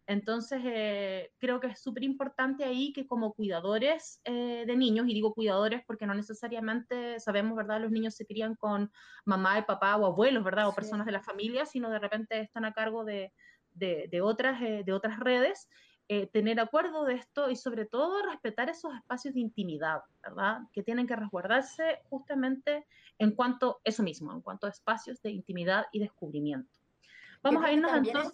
Entonces, 0.07 0.61
eh, 0.65 1.31
creo 1.39 1.61
que 1.61 1.69
es 1.69 1.81
súper 1.81 2.03
importante 2.03 2.65
ahí 2.65 2.93
que 2.93 3.07
como 3.07 3.33
cuidadores 3.33 4.21
eh, 4.25 4.65
de 4.67 4.77
niños, 4.77 5.07
y 5.09 5.15
digo 5.15 5.33
cuidadores 5.35 5.83
porque 5.87 6.07
no 6.07 6.15
necesariamente 6.15 7.21
sabemos, 7.21 7.57
¿verdad? 7.57 7.81
Los 7.81 7.93
niños 7.93 8.15
se 8.15 8.27
crían 8.27 8.57
con 8.57 8.91
mamá 9.25 9.59
y 9.59 9.63
papá 9.63 9.97
o 9.97 10.07
abuelos, 10.07 10.43
¿verdad? 10.45 10.69
O 10.69 10.75
personas 10.75 11.07
de 11.07 11.13
la 11.13 11.23
familia, 11.23 11.67
sino 11.67 11.91
de 11.91 11.99
repente 11.99 12.41
están 12.41 12.65
a 12.65 12.73
cargo 12.73 13.05
de, 13.05 13.33
de 13.75 14.21
otras, 14.21 14.61
de 14.61 14.93
otras 14.93 15.19
redes. 15.21 15.69
Eh, 16.09 16.27
tener 16.27 16.61
acuerdo 16.61 17.05
de 17.05 17.15
esto 17.15 17.49
y 17.49 17.57
sobre 17.57 17.87
todo 17.87 18.23
respetar 18.27 18.69
esos 18.69 18.95
espacios 18.95 19.33
de 19.33 19.41
intimidad, 19.41 20.03
¿verdad? 20.23 20.59
Que 20.73 20.83
tienen 20.83 21.07
que 21.07 21.17
resguardarse 21.17 22.01
justamente 22.11 22.87
en 23.19 23.31
cuanto, 23.35 23.81
eso 23.85 24.03
mismo, 24.03 24.31
en 24.33 24.43
cuanto 24.43 24.67
a 24.67 24.71
espacios 24.71 25.23
de 25.23 25.31
intimidad 25.31 25.87
y 25.91 26.01
descubrimiento. 26.01 26.82
Vamos 27.43 27.65
a 27.65 27.73
irnos 27.73 27.93
entonces. 27.95 28.33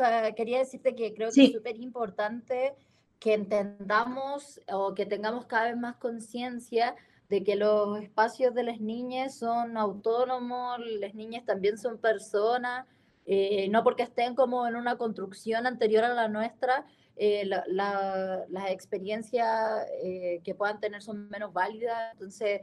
ah, 0.00 0.30
quería 0.36 0.58
decirte 0.58 0.94
que 0.94 1.14
creo 1.14 1.30
que 1.30 1.44
es 1.44 1.52
súper 1.52 1.76
importante 1.76 2.74
que 3.18 3.34
entendamos 3.34 4.60
o 4.72 4.94
que 4.94 5.06
tengamos 5.06 5.46
cada 5.46 5.66
vez 5.66 5.76
más 5.76 5.96
conciencia 5.96 6.94
de 7.28 7.44
que 7.44 7.56
los 7.56 8.00
espacios 8.00 8.54
de 8.54 8.62
las 8.62 8.80
niñas 8.80 9.38
son 9.38 9.76
autónomos, 9.76 10.78
las 11.00 11.14
niñas 11.14 11.44
también 11.44 11.76
son 11.78 11.98
personas 11.98 12.86
eh, 13.30 13.68
no 13.68 13.84
porque 13.84 14.04
estén 14.04 14.34
como 14.34 14.66
en 14.66 14.74
una 14.74 14.96
construcción 14.96 15.66
anterior 15.66 16.02
a 16.02 16.14
la 16.14 16.28
nuestra, 16.28 16.86
eh, 17.14 17.44
las 17.44 18.70
experiencias 18.70 19.86
eh, 20.02 20.40
que 20.42 20.54
puedan 20.54 20.80
tener 20.80 21.02
son 21.02 21.28
menos 21.28 21.52
válidas. 21.52 22.10
Entonces, 22.14 22.62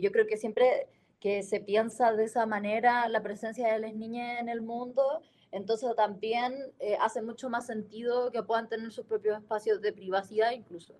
yo 0.00 0.12
creo 0.12 0.26
que 0.28 0.36
siempre 0.36 0.86
que 1.20 1.42
se 1.42 1.60
piensa 1.60 2.12
de 2.12 2.24
esa 2.24 2.46
manera 2.46 3.08
la 3.08 3.22
presencia 3.22 3.72
de 3.72 3.78
las 3.78 3.94
niñas 3.94 4.40
en 4.40 4.48
el 4.48 4.62
mundo, 4.62 5.22
entonces 5.50 5.94
también 5.96 6.54
hace 7.00 7.22
mucho 7.22 7.48
más 7.48 7.66
sentido 7.66 8.30
que 8.30 8.42
puedan 8.42 8.68
tener 8.68 8.92
sus 8.92 9.06
propios 9.06 9.38
espacios 9.38 9.80
de 9.80 9.92
privacidad 9.92 10.52
incluso, 10.52 10.94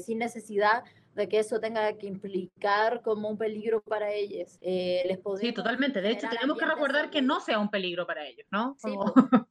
sin 0.00 0.18
necesidad 0.18 0.84
de 1.14 1.28
que 1.28 1.38
eso 1.38 1.60
tenga 1.60 1.92
que 1.94 2.06
implicar 2.06 3.02
como 3.02 3.28
un 3.28 3.36
peligro 3.36 3.80
para 3.80 4.12
ellos. 4.12 4.58
Eh, 4.60 5.02
les 5.06 5.40
sí, 5.40 5.52
totalmente. 5.52 6.00
De 6.00 6.10
hecho, 6.10 6.28
tenemos 6.28 6.56
que 6.56 6.66
recordar 6.66 7.10
que 7.10 7.20
no 7.20 7.40
sea 7.40 7.58
un 7.58 7.70
peligro 7.70 8.06
para 8.06 8.26
ellos, 8.26 8.46
¿no? 8.50 8.76
Sí, 8.78 8.94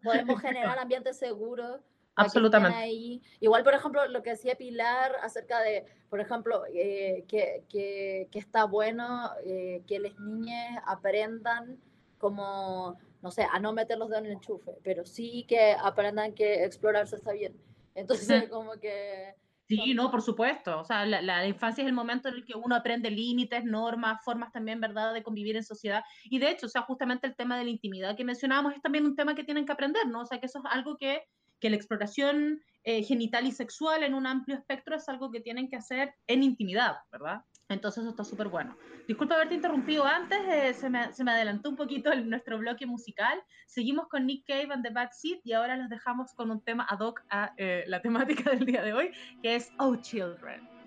podemos 0.04 0.42
generar 0.42 0.80
ambientes 0.80 1.18
seguros. 1.18 1.82
Absolutamente. 2.26 2.78
Ahí. 2.78 3.22
Igual, 3.40 3.64
por 3.64 3.74
ejemplo, 3.74 4.08
lo 4.08 4.22
que 4.24 4.32
decía 4.32 4.56
Pilar 4.56 5.14
acerca 5.22 5.60
de, 5.62 5.86
por 6.10 6.20
ejemplo, 6.20 6.64
eh, 6.74 7.26
que, 7.28 7.64
que, 7.70 8.28
que, 8.32 8.40
está 8.40 8.66
bueno 8.66 9.32
eh, 9.46 9.84
que 9.88 10.00
las 10.00 10.18
niñas 10.20 10.82
aprendan 10.86 11.78
como, 12.18 12.98
no 13.22 13.32
sé, 13.32 13.48
a 13.52 13.60
no 13.60 13.74
meterlos 13.74 14.12
en 14.12 14.26
el 14.26 14.32
enchufe, 14.34 14.78
pero 14.84 15.06
sí 15.06 15.46
que 15.48 15.74
aprendan 15.74 16.34
que 16.34 16.66
explorarse 16.66 17.16
está 17.16 17.32
bien. 17.32 17.56
Entonces, 17.96 18.48
como 18.50 18.74
que 18.74 19.36
Sí, 19.70 19.94
no, 19.94 20.10
por 20.10 20.24
supuesto. 20.24 20.80
O 20.80 20.84
sea, 20.84 21.06
la, 21.06 21.46
infancia 21.46 21.84
es 21.84 21.88
el 21.88 21.94
momento 21.94 22.28
en 22.28 22.34
el 22.34 22.44
que 22.44 22.56
uno 22.58 22.76
aprende 22.76 23.12
límites, 23.12 23.64
normas, 23.64 24.24
formas 24.24 24.52
también, 24.52 24.82
¿verdad?, 24.82 25.14
de 25.14 25.22
convivir 25.22 25.56
en 25.56 25.64
sociedad. 25.64 26.04
Y 26.24 26.40
de 26.40 26.50
hecho, 26.50 26.66
o 26.66 26.70
sea, 26.70 26.82
justamente 26.82 27.28
el 27.28 27.36
tema 27.36 27.56
de 27.56 27.66
la 27.66 27.70
intimidad 27.70 28.18
que 28.18 28.26
mencionábamos 28.26 28.74
es 28.74 28.82
también 28.82 29.06
un 29.06 29.16
tema 29.16 29.36
que 29.36 29.44
tienen 29.44 29.68
que 29.68 29.72
aprender, 29.72 30.08
¿no? 30.08 30.22
O 30.22 30.26
sea, 30.26 30.40
que 30.40 30.48
eso 30.48 30.58
es 30.58 30.66
algo 30.72 30.98
que, 30.98 31.22
que 31.60 31.70
la 31.70 31.76
exploración 31.76 32.62
eh, 32.84 33.04
genital 33.04 33.46
y 33.46 33.52
sexual 33.52 34.04
en 34.04 34.14
un 34.14 34.26
amplio 34.26 34.58
espectro 34.58 34.96
es 34.96 35.08
algo 35.10 35.32
que 35.32 35.42
tienen 35.42 35.70
que 35.70 35.76
hacer 35.76 36.16
en 36.28 36.44
intimidad, 36.44 36.98
¿verdad? 37.12 37.44
Entonces 37.68 38.02
eso 38.02 38.10
está 38.10 38.24
súper 38.24 38.48
bueno. 38.48 38.76
Disculpa 39.08 39.36
haberte 39.36 39.54
interrumpido 39.54 40.06
antes, 40.06 40.40
eh, 40.48 40.74
se, 40.74 40.90
me, 40.90 41.14
se, 41.14 41.24
me, 41.24 41.32
adelantó 41.32 41.70
un 41.70 41.76
poquito 41.76 42.12
el, 42.12 42.28
nuestro 42.28 42.58
bloque 42.58 42.86
musical. 42.86 43.42
Seguimos 43.68 44.08
con 44.08 44.26
Nick 44.26 44.46
Cave 44.48 44.70
and 44.72 44.84
the 44.84 44.92
Backseat 44.92 45.40
y 45.44 45.54
ahora 45.54 45.78
los 45.78 45.90
dejamos 45.90 46.34
con 46.34 46.50
un 46.50 46.62
tema 46.62 46.86
ad 46.90 47.00
hoc 47.00 47.22
a 47.30 47.54
eh, 47.58 47.84
la 47.88 48.02
temática 48.02 48.50
del 48.52 48.66
día 48.66 48.82
de 48.82 48.94
hoy, 48.94 49.12
que 49.44 49.56
es 49.56 49.72
Oh 49.78 49.96
Children. 49.96 50.79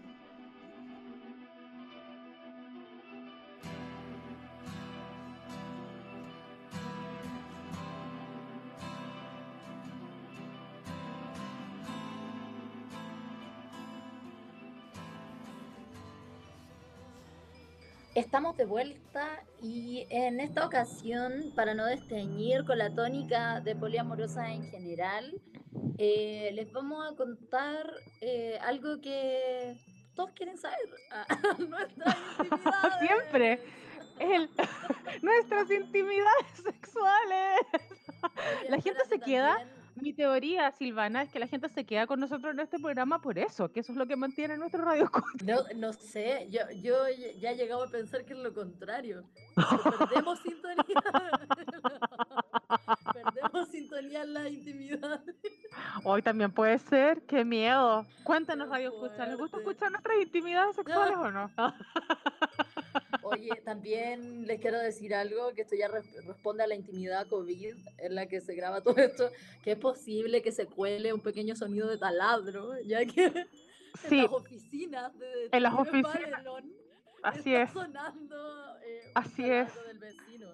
Estamos 18.14 18.58
de 18.58 18.66
vuelta 18.66 19.42
y 19.62 20.06
en 20.10 20.40
esta 20.40 20.66
ocasión, 20.66 21.50
para 21.56 21.72
no 21.72 21.86
desteñir 21.86 22.64
con 22.66 22.76
la 22.76 22.94
tónica 22.94 23.62
de 23.62 23.74
poliamorosa 23.74 24.52
en 24.52 24.64
general, 24.70 25.40
eh, 25.96 26.50
les 26.52 26.70
vamos 26.72 27.10
a 27.10 27.16
contar 27.16 27.86
eh, 28.20 28.58
algo 28.60 29.00
que 29.00 29.78
todos 30.14 30.30
quieren 30.32 30.58
saber. 30.58 30.78
Nuestras 31.58 32.16
intimidades. 32.38 32.98
Siempre. 33.00 33.60
El, 34.18 34.50
nuestras 35.22 35.70
intimidades 35.70 36.46
sexuales. 36.62 37.60
La 38.68 38.78
gente 38.82 39.00
se 39.08 39.20
queda 39.20 39.66
mi 39.96 40.12
teoría, 40.12 40.70
Silvana, 40.72 41.22
es 41.22 41.30
que 41.30 41.38
la 41.38 41.46
gente 41.46 41.68
se 41.68 41.84
queda 41.84 42.06
con 42.06 42.20
nosotros 42.20 42.52
en 42.52 42.60
este 42.60 42.78
programa 42.78 43.20
por 43.20 43.38
eso, 43.38 43.70
que 43.70 43.80
eso 43.80 43.92
es 43.92 43.98
lo 43.98 44.06
que 44.06 44.16
mantiene 44.16 44.56
nuestro 44.56 44.84
radio. 44.84 45.10
No, 45.44 45.62
no 45.76 45.92
sé, 45.92 46.48
yo, 46.50 46.60
yo 46.82 47.04
ya 47.38 47.52
he 47.52 47.56
llegado 47.56 47.84
a 47.84 47.88
pensar 47.88 48.24
que 48.24 48.32
es 48.32 48.38
lo 48.38 48.52
contrario. 48.54 49.24
perdemos 49.54 50.38
sintonía. 50.42 50.84
perdemos 53.12 53.68
sintonía 53.68 54.22
en 54.22 54.34
la 54.34 54.48
intimidad. 54.48 55.22
Hoy 56.04 56.22
también 56.22 56.52
puede 56.52 56.78
ser, 56.78 57.22
qué 57.22 57.44
miedo. 57.44 58.06
Cuéntanos, 58.24 58.68
Radio 58.68 58.90
Escucha, 58.90 59.26
¿les 59.26 59.38
gusta 59.38 59.58
escuchar 59.58 59.90
nuestras 59.90 60.16
intimidades 60.20 60.76
sexuales 60.76 61.16
o 61.16 61.30
no? 61.30 61.50
Oye, 63.32 63.50
también 63.64 64.46
les 64.46 64.60
quiero 64.60 64.78
decir 64.78 65.14
algo, 65.14 65.52
que 65.54 65.62
esto 65.62 65.76
ya 65.76 65.88
responde 65.88 66.64
a 66.64 66.66
la 66.66 66.74
intimidad 66.74 67.26
COVID 67.28 67.74
en 67.98 68.14
la 68.14 68.26
que 68.26 68.40
se 68.40 68.54
graba 68.54 68.82
todo 68.82 68.96
esto, 68.96 69.30
que 69.62 69.72
es 69.72 69.78
posible 69.78 70.42
que 70.42 70.52
se 70.52 70.66
cuele 70.66 71.12
un 71.12 71.20
pequeño 71.20 71.56
sonido 71.56 71.88
de 71.88 71.98
taladro, 71.98 72.78
ya 72.82 73.04
que 73.04 73.26
en 74.10 74.22
las 74.22 74.32
oficinas 74.32 75.18
de, 75.18 75.48
en 75.52 75.62
las 75.62 75.74
oficinas. 75.74 76.12
Así 77.22 77.54
está 77.54 77.62
es. 77.62 77.70
sonando 77.70 78.76
eh, 78.84 79.12
Así 79.14 79.48
es. 79.48 79.68
Del 79.86 79.98
vecino. 79.98 80.48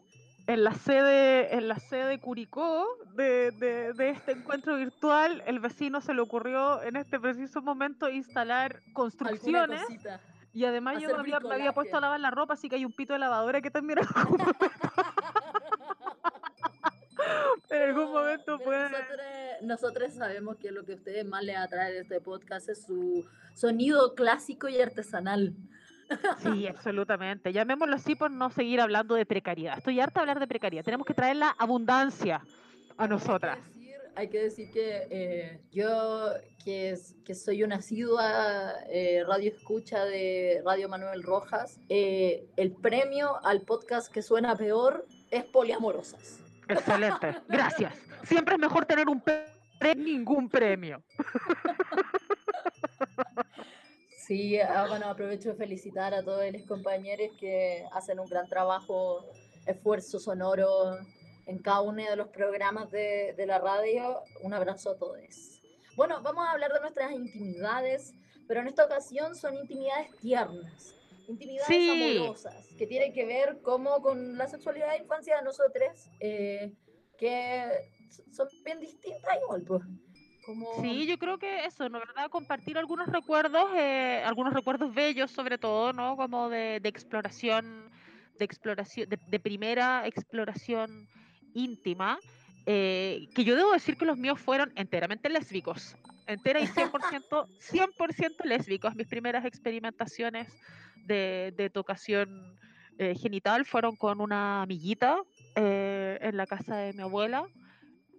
En 0.47 0.65
la 0.65 0.75
sede, 0.75 1.55
en 1.57 1.69
la 1.69 1.79
sede 1.79 2.21
Curicó 2.21 2.87
de, 3.15 3.51
de, 3.53 3.93
de, 3.95 4.11
este 4.11 4.33
encuentro 4.33 4.77
virtual, 4.77 5.43
el 5.47 5.61
vecino 5.61 6.01
se 6.01 6.13
le 6.13 6.21
ocurrió 6.21 6.83
en 6.83 6.97
este 6.97 7.19
preciso 7.19 7.63
momento 7.63 8.09
instalar 8.11 8.83
construcciones 8.93 9.83
Y 10.53 10.65
además 10.65 11.01
yo 11.01 11.09
me 11.09 11.21
había, 11.21 11.41
me 11.41 11.55
había, 11.55 11.73
puesto 11.73 11.97
a 11.97 12.01
lavar 12.01 12.21
la 12.21 12.31
ropa, 12.31 12.55
así 12.55 12.69
que 12.69 12.77
hay 12.77 12.85
un 12.85 12.93
pito 12.93 13.13
de 13.13 13.19
lavadora 13.19 13.61
que 13.61 13.71
también 13.71 13.99
en 17.71 17.83
algún 17.83 18.13
momento 18.13 18.59
puede... 18.59 18.89
Nosotros, 19.63 20.15
sabemos 20.15 20.57
que 20.57 20.71
lo 20.71 20.85
que 20.85 20.93
a 20.93 20.97
ustedes 20.97 21.27
más 21.27 21.43
les 21.43 21.57
atrae 21.57 21.93
de 21.93 22.01
este 22.01 22.21
podcast 22.21 22.69
es 22.69 22.85
su 22.85 23.27
sonido 23.55 24.15
clásico 24.15 24.69
y 24.69 24.81
artesanal. 24.81 25.55
Sí, 26.39 26.67
absolutamente. 26.67 27.53
Llamémoslo 27.53 27.97
así 27.97 28.15
por 28.15 28.31
no 28.31 28.51
seguir 28.51 28.81
hablando 28.81 29.15
de 29.15 29.27
precariedad. 29.27 29.79
Estoy 29.79 30.01
harta 30.01 30.21
de 30.21 30.23
hablar 30.23 30.41
de 30.41 30.47
precariedad. 30.47 30.85
Tenemos 30.85 31.07
que 31.07 31.15
traer 31.15 31.37
la 31.37 31.55
abundancia 31.59 32.41
a 32.97 33.07
nosotras. 33.07 33.59
Hay 34.19 34.31
que 34.31 34.43
decir, 34.43 34.69
que, 34.73 35.07
eh, 35.11 35.61
yo, 35.71 36.33
que, 36.65 36.91
es, 36.91 37.15
que 37.25 37.37
soy 37.37 37.63
una 37.63 37.77
asidua 37.77 38.75
eh, 38.91 39.23
radio 39.25 39.53
escucha 39.53 40.05
de 40.07 40.61
Radio 40.65 40.89
Manuel 40.89 41.23
Rojas, 41.23 41.79
eh, 41.89 42.49
el 42.57 42.73
premio 42.73 43.39
al 43.45 43.61
podcast 43.61 44.13
que 44.13 44.23
suena 44.23 44.57
peor 44.57 45.07
es 45.31 45.45
Poliamorosas. 45.45 46.41
Excelente, 46.69 47.37
gracias. 47.49 47.95
Siempre 48.25 48.57
es 48.57 48.61
mejor 48.61 48.87
tener 48.87 49.09
un 49.09 49.21
premio 49.21 49.95
ningún 49.95 50.49
premio. 50.49 51.01
Sí, 54.27 54.59
ah, 54.59 54.87
bueno, 54.89 55.07
aprovecho 55.07 55.51
de 55.51 55.55
felicitar 55.55 56.13
a 56.13 56.25
todos 56.25 56.43
los 56.53 56.63
compañeros 56.63 57.29
que 57.39 57.85
hacen 57.93 58.19
un 58.19 58.27
gran 58.27 58.49
trabajo, 58.49 59.31
esfuerzo 59.65 60.19
sonoro 60.19 60.99
en 61.49 61.59
cada 61.59 61.81
uno 61.81 62.05
de 62.05 62.15
los 62.15 62.29
programas 62.29 62.91
de, 62.91 63.35
de 63.37 63.47
la 63.47 63.59
radio. 63.59 64.23
Un 64.43 64.55
abrazo 64.55 64.91
a 64.91 64.99
todos. 64.99 65.61
Bueno, 65.97 66.23
vamos 66.23 66.47
a 66.47 66.53
hablar 66.53 66.73
de 66.73 66.81
nuestras 66.81 67.11
intimidades, 67.11 68.15
pero 68.47 68.61
en 68.61 68.69
esta 68.69 68.85
ocasión 68.85 69.35
son 69.35 69.57
intimidades 69.57 70.17
tiernas, 70.21 70.95
intimidades 71.27 72.17
amorosas, 72.17 72.69
que 72.79 72.87
tienen 72.87 73.13
que 73.13 73.27
ver 73.27 73.61
como 73.63 74.01
con 74.01 74.39
la 74.39 74.47
sexualidad 74.47 74.93
de 74.93 74.99
infancia 74.99 75.39
de 75.39 75.43
nosotros, 75.43 76.09
eh, 76.21 76.73
que 77.19 77.91
son 78.31 78.47
bien 78.65 78.79
distintas 78.79 79.39
igual, 79.43 79.63
pues. 79.67 79.83
Sí, 80.81 81.07
yo 81.07 81.19
creo 81.19 81.39
que 81.39 81.65
eso, 81.65 81.89
¿no? 81.89 81.99
¿Verdad? 81.99 82.31
Compartir 82.31 82.79
algunos 82.79 83.09
recuerdos, 83.09 83.71
eh, 83.77 84.23
algunos 84.25 84.55
recuerdos 84.55 84.95
bellos 84.95 85.31
sobre 85.31 85.59
todo, 85.59 85.93
¿no? 85.93 86.17
Como 86.17 86.49
de, 86.49 86.77
exploración, 86.85 87.91
de 88.39 88.45
exploración, 88.45 89.09
de, 89.09 89.41
primera 89.41 90.07
exploración 90.07 91.09
íntima, 91.59 92.19
eh, 92.67 93.29
que 93.35 93.45
yo 93.45 93.57
debo 93.57 93.73
decir 93.73 93.97
que 93.97 94.05
los 94.05 94.19
míos 94.19 94.39
fueron 94.41 94.73
enteramente 94.77 95.29
lésbicos, 95.29 95.97
entera 96.27 96.61
y 96.61 96.67
100%, 96.67 96.91
100% 96.91 98.45
lésbicos. 98.45 98.95
Mis 98.95 99.07
primeras 99.07 99.45
experimentaciones 99.45 100.49
de, 101.07 101.55
de 101.57 101.71
tocación 101.71 102.59
eh, 102.99 103.15
genital 103.15 103.65
fueron 103.65 103.97
con 103.97 104.21
una 104.21 104.63
amiguita 104.63 105.19
en 105.57 106.37
la 106.37 106.47
casa 106.47 106.77
de 106.77 106.93
mi 106.93 107.03
abuela 107.03 107.49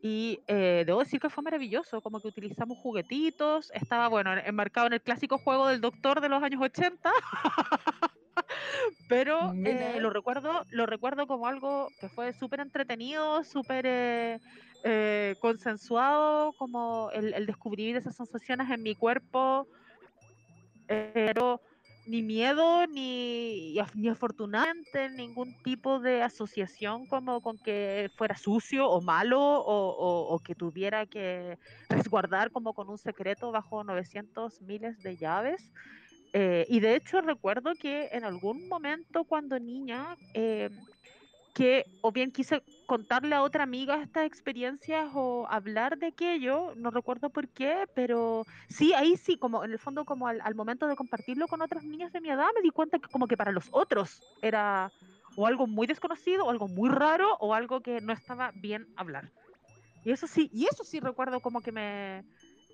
y 0.01 0.39
eh, 0.47 0.83
debo 0.85 0.99
decir 0.99 1.19
que 1.19 1.29
fue 1.29 1.43
maravilloso, 1.43 2.01
como 2.01 2.21
que 2.21 2.29
utilizamos 2.29 2.77
juguetitos, 2.77 3.71
estaba, 3.73 4.07
bueno, 4.07 4.33
enmarcado 4.45 4.87
en 4.87 4.93
el 4.93 5.01
clásico 5.01 5.37
juego 5.37 5.67
del 5.67 5.81
doctor 5.81 6.21
de 6.21 6.29
los 6.29 6.41
años 6.41 6.61
80, 6.61 7.11
pero 9.09 9.53
eh, 9.65 9.97
lo, 9.99 10.09
recuerdo, 10.09 10.65
lo 10.69 10.85
recuerdo 10.85 11.27
como 11.27 11.47
algo 11.47 11.89
que 11.99 12.09
fue 12.09 12.33
súper 12.33 12.59
entretenido, 12.59 13.43
súper 13.43 13.85
eh, 14.83 15.35
consensuado, 15.39 16.53
como 16.53 17.09
el, 17.11 17.33
el, 17.33 17.45
descubrir 17.45 17.95
esas 17.95 18.15
sensaciones 18.15 18.69
en 18.69 18.83
mi 18.83 18.95
cuerpo, 18.95 19.67
pero 20.87 21.61
ni 22.09 22.23
miedo, 22.23 22.87
ni, 22.87 23.77
ni 23.93 24.09
afortunadamente 24.09 25.11
ningún 25.11 25.53
tipo 25.61 25.99
de 25.99 26.23
asociación 26.23 27.05
como 27.05 27.39
con 27.39 27.59
que 27.59 28.09
fuera 28.15 28.35
sucio 28.35 28.89
o 28.89 28.99
malo 28.99 29.39
o, 29.39 30.39
que 30.43 30.55
tuviera 30.55 31.05
que 31.05 31.59
resguardar 31.87 32.49
como 32.49 32.73
con 32.73 32.89
un 32.89 32.97
secreto 32.97 33.51
bajo 33.51 33.83
900 33.83 34.59
miles 34.63 35.03
de 35.03 35.17
llaves. 35.17 35.71
Eh, 36.33 36.65
y 36.69 36.79
de 36.79 36.95
hecho 36.95 37.21
recuerdo 37.21 37.73
que 37.75 38.09
en 38.11 38.23
algún 38.23 38.67
momento 38.67 39.23
cuando 39.23 39.59
niña, 39.59 40.15
eh, 40.33 40.69
que 41.53 41.85
o 42.01 42.11
bien 42.11 42.31
quise 42.31 42.61
contarle 42.85 43.35
a 43.35 43.43
otra 43.43 43.63
amiga 43.63 44.01
estas 44.01 44.25
experiencias 44.25 45.09
o 45.13 45.47
hablar 45.49 45.97
de 45.97 46.07
aquello, 46.07 46.73
no 46.75 46.91
recuerdo 46.91 47.29
por 47.29 47.47
qué, 47.49 47.85
pero 47.93 48.45
sí, 48.69 48.93
ahí 48.93 49.17
sí, 49.17 49.37
como 49.37 49.63
en 49.63 49.71
el 49.71 49.79
fondo, 49.79 50.05
como 50.05 50.27
al, 50.27 50.55
momento 50.55 50.87
de 50.87 50.95
compartirlo 50.95 51.47
con 51.47 51.61
otras 51.61 51.83
niñas 51.83 52.11
de 52.11 52.21
mi 52.21 52.29
edad, 52.29 52.47
me 52.55 52.61
di 52.61 52.69
cuenta 52.69 52.99
que 52.99 53.09
como 53.09 53.27
que 53.27 53.37
para 53.37 53.51
los 53.51 53.67
otros 53.71 54.21
era 54.41 54.91
o 55.35 55.47
algo 55.47 55.67
muy 55.67 55.87
desconocido, 55.87 56.45
o 56.45 56.49
algo 56.49 56.67
muy 56.67 56.89
raro, 56.89 57.37
o 57.39 57.53
algo 57.53 57.81
que 57.81 58.01
no 58.01 58.13
estaba 58.13 58.51
bien 58.55 58.87
hablar. 58.95 59.29
Y 60.03 60.11
eso 60.11 60.27
sí, 60.27 60.49
y 60.53 60.65
eso 60.65 60.83
sí 60.83 60.99
recuerdo 60.99 61.39
como 61.39 61.61
que 61.61 61.71
me, 61.71 62.23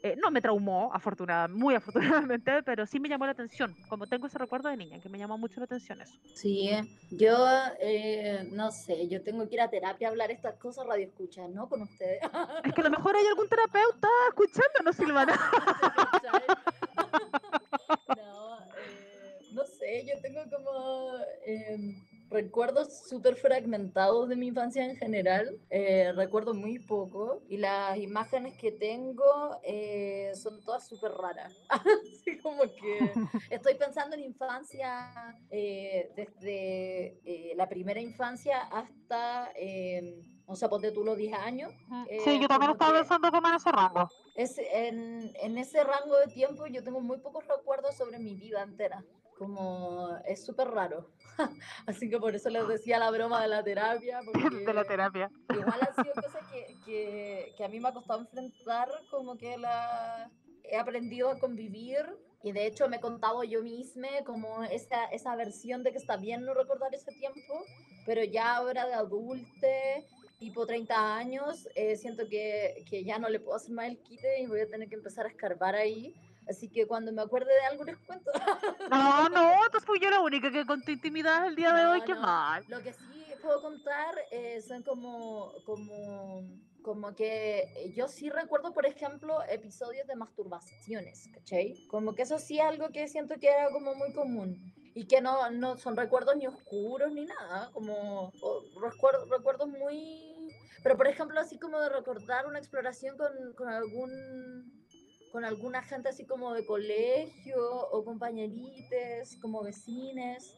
eh, 0.06 0.16
no 0.22 0.30
me 0.30 0.40
traumó, 0.40 0.92
afortunadamente, 0.94 1.60
muy 1.60 1.74
afortunadamente, 1.76 2.62
pero 2.62 2.86
sí 2.86 3.00
me 3.00 3.10
llamó 3.10 3.26
la 3.26 3.32
atención, 3.32 3.76
como 3.90 4.06
tengo 4.06 4.28
ese 4.28 4.38
recuerdo 4.38 4.70
de 4.70 4.78
niña, 4.78 5.02
que 5.02 5.10
me 5.10 5.18
llamó 5.18 5.36
mucho 5.36 5.60
la 5.60 5.64
atención 5.64 6.00
eso. 6.00 6.16
Sí, 6.36 6.70
yo 7.10 7.36
eh, 7.80 8.48
no 8.52 8.72
sé, 8.72 9.08
yo 9.08 9.24
tengo 9.24 9.50
que 9.50 9.56
ir 9.56 9.62
a 9.62 9.70
terapia 9.72 10.08
a 10.08 10.12
hablar 10.12 10.30
estas 10.30 10.60
cosas, 10.60 10.86
radio 10.86 11.08
escucha, 11.08 11.48
¿no? 11.48 11.68
Con 11.68 11.82
ustedes. 11.82 12.22
Es 12.64 12.72
que 12.72 12.82
a 12.82 12.84
lo 12.84 12.92
mejor 12.92 13.16
hay 13.16 13.26
algún 13.26 13.50
terapeuta 13.50 14.08
escuchándonos, 14.30 14.96
Silvana. 14.96 15.34
no, 18.16 18.60
eh, 18.60 19.40
no 19.54 19.66
sé, 19.66 20.06
yo 20.06 20.22
tengo 20.22 20.42
como 20.56 21.18
em, 21.48 21.96
recuerdos 22.36 23.08
súper 23.08 23.36
fragmentados 23.38 24.28
de 24.28 24.36
mi 24.36 24.48
infancia 24.48 24.84
en 24.84 24.98
general, 24.98 25.58
eh, 25.70 26.12
recuerdo 26.14 26.54
muy 26.54 26.80
poco 26.80 27.42
y 27.48 27.56
las 27.56 27.98
imágenes 27.98 28.56
que 28.56 28.74
tengo 28.74 29.58
eh, 29.64 30.34
son 30.36 30.62
todas 30.62 30.86
súper 30.86 31.14
raras. 31.14 31.54
Así 31.70 32.38
como 32.40 32.64
que 32.64 33.14
estoy 33.50 33.76
pensando 33.76 34.18
en 34.18 34.24
infancia 34.24 35.34
eh, 35.50 36.12
desde 36.16 37.54
la 37.56 37.70
primera 37.70 38.02
infancia 38.02 38.64
hasta, 38.64 39.52
o 40.46 40.56
sea, 40.58 40.68
ponte 40.68 40.92
tú 40.92 41.06
los 41.06 41.16
10 41.16 41.34
años. 41.36 41.72
sí, 42.26 42.38
yo 42.40 42.50
también 42.50 42.72
estaba 42.72 43.00
pensando 43.00 43.32
como 43.32 43.48
en 43.48 43.56
ese 43.56 43.72
rango. 43.72 44.10
Es, 44.36 44.58
en, 44.58 45.32
en 45.42 45.58
ese 45.58 45.82
rango 45.86 46.18
de 46.18 46.28
tiempo 46.28 46.68
yo 46.68 46.84
tengo 46.84 47.00
muy 47.00 47.18
pocos 47.20 47.48
recuerdos 47.48 47.96
sobre 47.96 48.20
mi 48.20 48.36
vida 48.36 48.62
entera 48.62 49.06
como 49.38 50.18
es 50.26 50.46
súper 50.46 50.70
raro. 50.70 51.10
Así 51.86 52.10
que 52.10 52.18
por 52.18 52.36
eso 52.36 52.50
les 52.50 52.68
decía 52.68 53.00
la 53.00 53.12
broma 53.12 53.42
de 53.42 53.48
la 53.48 53.64
terapia. 53.64 54.22
de 54.66 54.74
la 54.74 54.86
terapia. 54.86 55.30
Igual 55.50 55.80
han 55.82 56.04
sido 56.04 56.14
cosas 56.24 56.42
que, 56.52 56.76
que, 56.86 57.54
que, 57.58 57.64
a 57.64 57.68
mí 57.68 57.80
me 57.80 57.90
ha 57.90 57.94
costado 57.94 58.22
enfrentar, 58.22 58.90
como 59.10 59.38
que 59.38 59.58
la 59.58 60.30
he 60.64 60.78
aprendido 60.78 61.30
a 61.30 61.40
convivir 61.40 62.06
y 62.42 62.52
de 62.52 62.68
hecho 62.68 62.88
me 62.88 62.98
he 62.98 63.00
contado 63.00 63.44
yo 63.44 63.62
misma 63.62 64.08
como 64.26 64.64
esa, 64.64 65.06
esa 65.06 65.36
versión 65.36 65.84
de 65.84 65.92
que 65.92 65.98
está 65.98 66.18
bien 66.18 66.46
no 66.46 66.54
recordar 66.54 66.94
ese 66.94 67.12
tiempo, 67.12 67.66
pero 68.06 68.24
ya 68.24 68.56
ahora 68.56 68.86
de 68.86 68.94
adulte, 68.94 70.06
tipo 70.40 70.66
30 70.66 71.18
años, 71.18 71.68
eh, 71.76 71.96
siento 71.98 72.28
que, 72.30 72.86
que 72.90 73.04
ya 73.04 73.18
no 73.20 73.30
le 73.30 73.40
puedo 73.40 73.58
hacer 73.58 73.72
más 73.72 73.88
el 73.88 73.98
quite 73.98 74.42
y 74.42 74.48
voy 74.48 74.62
a 74.62 74.70
tener 74.70 74.90
que 74.90 74.96
empezar 74.96 75.26
a 75.26 75.30
escarbar 75.30 75.76
ahí 75.76 76.14
Así 76.48 76.70
que 76.70 76.86
cuando 76.86 77.12
me 77.12 77.22
acuerde 77.22 77.52
de 77.54 77.66
algo 77.66 77.84
les 77.84 77.98
cuento. 77.98 78.32
No, 78.90 79.30
no, 79.30 79.66
entonces 79.66 79.86
fui 79.86 80.00
yo 80.00 80.10
la 80.10 80.22
única 80.22 80.52
que 80.52 80.66
conté 80.66 80.94
intimidad 80.94 81.48
el 81.48 81.56
día 81.56 81.74
de 81.74 81.86
hoy, 81.86 82.02
qué 82.02 82.14
mal. 82.14 82.64
Lo 82.68 82.82
que 82.82 82.94
sí 82.94 83.16
puedo 83.46 83.62
contar 83.62 84.16
eh, 84.32 84.62
son 84.62 84.82
como, 84.82 85.54
como, 85.66 86.44
como 86.82 87.16
que 87.16 87.94
yo 87.96 88.08
sí 88.08 88.30
recuerdo, 88.30 88.74
por 88.74 88.86
ejemplo, 88.86 89.40
episodios 89.48 90.08
de 90.08 90.16
masturbaciones, 90.16 91.30
¿cachai? 91.32 91.76
Como 91.88 92.16
que 92.16 92.24
eso 92.24 92.40
sí 92.40 92.60
es 92.60 92.66
algo 92.66 92.90
que 92.90 93.08
siento 93.08 93.36
que 93.40 93.50
era 93.50 93.70
como 93.72 93.94
muy 93.94 94.12
común 94.14 94.74
y 94.96 95.06
que 95.06 95.22
no, 95.22 95.52
no 95.52 95.78
son 95.78 95.96
recuerdos 95.96 96.36
ni 96.38 96.48
oscuros 96.48 97.12
ni 97.12 97.26
nada, 97.26 97.70
como 97.72 98.32
recuerdos, 98.82 99.30
recuerdos 99.30 99.68
muy... 99.68 100.52
Pero 100.82 100.98
por 100.98 101.08
ejemplo, 101.08 101.40
así 101.40 101.60
como 101.60 101.80
de 101.82 101.90
recordar 101.90 102.48
una 102.48 102.60
exploración 102.60 103.18
con, 103.18 103.54
con 103.56 103.70
algún 103.70 104.85
con 105.36 105.44
alguna 105.44 105.84
gente 105.84 106.08
así 106.08 106.26
como 106.26 106.54
de 106.54 106.66
colegio 106.66 107.58
o 107.92 108.06
compañerites, 108.06 109.38
como 109.42 109.64
vecines. 109.64 110.56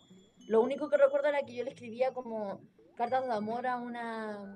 Lo 0.48 0.62
único 0.62 0.88
que 0.88 0.98
recuerdo 0.98 1.30
era 1.30 1.42
que 1.42 1.56
yo 1.56 1.63
le 1.63 1.72
escribía 1.72 2.13
como 2.13 2.62
cartas 2.96 3.26
de 3.26 3.34
amor 3.34 3.66
a 3.66 3.78
una, 3.78 4.56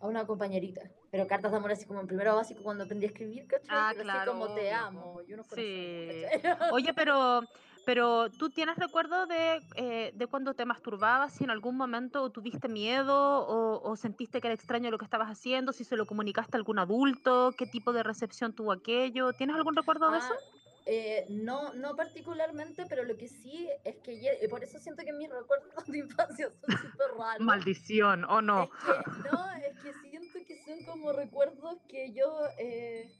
a 0.00 0.08
una 0.08 0.26
compañerita. 0.26 0.90
Pero 1.12 1.28
cartas 1.28 1.52
de 1.52 1.58
amor 1.58 1.70
así 1.70 1.86
como 1.86 2.00
en 2.00 2.08
primero 2.08 2.34
básico 2.34 2.64
cuando 2.64 2.82
aprendí 2.82 3.06
a 3.06 3.10
escribir, 3.10 3.46
¿cachai? 3.46 3.68
Ah, 3.70 3.92
claro, 3.94 4.32
así 4.32 4.40
como 4.40 4.54
te 4.56 4.72
amo. 4.72 5.22
Yo 5.22 5.36
no 5.36 5.44
sí. 5.44 6.24
Oye, 6.72 6.92
pero 6.92 7.42
pero 7.84 8.30
tú 8.30 8.50
tienes 8.50 8.76
recuerdo 8.76 9.26
de, 9.26 9.60
eh, 9.76 10.12
de 10.14 10.26
cuando 10.26 10.54
te 10.54 10.64
masturbabas, 10.64 11.32
si 11.34 11.44
en 11.44 11.50
algún 11.50 11.76
momento 11.76 12.30
tuviste 12.30 12.68
miedo 12.68 13.46
o, 13.46 13.96
sentiste 13.96 14.40
que 14.40 14.48
era 14.48 14.54
extraño 14.54 14.90
lo 14.90 14.98
que 14.98 15.04
estabas 15.04 15.28
haciendo, 15.28 15.72
si 15.72 15.84
se 15.84 15.96
lo 15.96 16.06
comunicaste 16.06 16.56
a 16.56 16.58
algún 16.58 16.78
adulto, 16.78 17.54
qué 17.56 17.66
tipo 17.66 17.92
de 17.92 18.02
recepción 18.02 18.52
tuvo 18.52 18.72
aquello. 18.72 19.32
¿Tienes 19.32 19.56
algún 19.56 19.76
recuerdo 19.76 20.10
de 20.10 20.18
eso? 20.18 20.32
Ah, 20.32 20.64
eh, 20.86 21.24
no, 21.30 21.72
no 21.74 21.96
particularmente, 21.96 22.84
pero 22.88 23.04
lo 23.04 23.16
que 23.16 23.28
sí 23.28 23.70
es 23.84 23.96
que 23.96 24.20
eh, 24.20 24.48
por 24.50 24.62
eso 24.62 24.78
siento 24.78 25.02
que 25.02 25.12
mis 25.14 25.30
recuerdos 25.30 25.72
de 25.86 25.98
infancia 25.98 26.50
son 26.50 26.78
súper 26.78 27.08
raros. 27.18 27.40
Maldición, 27.40 28.24
¿o 28.24 28.42
no? 28.42 28.64
Es 28.64 28.70
que, 28.70 29.30
no, 29.30 29.52
es 29.52 29.78
que 29.80 30.10
siento 30.10 30.38
que 30.46 30.62
son 30.64 30.84
como 30.84 31.12
recuerdos 31.12 31.78
que 31.88 32.12
yo, 32.12 32.38
eh, 32.58 33.10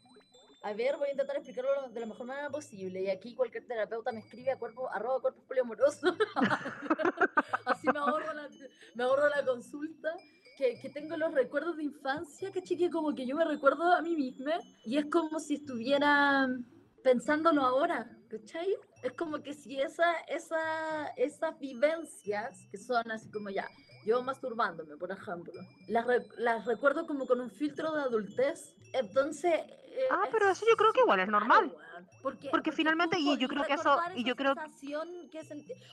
a 0.64 0.72
ver, 0.72 0.96
voy 0.96 1.08
a 1.08 1.10
intentar 1.10 1.36
explicarlo 1.36 1.90
de 1.90 2.00
la 2.00 2.06
mejor 2.06 2.26
manera 2.26 2.48
posible. 2.48 3.02
Y 3.02 3.10
aquí 3.10 3.34
cualquier 3.34 3.66
terapeuta 3.66 4.10
me 4.12 4.20
escribe 4.20 4.50
a 4.50 4.58
cuerpo, 4.58 4.90
arroba 4.90 5.20
cuerpo 5.20 5.42
poliamoroso. 5.46 6.16
Así 7.66 7.86
me 7.92 7.98
ahorro 7.98 8.32
la, 8.32 8.48
me 8.94 9.04
ahorro 9.04 9.28
la 9.28 9.44
consulta. 9.44 10.16
Que, 10.56 10.80
que, 10.80 10.88
tengo 10.88 11.16
los 11.16 11.34
recuerdos 11.34 11.76
de 11.76 11.82
infancia, 11.82 12.52
que 12.52 12.62
chique, 12.62 12.88
como 12.88 13.12
que 13.14 13.26
yo 13.26 13.34
me 13.34 13.44
recuerdo 13.44 13.92
a 13.92 14.00
mí 14.00 14.14
misma 14.14 14.52
y 14.84 14.98
es 14.98 15.06
como 15.06 15.40
si 15.40 15.54
estuviera 15.54 16.46
pensándolo 17.02 17.62
ahora, 17.62 18.08
¿cachai? 18.28 18.72
Es 19.02 19.12
como 19.14 19.42
que 19.42 19.52
si 19.52 19.80
esa, 19.80 20.12
esa, 20.28 21.08
esas 21.16 21.58
vivencias 21.58 22.68
que 22.70 22.78
son 22.78 23.10
así 23.10 23.28
como 23.32 23.50
ya, 23.50 23.68
yo 24.06 24.22
masturbándome, 24.22 24.96
por 24.96 25.10
ejemplo, 25.10 25.52
las, 25.88 26.06
las 26.38 26.64
recuerdo 26.66 27.04
como 27.04 27.26
con 27.26 27.40
un 27.40 27.50
filtro 27.50 27.92
de 27.92 28.02
adultez, 28.02 28.76
entonces... 28.92 29.60
Eh, 29.94 30.08
ah, 30.10 30.24
pero 30.32 30.50
eso 30.50 30.66
yo 30.68 30.76
creo 30.76 30.92
que 30.92 31.00
igual 31.00 31.20
es 31.20 31.28
normal. 31.28 31.72
porque, 32.20 32.48
porque, 32.50 32.72
finalmente, 32.72 33.16
y 33.18 33.38
yo 33.38 33.46
creo 33.48 33.64
que 33.64 33.74
eso, 33.74 33.96
y 34.16 34.24
yo 34.24 34.34
creo 34.34 34.54
que 34.54 34.62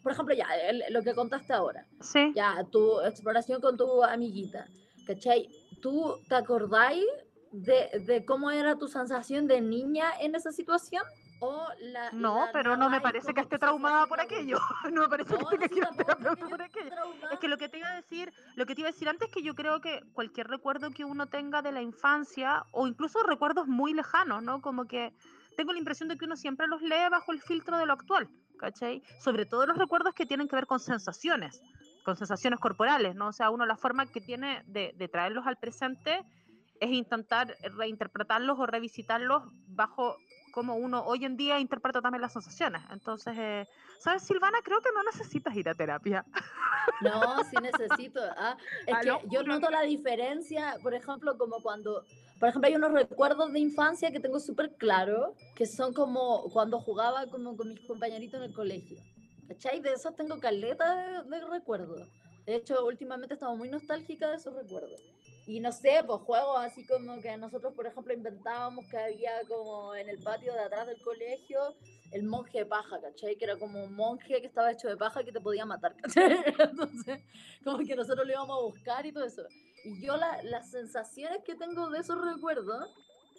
por 0.01 0.11
ejemplo, 0.11 0.33
ya, 0.33 0.47
lo 0.89 1.03
que 1.03 1.13
contaste 1.13 1.53
ahora, 1.53 1.85
sí. 1.99 2.31
ya, 2.35 2.65
tu 2.71 3.01
exploración 3.01 3.61
con 3.61 3.77
tu 3.77 4.03
amiguita, 4.03 4.65
¿cachai? 5.05 5.47
¿Tú 5.81 6.19
te 6.27 6.35
acordáis 6.35 7.05
de, 7.51 8.03
de, 8.05 8.25
cómo 8.25 8.49
era 8.49 8.75
tu 8.77 8.87
sensación 8.87 9.47
de 9.47 9.61
niña 9.61 10.11
en 10.19 10.33
esa 10.35 10.51
situación? 10.51 11.03
O 11.43 11.67
la, 11.79 12.11
no, 12.11 12.49
pero 12.53 12.77
no 12.77 12.87
me 12.87 13.01
parece 13.01 13.33
que 13.33 13.41
esté 13.41 13.57
traumada 13.57 14.05
por 14.05 14.21
aquello. 14.21 14.59
No 14.93 15.01
me 15.01 15.09
parece 15.09 15.35
que 15.35 15.41
esté 15.79 16.05
por 16.47 16.61
aquello. 16.61 16.91
Es 17.31 17.39
que 17.39 17.47
lo 17.47 17.57
que 17.57 17.67
te 17.67 17.79
iba 17.79 17.89
a 17.89 17.95
decir, 17.95 18.31
lo 18.55 18.67
que 18.67 18.75
te 18.75 18.81
iba 18.81 18.89
a 18.89 18.91
decir 18.91 19.09
antes 19.09 19.27
es 19.27 19.33
que 19.33 19.41
yo 19.41 19.55
creo 19.55 19.81
que 19.81 20.01
cualquier 20.13 20.47
recuerdo 20.47 20.91
que 20.91 21.03
uno 21.03 21.25
tenga 21.25 21.63
de 21.63 21.71
la 21.71 21.81
infancia, 21.81 22.63
o 22.69 22.85
incluso 22.85 23.23
recuerdos 23.23 23.67
muy 23.67 23.93
lejanos, 23.93 24.43
¿no? 24.43 24.61
Como 24.61 24.85
que 24.85 25.13
tengo 25.57 25.73
la 25.73 25.79
impresión 25.79 26.09
de 26.09 26.17
que 26.17 26.25
uno 26.25 26.35
siempre 26.35 26.67
los 26.67 26.83
lee 26.83 27.09
bajo 27.09 27.31
el 27.31 27.41
filtro 27.41 27.77
de 27.77 27.87
lo 27.87 27.93
actual, 27.93 28.29
¿cachai? 28.59 29.01
Sobre 29.19 29.47
todo 29.47 29.65
los 29.65 29.79
recuerdos 29.79 30.13
que 30.13 30.27
tienen 30.27 30.47
que 30.47 30.55
ver 30.55 30.67
con 30.67 30.79
sensaciones, 30.79 31.59
con 32.05 32.15
sensaciones 32.17 32.59
corporales, 32.59 33.15
¿no? 33.15 33.29
O 33.29 33.33
sea, 33.33 33.49
uno 33.49 33.65
la 33.65 33.77
forma 33.77 34.05
que 34.05 34.21
tiene 34.21 34.61
de, 34.67 34.93
de 34.95 35.07
traerlos 35.07 35.47
al 35.47 35.57
presente 35.57 36.23
es 36.79 36.91
intentar 36.91 37.55
reinterpretarlos 37.77 38.59
o 38.59 38.65
revisitarlos 38.67 39.43
bajo 39.67 40.17
cómo 40.51 40.75
uno 40.75 41.03
hoy 41.05 41.25
en 41.25 41.37
día 41.37 41.59
interpreta 41.59 42.01
también 42.01 42.21
las 42.21 42.33
sensaciones. 42.33 42.81
Entonces, 42.91 43.35
eh, 43.37 43.67
¿sabes, 43.99 44.23
Silvana? 44.23 44.59
Creo 44.63 44.81
que 44.81 44.89
no 44.93 45.03
necesitas 45.03 45.55
ir 45.55 45.67
a 45.69 45.73
terapia. 45.73 46.25
No, 47.01 47.43
sí 47.43 47.55
necesito. 47.61 48.19
Ah, 48.37 48.57
es 48.85 48.97
que 48.99 49.29
yo 49.29 49.43
noto 49.43 49.69
la 49.69 49.81
diferencia, 49.81 50.75
por 50.83 50.93
ejemplo, 50.93 51.37
como 51.37 51.61
cuando, 51.61 52.03
por 52.39 52.49
ejemplo, 52.49 52.67
hay 52.67 52.75
unos 52.75 52.91
recuerdos 52.91 53.51
de 53.51 53.59
infancia 53.59 54.11
que 54.11 54.19
tengo 54.19 54.39
súper 54.39 54.75
claro, 54.75 55.35
que 55.55 55.65
son 55.65 55.93
como 55.93 56.49
cuando 56.51 56.79
jugaba 56.79 57.27
como 57.27 57.55
con 57.55 57.69
mis 57.69 57.87
compañeritos 57.87 58.39
en 58.39 58.43
el 58.43 58.53
colegio. 58.53 59.01
¿Cachai? 59.47 59.81
De 59.81 59.93
esos 59.93 60.15
tengo 60.15 60.39
caleta 60.39 61.23
de, 61.23 61.29
de 61.29 61.45
recuerdos. 61.47 62.07
De 62.45 62.55
hecho, 62.55 62.85
últimamente 62.85 63.33
estamos 63.35 63.57
muy 63.57 63.69
nostálgica 63.69 64.29
de 64.29 64.37
esos 64.37 64.53
recuerdos. 64.55 65.01
Y 65.51 65.59
no 65.59 65.73
sé, 65.73 66.01
pues 66.07 66.21
juegos 66.21 66.61
así 66.61 66.85
como 66.85 67.21
que 67.21 67.35
nosotros, 67.35 67.73
por 67.73 67.85
ejemplo, 67.85 68.13
inventábamos 68.13 68.87
que 68.87 68.97
había 68.97 69.33
como 69.49 69.93
en 69.95 70.07
el 70.07 70.17
patio 70.23 70.53
de 70.53 70.61
atrás 70.61 70.87
del 70.87 71.01
colegio 71.01 71.75
el 72.13 72.23
monje 72.23 72.59
de 72.59 72.65
paja, 72.65 73.01
¿cachai? 73.01 73.35
Que 73.35 73.43
era 73.43 73.59
como 73.59 73.83
un 73.83 73.93
monje 73.93 74.39
que 74.39 74.47
estaba 74.47 74.71
hecho 74.71 74.87
de 74.87 74.95
paja 74.95 75.25
que 75.25 75.33
te 75.33 75.41
podía 75.41 75.65
matar, 75.65 75.93
¿cachai? 75.97 76.37
Entonces, 76.57 77.19
como 77.65 77.79
que 77.79 77.97
nosotros 77.97 78.25
lo 78.25 78.31
íbamos 78.31 78.57
a 78.57 78.61
buscar 78.61 79.05
y 79.05 79.11
todo 79.11 79.25
eso. 79.25 79.41
Y 79.83 80.01
yo 80.05 80.15
la, 80.15 80.41
las 80.43 80.71
sensaciones 80.71 81.43
que 81.43 81.55
tengo 81.55 81.89
de 81.89 81.99
esos 81.99 82.17
recuerdos, 82.23 82.89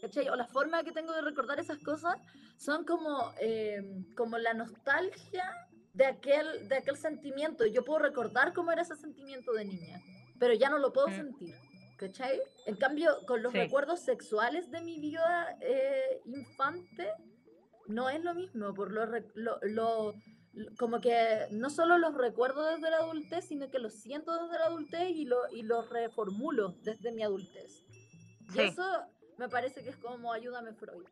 ¿cachai? 0.03 0.29
O 0.29 0.37
la 0.37 0.49
forma 0.49 0.85
que 0.85 0.93
tengo 0.93 1.15
de 1.15 1.23
recordar 1.23 1.61
esas 1.61 1.79
cosas 1.79 2.17
son 2.59 2.85
como, 2.85 3.33
eh, 3.41 4.05
como 4.19 4.37
la 4.37 4.53
nostalgia 4.53 5.51
de 5.95 6.05
aquel, 6.05 6.69
de 6.69 6.77
aquel 6.77 6.99
sentimiento. 6.99 7.65
Yo 7.65 7.83
puedo 7.87 8.01
recordar 8.01 8.53
cómo 8.53 8.71
era 8.71 8.83
ese 8.83 8.97
sentimiento 8.97 9.55
de 9.55 9.65
niña, 9.65 9.99
pero 10.39 10.53
ya 10.53 10.69
no 10.69 10.77
lo 10.77 10.93
puedo 10.93 11.09
sentir. 11.09 11.55
¿Cachai? 12.03 12.41
En 12.67 12.75
cambio, 12.75 13.17
con 13.27 13.43
los 13.43 13.53
recuerdos 13.53 14.01
sexuales 14.01 14.71
de 14.73 14.81
mi 14.81 14.99
vida 14.99 15.57
eh, 15.61 16.21
infante, 16.25 17.13
no 17.87 18.11
es 18.11 18.23
lo 18.25 18.35
mismo, 18.35 18.75
por 18.75 18.91
lo, 18.91 19.07
lo, 19.63 20.15
como 20.79 21.01
que 21.01 21.47
no 21.53 21.71
solo 21.71 21.99
los 21.99 22.15
recuerdo 22.15 22.67
desde 22.67 22.91
la 22.91 22.97
adultez, 22.97 23.47
sino 23.47 23.71
que 23.71 23.79
los 23.79 23.95
siento 23.95 24.33
desde 24.43 24.59
la 24.59 24.67
adultez 24.67 25.11
y 25.11 25.25
lo, 25.27 25.39
y 25.53 25.63
los 25.63 25.89
reformulo 25.91 26.75
desde 26.83 27.13
mi 27.13 27.23
adultez. 27.23 27.85
Y 28.53 28.61
eso 28.61 28.85
me 29.39 29.49
parece 29.49 29.85
que 29.85 29.91
es 29.91 29.97
como 29.97 30.33
ayúdame 30.33 30.73
Freud. 30.73 31.07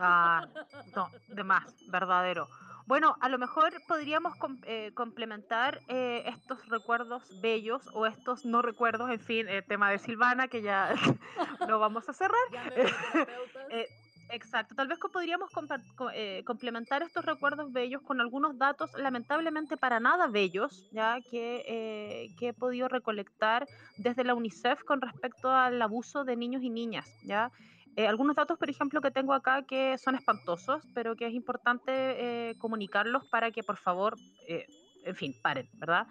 Ah, 0.00 0.48
no, 0.94 1.08
de 1.28 1.44
más, 1.44 1.74
verdadero. 1.88 2.48
Bueno, 2.88 3.18
a 3.20 3.28
lo 3.28 3.36
mejor 3.36 3.70
podríamos 3.86 4.32
eh, 4.64 4.92
complementar 4.94 5.82
eh, 5.88 6.22
estos 6.24 6.66
recuerdos 6.70 7.22
bellos 7.42 7.82
o 7.92 8.06
estos 8.06 8.46
no 8.46 8.62
recuerdos, 8.62 9.10
en 9.10 9.20
fin, 9.20 9.46
el 9.46 9.62
tema 9.62 9.90
de 9.90 9.98
Silvana, 9.98 10.48
que 10.48 10.62
ya 10.62 10.94
lo 11.68 11.78
vamos 11.78 12.08
a 12.08 12.14
cerrar. 12.14 12.40
Eh, 13.70 13.86
exacto, 14.30 14.74
tal 14.74 14.88
vez 14.88 14.98
podríamos 15.12 15.50
complementar 16.46 17.02
estos 17.02 17.22
recuerdos 17.26 17.70
bellos 17.70 18.00
con 18.00 18.18
algunos 18.22 18.56
datos 18.56 18.90
lamentablemente 18.96 19.76
para 19.76 20.00
nada 20.00 20.26
bellos, 20.26 20.88
ya 20.90 21.18
que, 21.30 22.32
que 22.38 22.48
he 22.48 22.52
podido 22.54 22.88
recolectar 22.88 23.68
desde 23.98 24.24
la 24.24 24.34
UNICEF 24.34 24.82
con 24.84 25.02
respecto 25.02 25.50
al 25.50 25.82
abuso 25.82 26.24
de 26.24 26.36
niños 26.36 26.62
y 26.62 26.70
niñas, 26.70 27.06
ya. 27.22 27.50
Eh, 27.98 28.06
algunos 28.06 28.36
datos, 28.36 28.56
por 28.56 28.70
ejemplo, 28.70 29.00
que 29.00 29.10
tengo 29.10 29.32
acá 29.32 29.64
que 29.64 29.98
son 29.98 30.14
espantosos, 30.14 30.84
pero 30.94 31.16
que 31.16 31.26
es 31.26 31.34
importante 31.34 31.90
eh, 31.90 32.54
comunicarlos 32.58 33.26
para 33.26 33.50
que, 33.50 33.64
por 33.64 33.76
favor, 33.76 34.14
eh, 34.46 34.68
en 35.04 35.16
fin, 35.16 35.34
paren, 35.42 35.68
¿verdad? 35.74 36.06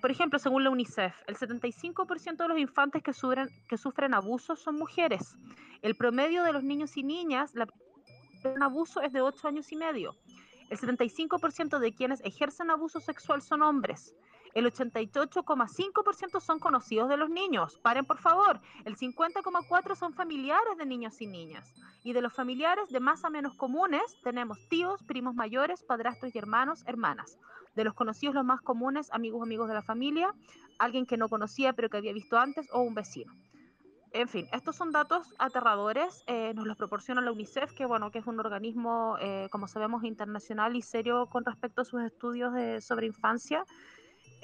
por 0.00 0.12
ejemplo, 0.12 0.38
según 0.38 0.62
la 0.62 0.70
UNICEF, 0.70 1.12
el 1.26 1.34
75% 1.34 2.36
de 2.36 2.48
los 2.48 2.58
infantes 2.60 3.02
que 3.02 3.12
sufren, 3.12 3.48
que 3.68 3.76
sufren 3.76 4.14
abusos 4.14 4.60
son 4.60 4.76
mujeres. 4.76 5.34
El 5.82 5.96
promedio 5.96 6.44
de 6.44 6.52
los 6.52 6.62
niños 6.62 6.96
y 6.96 7.02
niñas, 7.02 7.56
la 7.56 7.66
un 8.44 8.62
abuso 8.62 9.00
es 9.00 9.12
de 9.12 9.20
8 9.20 9.48
años 9.48 9.72
y 9.72 9.76
medio. 9.76 10.14
El 10.70 10.78
75% 10.78 11.80
de 11.80 11.92
quienes 11.92 12.20
ejercen 12.24 12.70
abuso 12.70 13.00
sexual 13.00 13.42
son 13.42 13.62
hombres. 13.62 14.14
El 14.54 14.66
88,5% 14.66 16.40
son 16.40 16.60
conocidos 16.60 17.08
de 17.08 17.16
los 17.16 17.28
niños. 17.28 17.78
Paren, 17.82 18.04
por 18.04 18.18
favor. 18.18 18.60
El 18.84 18.96
50,4% 18.96 19.96
son 19.96 20.14
familiares 20.14 20.78
de 20.78 20.86
niños 20.86 21.20
y 21.20 21.26
niñas. 21.26 21.72
Y 22.04 22.12
de 22.12 22.22
los 22.22 22.32
familiares 22.32 22.88
de 22.90 23.00
más 23.00 23.24
a 23.24 23.30
menos 23.30 23.56
comunes 23.56 24.02
tenemos 24.22 24.58
tíos, 24.68 25.02
primos 25.02 25.34
mayores, 25.34 25.82
padrastros 25.82 26.32
y 26.34 26.38
hermanos, 26.38 26.84
hermanas. 26.86 27.36
De 27.74 27.82
los 27.82 27.94
conocidos 27.94 28.36
los 28.36 28.44
más 28.44 28.60
comunes, 28.60 29.12
amigos, 29.12 29.42
amigos 29.42 29.66
de 29.66 29.74
la 29.74 29.82
familia, 29.82 30.32
alguien 30.78 31.04
que 31.04 31.16
no 31.16 31.28
conocía 31.28 31.72
pero 31.72 31.90
que 31.90 31.96
había 31.96 32.12
visto 32.12 32.38
antes 32.38 32.68
o 32.72 32.80
un 32.80 32.94
vecino. 32.94 33.32
En 34.12 34.28
fin, 34.28 34.46
estos 34.52 34.76
son 34.76 34.92
datos 34.92 35.26
aterradores, 35.40 36.22
eh, 36.28 36.54
nos 36.54 36.68
los 36.68 36.76
proporciona 36.76 37.20
la 37.20 37.32
UNICEF, 37.32 37.72
que 37.72 37.84
bueno, 37.84 38.12
que 38.12 38.20
es 38.20 38.26
un 38.28 38.38
organismo, 38.38 39.16
eh, 39.20 39.48
como 39.50 39.66
sabemos, 39.66 40.04
internacional 40.04 40.76
y 40.76 40.82
serio 40.82 41.26
con 41.26 41.44
respecto 41.44 41.82
a 41.82 41.84
sus 41.84 42.00
estudios 42.02 42.52
sobre 42.84 43.06
infancia. 43.06 43.64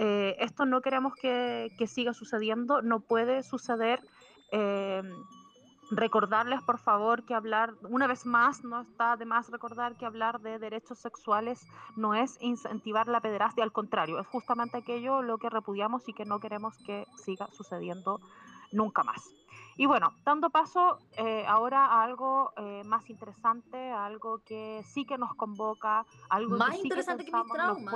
Eh, 0.03 0.35
esto 0.39 0.65
no 0.65 0.81
queremos 0.81 1.15
que, 1.15 1.71
siga 1.87 2.15
sucediendo, 2.15 2.81
no 2.81 3.01
puede 3.01 3.43
suceder. 3.43 4.01
Eh, 4.51 5.03
recordarles, 5.91 6.63
por 6.63 6.79
favor, 6.79 7.27
que 7.27 7.35
hablar, 7.35 7.75
una 7.83 8.07
vez 8.07 8.25
más, 8.25 8.65
no 8.65 8.81
está 8.81 9.19
de 9.19 9.27
más 9.27 9.51
recordar 9.51 9.99
que 9.99 10.07
hablar 10.07 10.41
de 10.41 10.59
derechos 10.59 10.99
sexuales 11.01 11.67
no 11.97 12.15
es 12.15 12.39
incentivar 12.41 13.09
la 13.09 13.21
pederastia, 13.21 13.63
al 13.63 13.73
contrario, 13.73 14.19
es 14.19 14.27
justamente 14.27 14.79
aquello 14.79 15.21
lo 15.21 15.37
que 15.37 15.51
repudiamos 15.51 16.09
y 16.09 16.15
que 16.15 16.25
no 16.25 16.41
queremos 16.41 16.79
que 16.79 17.05
siga 17.17 17.49
sucediendo 17.53 18.21
nunca 18.73 19.03
más. 19.03 19.35
Y 19.77 19.87
bueno, 19.87 20.15
dando 20.25 20.51
paso 20.51 20.99
eh, 21.17 21.45
ahora 21.47 21.87
a 21.87 22.03
algo 22.03 22.53
eh, 22.57 22.83
más 22.85 23.09
interesante, 23.09 23.91
a 23.91 24.07
algo 24.07 24.43
que 24.45 24.83
sí 24.85 25.05
que 25.05 25.17
nos 25.17 25.35
convoca, 25.35 26.05
algo 26.29 26.57
más 26.57 26.71
que 26.71 26.77
sí 26.77 26.83
interesante 26.85 27.25
que, 27.25 27.31
que 27.31 27.37
mis 27.37 27.53
traumas. 27.53 27.95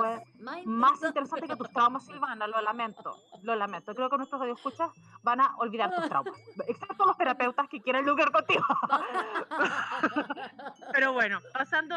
más, 0.65 1.03
interesante. 1.03 1.47
que 1.47 1.55
tus 1.55 1.71
traumas, 1.71 2.05
Silvana, 2.05 2.47
lo 2.47 2.61
lamento, 2.61 3.15
lo 3.43 3.55
lamento. 3.55 3.93
Creo 3.93 4.09
que 4.09 4.17
nuestros 4.17 4.39
radioescuchas 4.39 4.91
van 5.23 5.41
a 5.41 5.55
olvidar 5.57 5.93
tus 5.93 6.07
traumas, 6.07 6.33
excepto 6.67 7.05
los 7.05 7.17
terapeutas 7.17 7.67
que 7.69 7.81
quieren 7.81 8.05
lugar 8.05 8.31
contigo. 8.31 8.65
Pero 10.93 11.13
bueno, 11.13 11.39
pasando, 11.53 11.95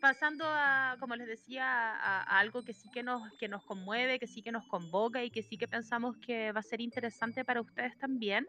pasando 0.00 0.44
a, 0.46 0.96
como 1.00 1.16
les 1.16 1.26
decía, 1.26 1.96
a, 1.96 2.38
algo 2.38 2.64
que 2.64 2.72
sí 2.72 2.90
que 2.90 3.02
nos, 3.02 3.32
que 3.34 3.48
nos 3.48 3.64
conmueve, 3.64 4.18
que 4.18 4.26
sí 4.26 4.42
que 4.42 4.52
nos 4.52 4.66
convoca 4.66 5.22
y 5.22 5.30
que 5.30 5.42
sí 5.42 5.56
que 5.56 5.68
pensamos 5.68 6.16
que 6.18 6.52
va 6.52 6.60
a 6.60 6.62
ser 6.62 6.80
interesante 6.80 7.44
para 7.44 7.60
ustedes 7.60 7.98
también. 7.98 8.46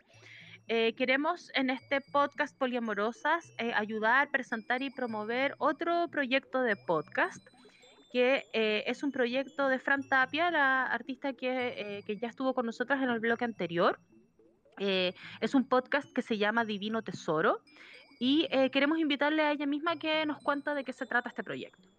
Eh, 0.72 0.93
queremos 0.93 1.49
en 1.55 1.72
este 1.72 1.99
podcast 1.99 2.55
Poliamorosas 2.55 3.51
eh, 3.57 3.74
ayudar, 3.74 4.30
presentar 4.30 4.84
y 4.84 4.91
promover 4.91 5.55
otro 5.57 6.07
proyecto 6.11 6.61
de 6.61 6.76
podcast 6.76 7.43
que 8.11 8.45
eh, 8.53 8.84
es 8.86 9.01
un 9.01 9.11
proyecto 9.11 9.67
de 9.67 9.80
Fran 9.80 10.07
Tapia, 10.07 10.51
la 10.51 10.86
artista 10.86 11.34
que, 11.34 12.03
que 12.05 12.17
ya 12.17 12.28
estuvo 12.28 12.53
con 12.53 12.67
nosotras 12.67 13.01
en 13.01 13.09
el 13.09 13.20
bloque 13.20 13.45
anterior. 13.45 13.99
es 14.78 15.55
un 15.55 15.67
podcast 15.67 16.07
que 16.13 16.22
se 16.22 16.38
llama 16.38 16.65
Divino 16.65 17.01
Tesoro 17.01 17.61
y 18.20 18.47
queremos 18.72 18.99
invitarle 18.99 19.41
a 19.41 19.51
ella 19.51 19.65
misma 19.65 19.97
que 19.97 20.24
nos 20.28 20.38
cuenta 20.38 20.76
de 20.76 20.84
qué 20.84 20.93
se 20.93 21.07
trata 21.07 21.30
este 21.30 21.43
proyecto. 21.43 21.89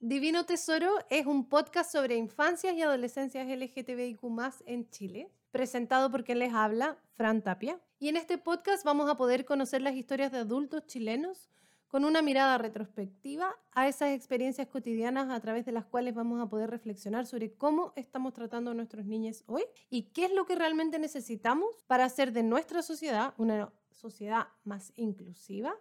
Divino 0.00 0.44
Tesoro 0.44 0.98
es 1.08 1.24
un 1.26 1.48
podcast 1.48 1.92
sobre 1.92 2.16
infancias 2.16 2.74
y 2.74 2.82
adolescencias 2.82 3.46
LGTBIQ 3.46 4.20
en 4.66 4.88
Chile, 4.90 5.30
presentado 5.50 6.10
por 6.10 6.24
quien 6.24 6.40
les 6.40 6.52
habla, 6.52 6.98
Fran 7.14 7.40
Tapia. 7.40 7.80
Y 8.04 8.08
en 8.10 8.18
este 8.18 8.36
podcast 8.36 8.84
vamos 8.84 9.08
a 9.08 9.16
poder 9.16 9.46
conocer 9.46 9.80
las 9.80 9.94
historias 9.94 10.30
de 10.30 10.36
adultos 10.36 10.86
chilenos 10.86 11.48
con 11.88 12.04
una 12.04 12.20
mirada 12.20 12.58
retrospectiva 12.58 13.56
a 13.72 13.88
esas 13.88 14.10
experiencias 14.10 14.68
cotidianas 14.68 15.30
a 15.30 15.40
través 15.40 15.64
de 15.64 15.72
las 15.72 15.86
cuales 15.86 16.14
vamos 16.14 16.38
a 16.38 16.46
poder 16.46 16.68
reflexionar 16.68 17.24
sobre 17.24 17.54
cómo 17.54 17.94
estamos 17.96 18.34
tratando 18.34 18.72
a 18.72 18.74
nuestros 18.74 19.06
niños 19.06 19.42
hoy 19.46 19.62
y 19.88 20.10
qué 20.12 20.26
es 20.26 20.34
lo 20.34 20.44
que 20.44 20.54
realmente 20.54 20.98
necesitamos 20.98 21.82
para 21.86 22.04
hacer 22.04 22.32
de 22.32 22.42
nuestra 22.42 22.82
sociedad 22.82 23.32
una 23.38 23.72
sociedad 23.90 24.48
más 24.64 24.92
inclusiva, 24.96 25.74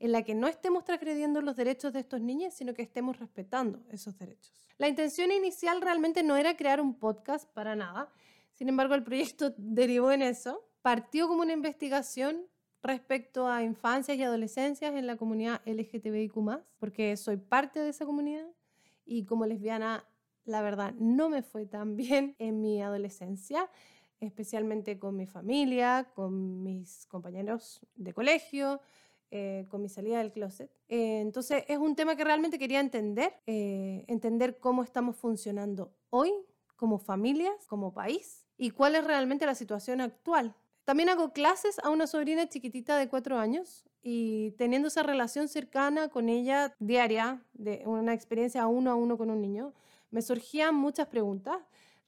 en 0.00 0.10
la 0.10 0.24
que 0.24 0.34
no 0.34 0.48
estemos 0.48 0.84
transgrediendo 0.84 1.40
los 1.40 1.54
derechos 1.54 1.92
de 1.92 2.00
estos 2.00 2.20
niños, 2.20 2.52
sino 2.52 2.74
que 2.74 2.82
estemos 2.82 3.20
respetando 3.20 3.80
esos 3.92 4.18
derechos. 4.18 4.66
La 4.76 4.88
intención 4.88 5.30
inicial 5.30 5.80
realmente 5.82 6.24
no 6.24 6.36
era 6.36 6.56
crear 6.56 6.80
un 6.80 6.98
podcast 6.98 7.48
para 7.52 7.76
nada, 7.76 8.08
sin 8.54 8.68
embargo 8.68 8.96
el 8.96 9.04
proyecto 9.04 9.54
derivó 9.56 10.10
en 10.10 10.22
eso, 10.22 10.66
partió 10.82 11.28
como 11.28 11.42
una 11.42 11.52
investigación 11.52 12.46
respecto 12.82 13.46
a 13.46 13.62
infancias 13.62 14.16
y 14.16 14.22
adolescencias 14.22 14.94
en 14.94 15.06
la 15.06 15.16
comunidad 15.16 15.60
LGTBIQ, 15.66 16.34
porque 16.78 17.16
soy 17.16 17.36
parte 17.36 17.80
de 17.80 17.90
esa 17.90 18.06
comunidad 18.06 18.46
y 19.04 19.24
como 19.24 19.44
lesbiana, 19.46 20.04
la 20.44 20.62
verdad, 20.62 20.94
no 20.94 21.28
me 21.28 21.42
fue 21.42 21.66
tan 21.66 21.96
bien 21.96 22.36
en 22.38 22.60
mi 22.60 22.82
adolescencia, 22.82 23.68
especialmente 24.20 24.98
con 24.98 25.16
mi 25.16 25.26
familia, 25.26 26.10
con 26.14 26.62
mis 26.62 27.06
compañeros 27.06 27.80
de 27.94 28.12
colegio, 28.12 28.80
eh, 29.30 29.66
con 29.68 29.80
mi 29.82 29.88
salida 29.88 30.18
del 30.18 30.32
closet. 30.32 30.70
Eh, 30.88 31.20
entonces 31.20 31.64
es 31.68 31.78
un 31.78 31.94
tema 31.94 32.16
que 32.16 32.24
realmente 32.24 32.58
quería 32.58 32.80
entender, 32.80 33.32
eh, 33.46 34.04
entender 34.08 34.58
cómo 34.58 34.82
estamos 34.82 35.16
funcionando 35.16 35.94
hoy 36.10 36.32
como 36.76 36.98
familias, 36.98 37.66
como 37.66 37.92
país, 37.92 38.46
y 38.56 38.70
cuál 38.70 38.94
es 38.94 39.04
realmente 39.04 39.46
la 39.46 39.54
situación 39.54 40.00
actual. 40.00 40.54
También 40.90 41.08
hago 41.08 41.32
clases 41.32 41.78
a 41.84 41.88
una 41.88 42.08
sobrina 42.08 42.48
chiquitita 42.48 42.98
de 42.98 43.08
cuatro 43.08 43.38
años 43.38 43.84
y 44.02 44.50
teniendo 44.58 44.88
esa 44.88 45.04
relación 45.04 45.46
cercana 45.46 46.08
con 46.08 46.28
ella 46.28 46.74
diaria, 46.80 47.44
de 47.52 47.84
una 47.86 48.12
experiencia 48.12 48.66
uno 48.66 48.90
a 48.90 48.96
uno 48.96 49.16
con 49.16 49.30
un 49.30 49.40
niño, 49.40 49.72
me 50.10 50.20
surgían 50.20 50.74
muchas 50.74 51.06
preguntas 51.06 51.58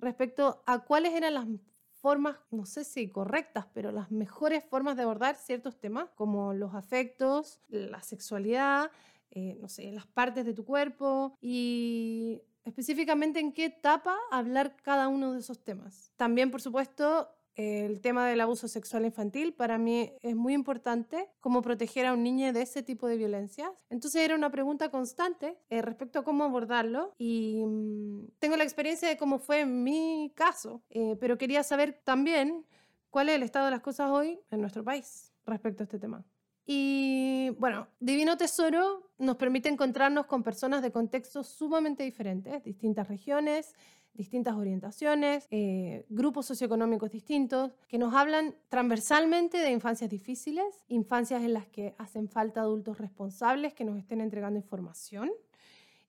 respecto 0.00 0.64
a 0.66 0.80
cuáles 0.80 1.14
eran 1.14 1.34
las 1.34 1.46
formas, 1.92 2.38
no 2.50 2.66
sé 2.66 2.82
si 2.82 3.08
correctas, 3.08 3.66
pero 3.72 3.92
las 3.92 4.10
mejores 4.10 4.64
formas 4.64 4.96
de 4.96 5.04
abordar 5.04 5.36
ciertos 5.36 5.78
temas, 5.78 6.08
como 6.16 6.52
los 6.52 6.74
afectos, 6.74 7.60
la 7.68 8.02
sexualidad, 8.02 8.90
eh, 9.30 9.56
no 9.60 9.68
sé, 9.68 9.92
las 9.92 10.08
partes 10.08 10.44
de 10.44 10.54
tu 10.54 10.64
cuerpo 10.64 11.38
y 11.40 12.42
específicamente 12.64 13.38
en 13.38 13.52
qué 13.52 13.66
etapa 13.66 14.18
hablar 14.32 14.74
cada 14.82 15.06
uno 15.06 15.34
de 15.34 15.38
esos 15.38 15.62
temas. 15.62 16.10
También, 16.16 16.50
por 16.50 16.60
supuesto, 16.60 17.28
el 17.55 18.00
tema 18.00 18.26
del 18.26 18.40
abuso 18.40 18.68
sexual 18.68 19.05
infantil 19.05 19.53
para 19.53 19.78
mí 19.78 20.12
es 20.20 20.34
muy 20.34 20.55
importante, 20.55 21.28
cómo 21.40 21.62
proteger 21.62 22.07
a 22.07 22.14
un 22.14 22.22
niño 22.22 22.53
de 22.53 22.62
ese 22.62 22.82
tipo 22.82 23.07
de 23.07 23.16
violencias. 23.16 23.70
Entonces 23.90 24.22
era 24.22 24.34
una 24.34 24.50
pregunta 24.50 24.90
constante 24.90 25.59
eh, 25.68 25.82
respecto 25.82 26.18
a 26.18 26.24
cómo 26.24 26.44
abordarlo 26.44 27.14
y 27.18 27.62
mm, 27.64 28.28
tengo 28.38 28.57
la 28.57 28.64
experiencia 28.64 29.09
de 29.09 29.16
cómo 29.16 29.38
fue 29.38 29.66
mi 29.66 30.32
caso, 30.34 30.82
eh, 30.90 31.16
pero 31.20 31.38
quería 31.38 31.62
saber 31.62 32.00
también 32.05 32.64
cuál 33.11 33.28
es 33.28 33.36
el 33.36 33.42
estado 33.42 33.66
de 33.66 33.72
las 33.72 33.80
cosas 33.80 34.11
hoy 34.11 34.40
en 34.50 34.61
nuestro 34.61 34.82
país 34.82 35.32
respecto 35.44 35.82
a 35.82 35.84
este 35.84 35.98
tema. 35.98 36.24
Y 36.64 37.50
bueno, 37.59 37.88
Divino 37.98 38.36
Tesoro 38.36 39.11
nos 39.18 39.36
permite 39.36 39.68
encontrarnos 39.68 40.26
con 40.26 40.42
personas 40.42 40.80
de 40.80 40.92
contextos 40.92 41.48
sumamente 41.48 42.05
diferentes, 42.05 42.62
distintas 42.62 43.09
regiones, 43.09 43.74
distintas 44.14 44.54
orientaciones, 44.54 45.46
eh, 45.50 46.04
grupos 46.08 46.46
socioeconómicos 46.46 47.10
distintos, 47.10 47.72
que 47.88 47.98
nos 47.98 48.14
hablan 48.14 48.54
transversalmente 48.68 49.58
de 49.58 49.70
infancias 49.70 50.10
difíciles, 50.10 50.84
infancias 50.88 51.42
en 51.42 51.54
las 51.54 51.66
que 51.66 51.94
hacen 51.98 52.28
falta 52.28 52.60
adultos 52.60 52.98
responsables 52.98 53.74
que 53.74 53.84
nos 53.84 53.98
estén 53.98 54.20
entregando 54.20 54.58
información, 54.58 55.30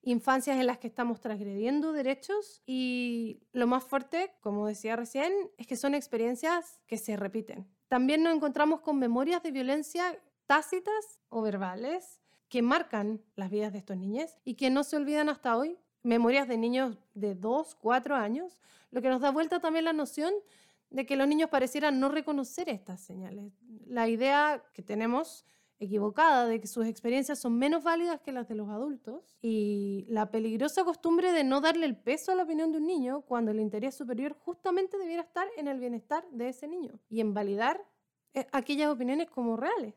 infancias 0.02 0.58
en 0.58 0.66
las 0.66 0.78
que 0.78 0.86
estamos 0.86 1.20
transgrediendo 1.20 1.92
derechos 1.92 2.62
y 2.66 3.40
lo 3.52 3.66
más 3.66 3.84
fuerte, 3.84 4.32
como 4.40 4.66
decía 4.66 4.96
recién, 4.96 5.32
es 5.56 5.66
que 5.66 5.76
son 5.76 5.94
experiencias 5.94 6.80
que 6.86 6.98
se 6.98 7.16
repiten. 7.16 7.66
También 7.88 8.22
nos 8.22 8.34
encontramos 8.34 8.80
con 8.80 8.98
memorias 8.98 9.42
de 9.42 9.50
violencia 9.50 10.18
tácitas 10.46 11.20
o 11.30 11.42
verbales 11.42 12.20
que 12.48 12.62
marcan 12.62 13.22
las 13.34 13.50
vidas 13.50 13.72
de 13.72 13.78
estos 13.78 13.96
niños 13.96 14.38
y 14.44 14.54
que 14.54 14.70
no 14.70 14.84
se 14.84 14.96
olvidan 14.96 15.28
hasta 15.28 15.56
hoy 15.56 15.78
memorias 16.04 16.46
de 16.46 16.56
niños 16.56 16.96
de 17.14 17.34
2, 17.34 17.74
4 17.74 18.14
años, 18.14 18.60
lo 18.92 19.02
que 19.02 19.08
nos 19.08 19.20
da 19.20 19.30
vuelta 19.30 19.58
también 19.58 19.84
la 19.84 19.92
noción 19.92 20.32
de 20.90 21.06
que 21.06 21.16
los 21.16 21.26
niños 21.26 21.50
parecieran 21.50 21.98
no 21.98 22.08
reconocer 22.08 22.68
estas 22.68 23.00
señales. 23.00 23.52
La 23.86 24.08
idea 24.08 24.62
que 24.72 24.82
tenemos 24.82 25.44
equivocada 25.80 26.46
de 26.46 26.60
que 26.60 26.68
sus 26.68 26.86
experiencias 26.86 27.40
son 27.40 27.58
menos 27.58 27.82
válidas 27.82 28.20
que 28.20 28.32
las 28.32 28.48
de 28.48 28.54
los 28.54 28.68
adultos 28.68 29.36
y 29.42 30.06
la 30.08 30.30
peligrosa 30.30 30.84
costumbre 30.84 31.32
de 31.32 31.42
no 31.42 31.60
darle 31.60 31.86
el 31.86 31.96
peso 31.96 32.32
a 32.32 32.36
la 32.36 32.44
opinión 32.44 32.70
de 32.70 32.78
un 32.78 32.86
niño 32.86 33.22
cuando 33.22 33.50
el 33.50 33.58
interés 33.58 33.96
superior 33.96 34.36
justamente 34.38 34.98
debiera 34.98 35.22
estar 35.22 35.48
en 35.56 35.66
el 35.66 35.80
bienestar 35.80 36.24
de 36.30 36.48
ese 36.48 36.68
niño 36.68 37.00
y 37.08 37.20
en 37.20 37.34
validar 37.34 37.82
eh, 38.34 38.46
aquellas 38.52 38.90
opiniones 38.90 39.28
como 39.30 39.56
reales. 39.56 39.94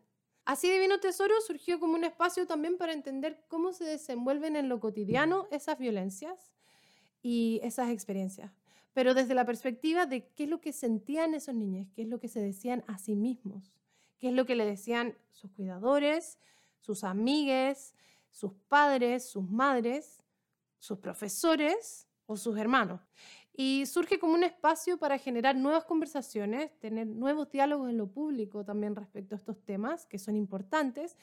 Así 0.48 0.72
Divino 0.72 1.02
Tesoro 1.02 1.34
surgió 1.45 1.78
como 1.78 1.95
un 1.95 2.06
espacio 2.06 2.48
también 2.48 2.78
para 2.78 2.93
entender 2.93 3.43
cómo 3.50 3.74
se 3.74 3.84
desenvuelven 3.84 4.56
en 4.56 4.70
lo 4.70 4.80
cotidiano 4.80 5.45
esas 5.52 5.78
violencias 5.78 6.54
y 7.22 7.60
esas 7.64 7.89
experiencias, 7.89 8.50
pero 8.93 9.14
desde 9.14 9.34
la 9.34 9.43
perspectiva 9.43 10.06
de 10.06 10.30
qué 10.30 10.45
es 10.45 10.50
lo 10.50 10.62
que 10.62 10.72
sentían 10.72 11.34
esos 11.34 11.54
niños, 11.54 11.89
qué 11.93 12.04
es 12.04 12.08
lo 12.08 12.22
que 12.22 12.30
se 12.30 12.39
decían 12.39 12.86
a 12.88 12.98
sí 12.98 13.18
mismos, 13.18 13.74
qué 14.20 14.30
es 14.30 14.34
lo 14.34 14.45
que 14.45 14.56
le 14.56 14.66
decían 14.66 15.18
sus 15.34 15.52
cuidadores, 15.52 16.39
sus 16.80 17.04
amigues, 17.04 17.93
sus 18.32 18.54
padres, 18.70 19.28
sus 19.28 19.43
madres, 19.43 20.24
sus 20.80 20.98
profesores 21.00 22.08
o 22.26 22.38
sus 22.38 22.58
hermanos 22.58 23.02
y 23.60 23.88
surge 23.88 24.20
como 24.20 24.36
un 24.36 24.43
espacio 24.43 24.99
para 24.99 25.18
generar 25.18 25.55
nuevas 25.55 25.84
conversaciones, 25.84 26.78
tener 26.80 27.08
nuevos 27.08 27.49
diálogos 27.49 27.89
en 27.89 27.97
lo 27.97 28.05
público 28.05 28.64
también 28.64 28.95
respecto 28.95 29.34
a 29.34 29.38
estos 29.39 29.60
temas 29.66 30.05
que 30.05 30.20
son 30.20 30.36
importantes 30.36 31.18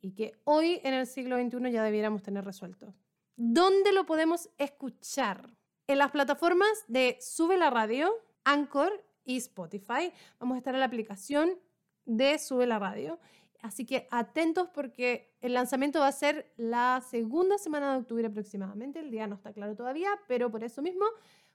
y 0.00 0.12
que 0.12 0.38
hoy 0.44 0.80
en 0.84 0.94
el 0.94 1.08
siglo 1.08 1.36
XXI 1.36 1.72
ya 1.72 1.82
debiéramos 1.82 2.22
tener 2.22 2.44
resueltos. 2.44 2.94
¿Dónde 3.34 3.92
lo 3.92 4.06
podemos 4.06 4.48
escuchar? 4.58 5.56
En 5.88 5.98
las 5.98 6.12
plataformas 6.12 6.84
de 6.86 7.18
Sube 7.20 7.56
la 7.56 7.68
Radio, 7.68 8.12
Anchor 8.44 9.04
y 9.24 9.38
Spotify. 9.38 10.12
Vamos 10.38 10.54
a 10.54 10.58
estar 10.58 10.74
en 10.74 10.80
la 10.80 10.86
aplicación 10.86 11.58
de 12.04 12.38
Sube 12.38 12.68
la 12.68 12.78
Radio. 12.78 13.18
Así 13.60 13.84
que 13.86 14.06
atentos 14.12 14.68
porque 14.68 15.34
el 15.40 15.54
lanzamiento 15.54 15.98
va 15.98 16.08
a 16.08 16.12
ser 16.12 16.52
la 16.56 17.02
segunda 17.08 17.58
semana 17.58 17.92
de 17.92 17.98
octubre 17.98 18.26
aproximadamente. 18.26 19.00
El 19.00 19.10
día 19.10 19.26
no 19.26 19.34
está 19.34 19.52
claro 19.52 19.74
todavía, 19.74 20.10
pero 20.28 20.50
por 20.50 20.62
eso 20.62 20.82
mismo 20.82 21.04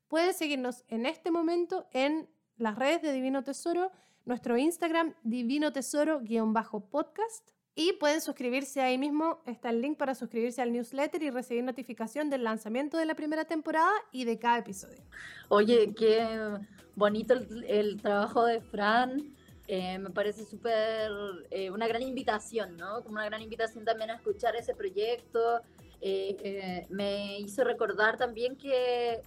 Puedes 0.07 0.37
seguirnos 0.37 0.85
en 0.87 1.05
este 1.05 1.31
momento 1.31 1.85
en 1.91 2.29
las 2.55 2.77
redes 2.77 3.01
de 3.01 3.11
Divino 3.11 3.43
Tesoro, 3.43 3.91
nuestro 4.23 4.57
Instagram 4.57 5.13
Divino 5.23 5.73
Tesoro-podcast. 5.73 7.51
Y 7.75 7.93
pueden 7.93 8.21
suscribirse 8.21 8.81
ahí 8.81 8.97
mismo, 8.97 9.43
está 9.45 9.69
el 9.69 9.81
link 9.81 9.97
para 9.97 10.15
suscribirse 10.15 10.61
al 10.63 10.71
newsletter 10.71 11.21
y 11.21 11.29
recibir 11.29 11.63
notificación 11.63 12.29
del 12.29 12.43
lanzamiento 12.43 12.97
de 12.97 13.05
la 13.05 13.13
primera 13.13 13.45
temporada 13.45 13.91
y 14.11 14.25
de 14.25 14.39
cada 14.39 14.59
episodio. 14.59 15.03
Oye, 15.49 15.93
qué 15.93 16.57
bonito 16.95 17.35
el, 17.67 18.01
trabajo 18.01 18.45
de 18.45 18.61
Fran. 18.61 19.35
Eh, 19.67 19.99
me 19.99 20.09
parece 20.09 20.45
súper 20.45 21.11
eh, 21.51 21.69
una 21.69 21.87
gran 21.87 22.01
invitación, 22.01 22.77
¿no? 22.77 23.03
Como 23.03 23.15
una 23.15 23.25
gran 23.25 23.41
invitación 23.41 23.85
también 23.85 24.09
a 24.09 24.15
escuchar 24.15 24.55
ese 24.55 24.73
proyecto. 24.73 25.61
Eh, 26.01 26.87
me 26.89 27.39
hizo 27.39 27.63
recordar 27.63 28.17
también 28.17 28.55
que 28.55 29.21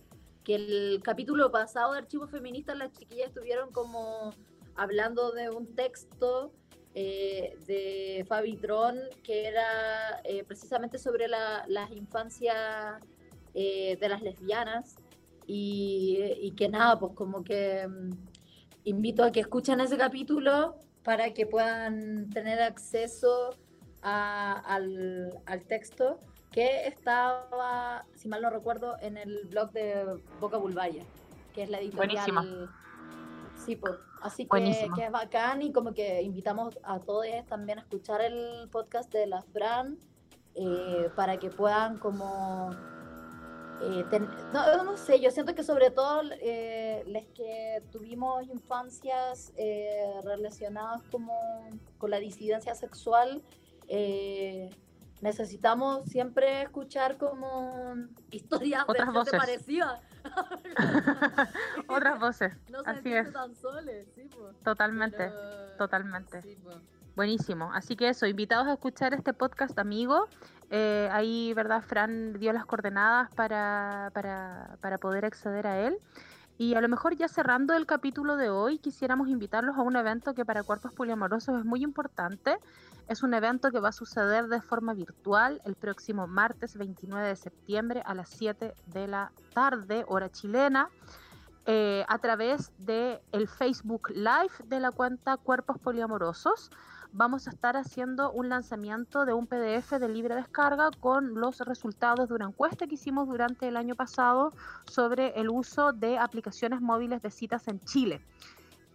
que 0.44 0.54
el 0.54 1.00
capítulo 1.02 1.50
pasado 1.50 1.92
de 1.92 1.98
Archivos 1.98 2.30
Feministas 2.30 2.76
las 2.76 2.92
chiquillas 2.92 3.28
estuvieron 3.28 3.70
como 3.72 4.34
hablando 4.74 5.32
de 5.32 5.50
un 5.50 5.74
texto 5.74 6.52
eh, 6.94 7.56
de 7.66 8.24
Fabi 8.28 8.56
Tron 8.56 8.98
que 9.22 9.46
era 9.46 10.20
eh, 10.24 10.42
precisamente 10.44 10.98
sobre 10.98 11.28
las 11.28 11.90
infancias 11.92 13.00
eh, 13.54 13.96
de 14.00 14.08
las 14.08 14.22
lesbianas. 14.22 14.96
Y, 15.46 16.18
y, 16.40 16.52
que 16.52 16.68
nada, 16.68 16.98
pues 17.00 17.12
como 17.14 17.42
que 17.42 17.86
mm, 17.88 18.10
invito 18.84 19.24
a 19.24 19.32
que 19.32 19.40
escuchen 19.40 19.80
ese 19.80 19.96
capítulo 19.96 20.76
para 21.02 21.34
que 21.34 21.46
puedan 21.46 22.30
tener 22.30 22.60
acceso 22.60 23.56
al, 24.02 25.32
al, 25.46 25.64
texto 25.66 26.20
que 26.50 26.86
estaba, 26.86 28.04
si 28.14 28.28
mal 28.28 28.42
no 28.42 28.50
recuerdo, 28.50 28.96
en 29.00 29.16
el 29.16 29.46
blog 29.48 29.70
de 29.72 30.20
Boca 30.40 30.56
Bulbaya, 30.56 31.04
que 31.54 31.62
es 31.62 31.70
la 31.70 31.80
editorial. 31.80 32.68
Sí, 33.64 33.76
pues. 33.76 33.94
Así 34.22 34.46
que, 34.46 34.90
que, 34.94 35.04
es 35.04 35.10
bacán 35.12 35.62
y 35.62 35.72
como 35.72 35.94
que 35.94 36.22
invitamos 36.22 36.78
a 36.82 36.98
todos 37.00 37.26
también 37.48 37.78
a 37.78 37.82
escuchar 37.82 38.20
el 38.20 38.68
podcast 38.70 39.10
de 39.12 39.26
las 39.26 39.50
Brand 39.52 39.98
eh, 40.54 41.08
para 41.16 41.38
que 41.38 41.50
puedan 41.50 41.98
como... 41.98 42.70
Eh, 43.82 44.04
no, 44.52 44.84
no, 44.84 44.96
sé, 44.98 45.20
yo 45.20 45.30
siento 45.30 45.54
que 45.54 45.62
sobre 45.62 45.90
todo 45.90 46.20
eh, 46.32 47.02
los 47.06 47.24
que 47.34 47.82
tuvimos 47.90 48.46
infancias 48.46 49.54
relacionadas 50.22 51.02
como 51.10 51.32
con 51.96 52.10
la 52.10 52.18
disidencia 52.18 52.74
sexual, 52.74 53.42
necesitamos 55.20 56.04
siempre 56.08 56.62
escuchar 56.62 57.16
como 57.16 57.94
historias 58.30 58.84
Otras 58.88 59.12
voces. 59.12 59.38
parecidas. 59.38 60.00
Otras 61.88 62.20
voces. 62.20 62.52
No 62.70 62.80
Así 62.84 63.12
es. 63.12 63.32
tan 63.32 63.54
soles, 63.54 64.08
sí, 64.14 64.28
Totalmente, 64.64 65.30
totalmente. 65.78 66.58
Buenísimo. 67.16 67.72
Así 67.74 67.96
que 67.96 68.08
eso, 68.08 68.26
invitados 68.26 68.66
a 68.68 68.74
escuchar 68.74 69.14
este 69.14 69.32
podcast, 69.34 69.78
amigo. 69.78 70.26
Eh, 70.70 71.08
ahí, 71.12 71.52
¿verdad? 71.54 71.82
Fran 71.82 72.38
dio 72.38 72.52
las 72.52 72.64
coordenadas 72.64 73.30
para, 73.34 74.10
para, 74.14 74.76
para 74.80 74.98
poder 74.98 75.24
acceder 75.24 75.66
a 75.66 75.80
él. 75.86 75.98
Y 76.60 76.74
a 76.74 76.82
lo 76.82 76.90
mejor 76.90 77.16
ya 77.16 77.26
cerrando 77.26 77.72
el 77.72 77.86
capítulo 77.86 78.36
de 78.36 78.50
hoy, 78.50 78.78
quisiéramos 78.78 79.30
invitarlos 79.30 79.78
a 79.78 79.80
un 79.80 79.96
evento 79.96 80.34
que 80.34 80.44
para 80.44 80.62
cuerpos 80.62 80.92
poliamorosos 80.92 81.58
es 81.58 81.64
muy 81.64 81.82
importante. 81.82 82.58
Es 83.08 83.22
un 83.22 83.32
evento 83.32 83.70
que 83.70 83.80
va 83.80 83.88
a 83.88 83.92
suceder 83.92 84.46
de 84.48 84.60
forma 84.60 84.92
virtual 84.92 85.62
el 85.64 85.74
próximo 85.74 86.26
martes 86.26 86.76
29 86.76 87.28
de 87.28 87.36
septiembre 87.36 88.02
a 88.04 88.12
las 88.12 88.28
7 88.28 88.74
de 88.88 89.08
la 89.08 89.32
tarde, 89.54 90.04
hora 90.06 90.30
chilena, 90.30 90.90
eh, 91.64 92.04
a 92.06 92.18
través 92.18 92.72
de 92.76 93.22
Facebook 93.56 94.10
Live 94.10 94.52
de 94.66 94.80
la 94.80 94.90
cuenta 94.90 95.38
Cuerpos 95.38 95.78
Poliamorosos. 95.78 96.70
Vamos 97.12 97.48
a 97.48 97.50
estar 97.50 97.76
haciendo 97.76 98.30
un 98.30 98.48
lanzamiento 98.48 99.24
de 99.24 99.32
un 99.32 99.48
PDF 99.48 99.98
de 99.98 100.08
libre 100.08 100.36
descarga 100.36 100.90
con 101.00 101.34
los 101.34 101.58
resultados 101.60 102.28
de 102.28 102.34
una 102.34 102.46
encuesta 102.46 102.86
que 102.86 102.94
hicimos 102.94 103.26
durante 103.26 103.66
el 103.66 103.76
año 103.76 103.96
pasado 103.96 104.52
sobre 104.84 105.38
el 105.40 105.50
uso 105.50 105.92
de 105.92 106.18
aplicaciones 106.18 106.80
móviles 106.80 107.20
de 107.20 107.30
citas 107.30 107.66
en 107.66 107.80
Chile. 107.80 108.20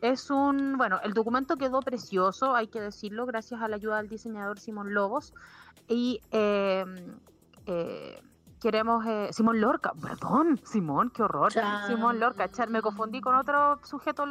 Es 0.01 0.29
un, 0.29 0.77
bueno, 0.77 0.99
el 1.03 1.13
documento 1.13 1.57
quedó 1.57 1.81
precioso, 1.81 2.55
hay 2.55 2.67
que 2.67 2.79
decirlo, 2.79 3.25
gracias 3.25 3.61
a 3.61 3.67
la 3.67 3.75
ayuda 3.75 3.97
del 3.97 4.07
diseñador 4.07 4.59
Simón 4.59 4.93
Lobos. 4.93 5.33
Y 5.87 6.21
em, 6.31 7.17
eh, 7.65 8.21
queremos, 8.65 9.05
eh, 9.05 9.29
Simón 9.31 9.61
Lorca, 9.61 9.93
perdón, 10.01 10.59
Simón, 10.63 11.11
qué 11.11 11.21
horror. 11.21 11.53
Simón 11.85 12.19
Lorca, 12.19 12.49
me 12.67 12.81
confundí 12.81 13.21
con 13.21 13.35
otro 13.35 13.79
sujeto 13.83 14.25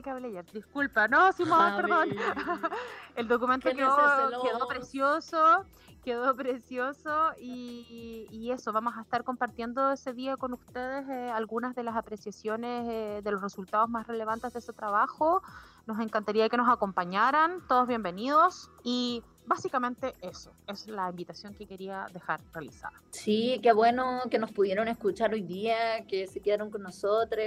que 0.00 0.08
hablé 0.08 0.28
ayer. 0.28 0.46
Disculpa, 0.50 1.08
no, 1.08 1.30
Simón, 1.34 1.76
perdón. 1.76 2.08
el 3.16 3.28
documento 3.28 3.68
quedó, 3.68 3.94
quedó 4.42 4.66
precioso 4.66 5.66
quedó 6.06 6.36
precioso 6.36 7.32
y, 7.36 8.48
eso, 8.52 8.72
vamos 8.72 8.96
a 8.96 9.00
estar 9.00 9.24
compartiendo 9.24 9.90
ese 9.90 10.12
día 10.12 10.36
con 10.36 10.52
ustedes 10.52 11.08
eh, 11.08 11.30
algunas 11.34 11.74
de 11.74 11.82
las 11.82 11.96
apreciaciones 11.96 12.86
eh, 12.88 13.20
de 13.24 13.30
los 13.32 13.42
resultados 13.42 13.90
más 13.90 14.06
relevantes 14.06 14.52
de 14.52 14.60
ese 14.60 14.72
trabajo. 14.72 15.42
Nos 15.84 15.98
encantaría 15.98 16.48
que 16.48 16.56
nos 16.56 16.68
acompañaran, 16.68 17.60
todos 17.66 17.88
bienvenidos 17.88 18.70
y 18.84 19.24
básicamente 19.46 20.14
eso 20.20 20.52
es 20.68 20.86
la 20.86 21.10
invitación 21.10 21.54
que 21.54 21.66
quería 21.66 22.06
dejar 22.12 22.40
realizada. 22.54 22.94
Sí, 23.10 23.58
qué 23.60 23.72
bueno 23.72 24.20
que 24.30 24.38
nos 24.38 24.52
pudieron 24.52 24.86
escuchar 24.86 25.32
hoy 25.32 25.42
día, 25.42 26.06
que 26.06 26.28
se 26.28 26.38
quedaron 26.38 26.70
con 26.70 26.84
nosotros. 26.84 27.42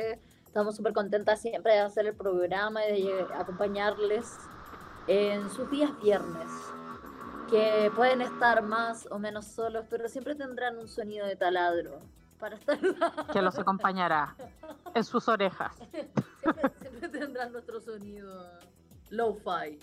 Estamos 0.45 0.75
súper 0.75 0.91
contentas 0.91 1.41
siempre 1.41 1.71
de 1.71 1.79
hacer 1.79 2.07
el 2.07 2.13
programa 2.13 2.85
y 2.87 3.03
de 3.03 3.25
acompañarles 3.35 4.35
en 5.07 5.49
sus 5.49 5.71
días 5.71 5.91
viernes 6.03 6.49
que 7.49 7.91
pueden 7.95 8.21
estar 8.21 8.61
más 8.61 9.07
o 9.11 9.19
menos 9.19 9.45
solos, 9.45 9.85
pero 9.89 10.07
siempre 10.07 10.35
tendrán 10.35 10.77
un 10.77 10.87
sonido 10.87 11.25
de 11.25 11.35
taladro 11.35 11.99
para 12.39 12.55
estar... 12.55 12.77
Que 13.33 13.41
los 13.41 13.57
acompañará 13.57 14.35
en 14.93 15.03
sus 15.03 15.27
orejas. 15.27 15.75
siempre, 16.81 17.09
tendrán 17.09 17.51
nuestro 17.51 17.81
sonido 17.81 18.45
low-fi. 19.09 19.79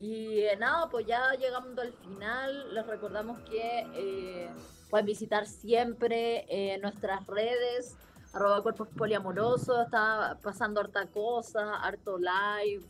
Y 0.00 0.40
eh, 0.40 0.56
nada, 0.56 0.88
pues 0.90 1.06
ya 1.06 1.32
llegando 1.34 1.80
al 1.80 1.92
final, 1.92 2.74
les 2.74 2.86
recordamos 2.86 3.38
que 3.48 3.86
eh, 3.94 4.50
pueden 4.90 5.06
visitar 5.06 5.46
siempre 5.46 6.44
eh, 6.48 6.78
nuestras 6.78 7.26
redes, 7.26 7.96
arroba 8.34 8.62
cuerpos 8.62 8.88
poliamorosos, 8.88 9.86
está 9.86 10.38
pasando 10.42 10.80
harta 10.80 11.06
cosa, 11.06 11.76
harto 11.76 12.18
live, 12.18 12.84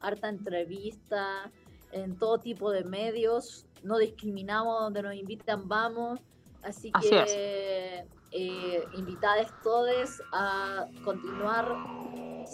harta 0.00 0.28
entrevista 0.28 1.50
en 1.94 2.16
todo 2.18 2.38
tipo 2.38 2.70
de 2.70 2.84
medios, 2.84 3.66
no 3.82 3.98
discriminamos 3.98 4.80
donde 4.80 5.02
nos 5.02 5.14
invitan, 5.14 5.68
vamos. 5.68 6.20
Así, 6.62 6.90
que 6.92 8.06
eh, 8.32 8.84
invitados 8.94 9.46
todos 9.62 10.22
a 10.32 10.86
continuar, 11.04 11.76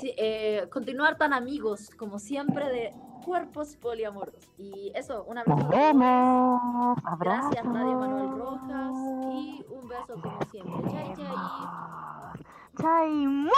eh, 0.03 0.66
continuar 0.70 1.16
tan 1.16 1.32
amigos 1.32 1.91
como 1.97 2.18
siempre 2.18 2.68
de 2.68 2.93
cuerpos 3.24 3.76
poliamoros. 3.76 4.34
Y 4.59 4.93
eso, 4.95 5.24
un 5.24 5.38
abrazo. 5.38 5.68
Gracias, 7.20 7.64
Radio 7.64 7.99
Manuel 7.99 8.38
Rojas. 8.38 8.93
Y 9.32 9.64
un 9.70 9.88
beso 9.88 10.20
como 10.20 10.38
siempre. 10.51 10.91
Chai, 10.91 11.14
chai. 11.16 11.34
Chai, 12.78 13.49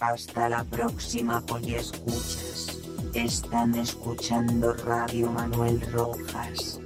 Hasta 0.00 0.48
la 0.48 0.62
próxima, 0.64 1.40
poliescuchas. 1.40 2.85
Están 3.16 3.74
escuchando 3.76 4.74
Radio 4.74 5.30
Manuel 5.30 5.80
Rojas. 5.90 6.78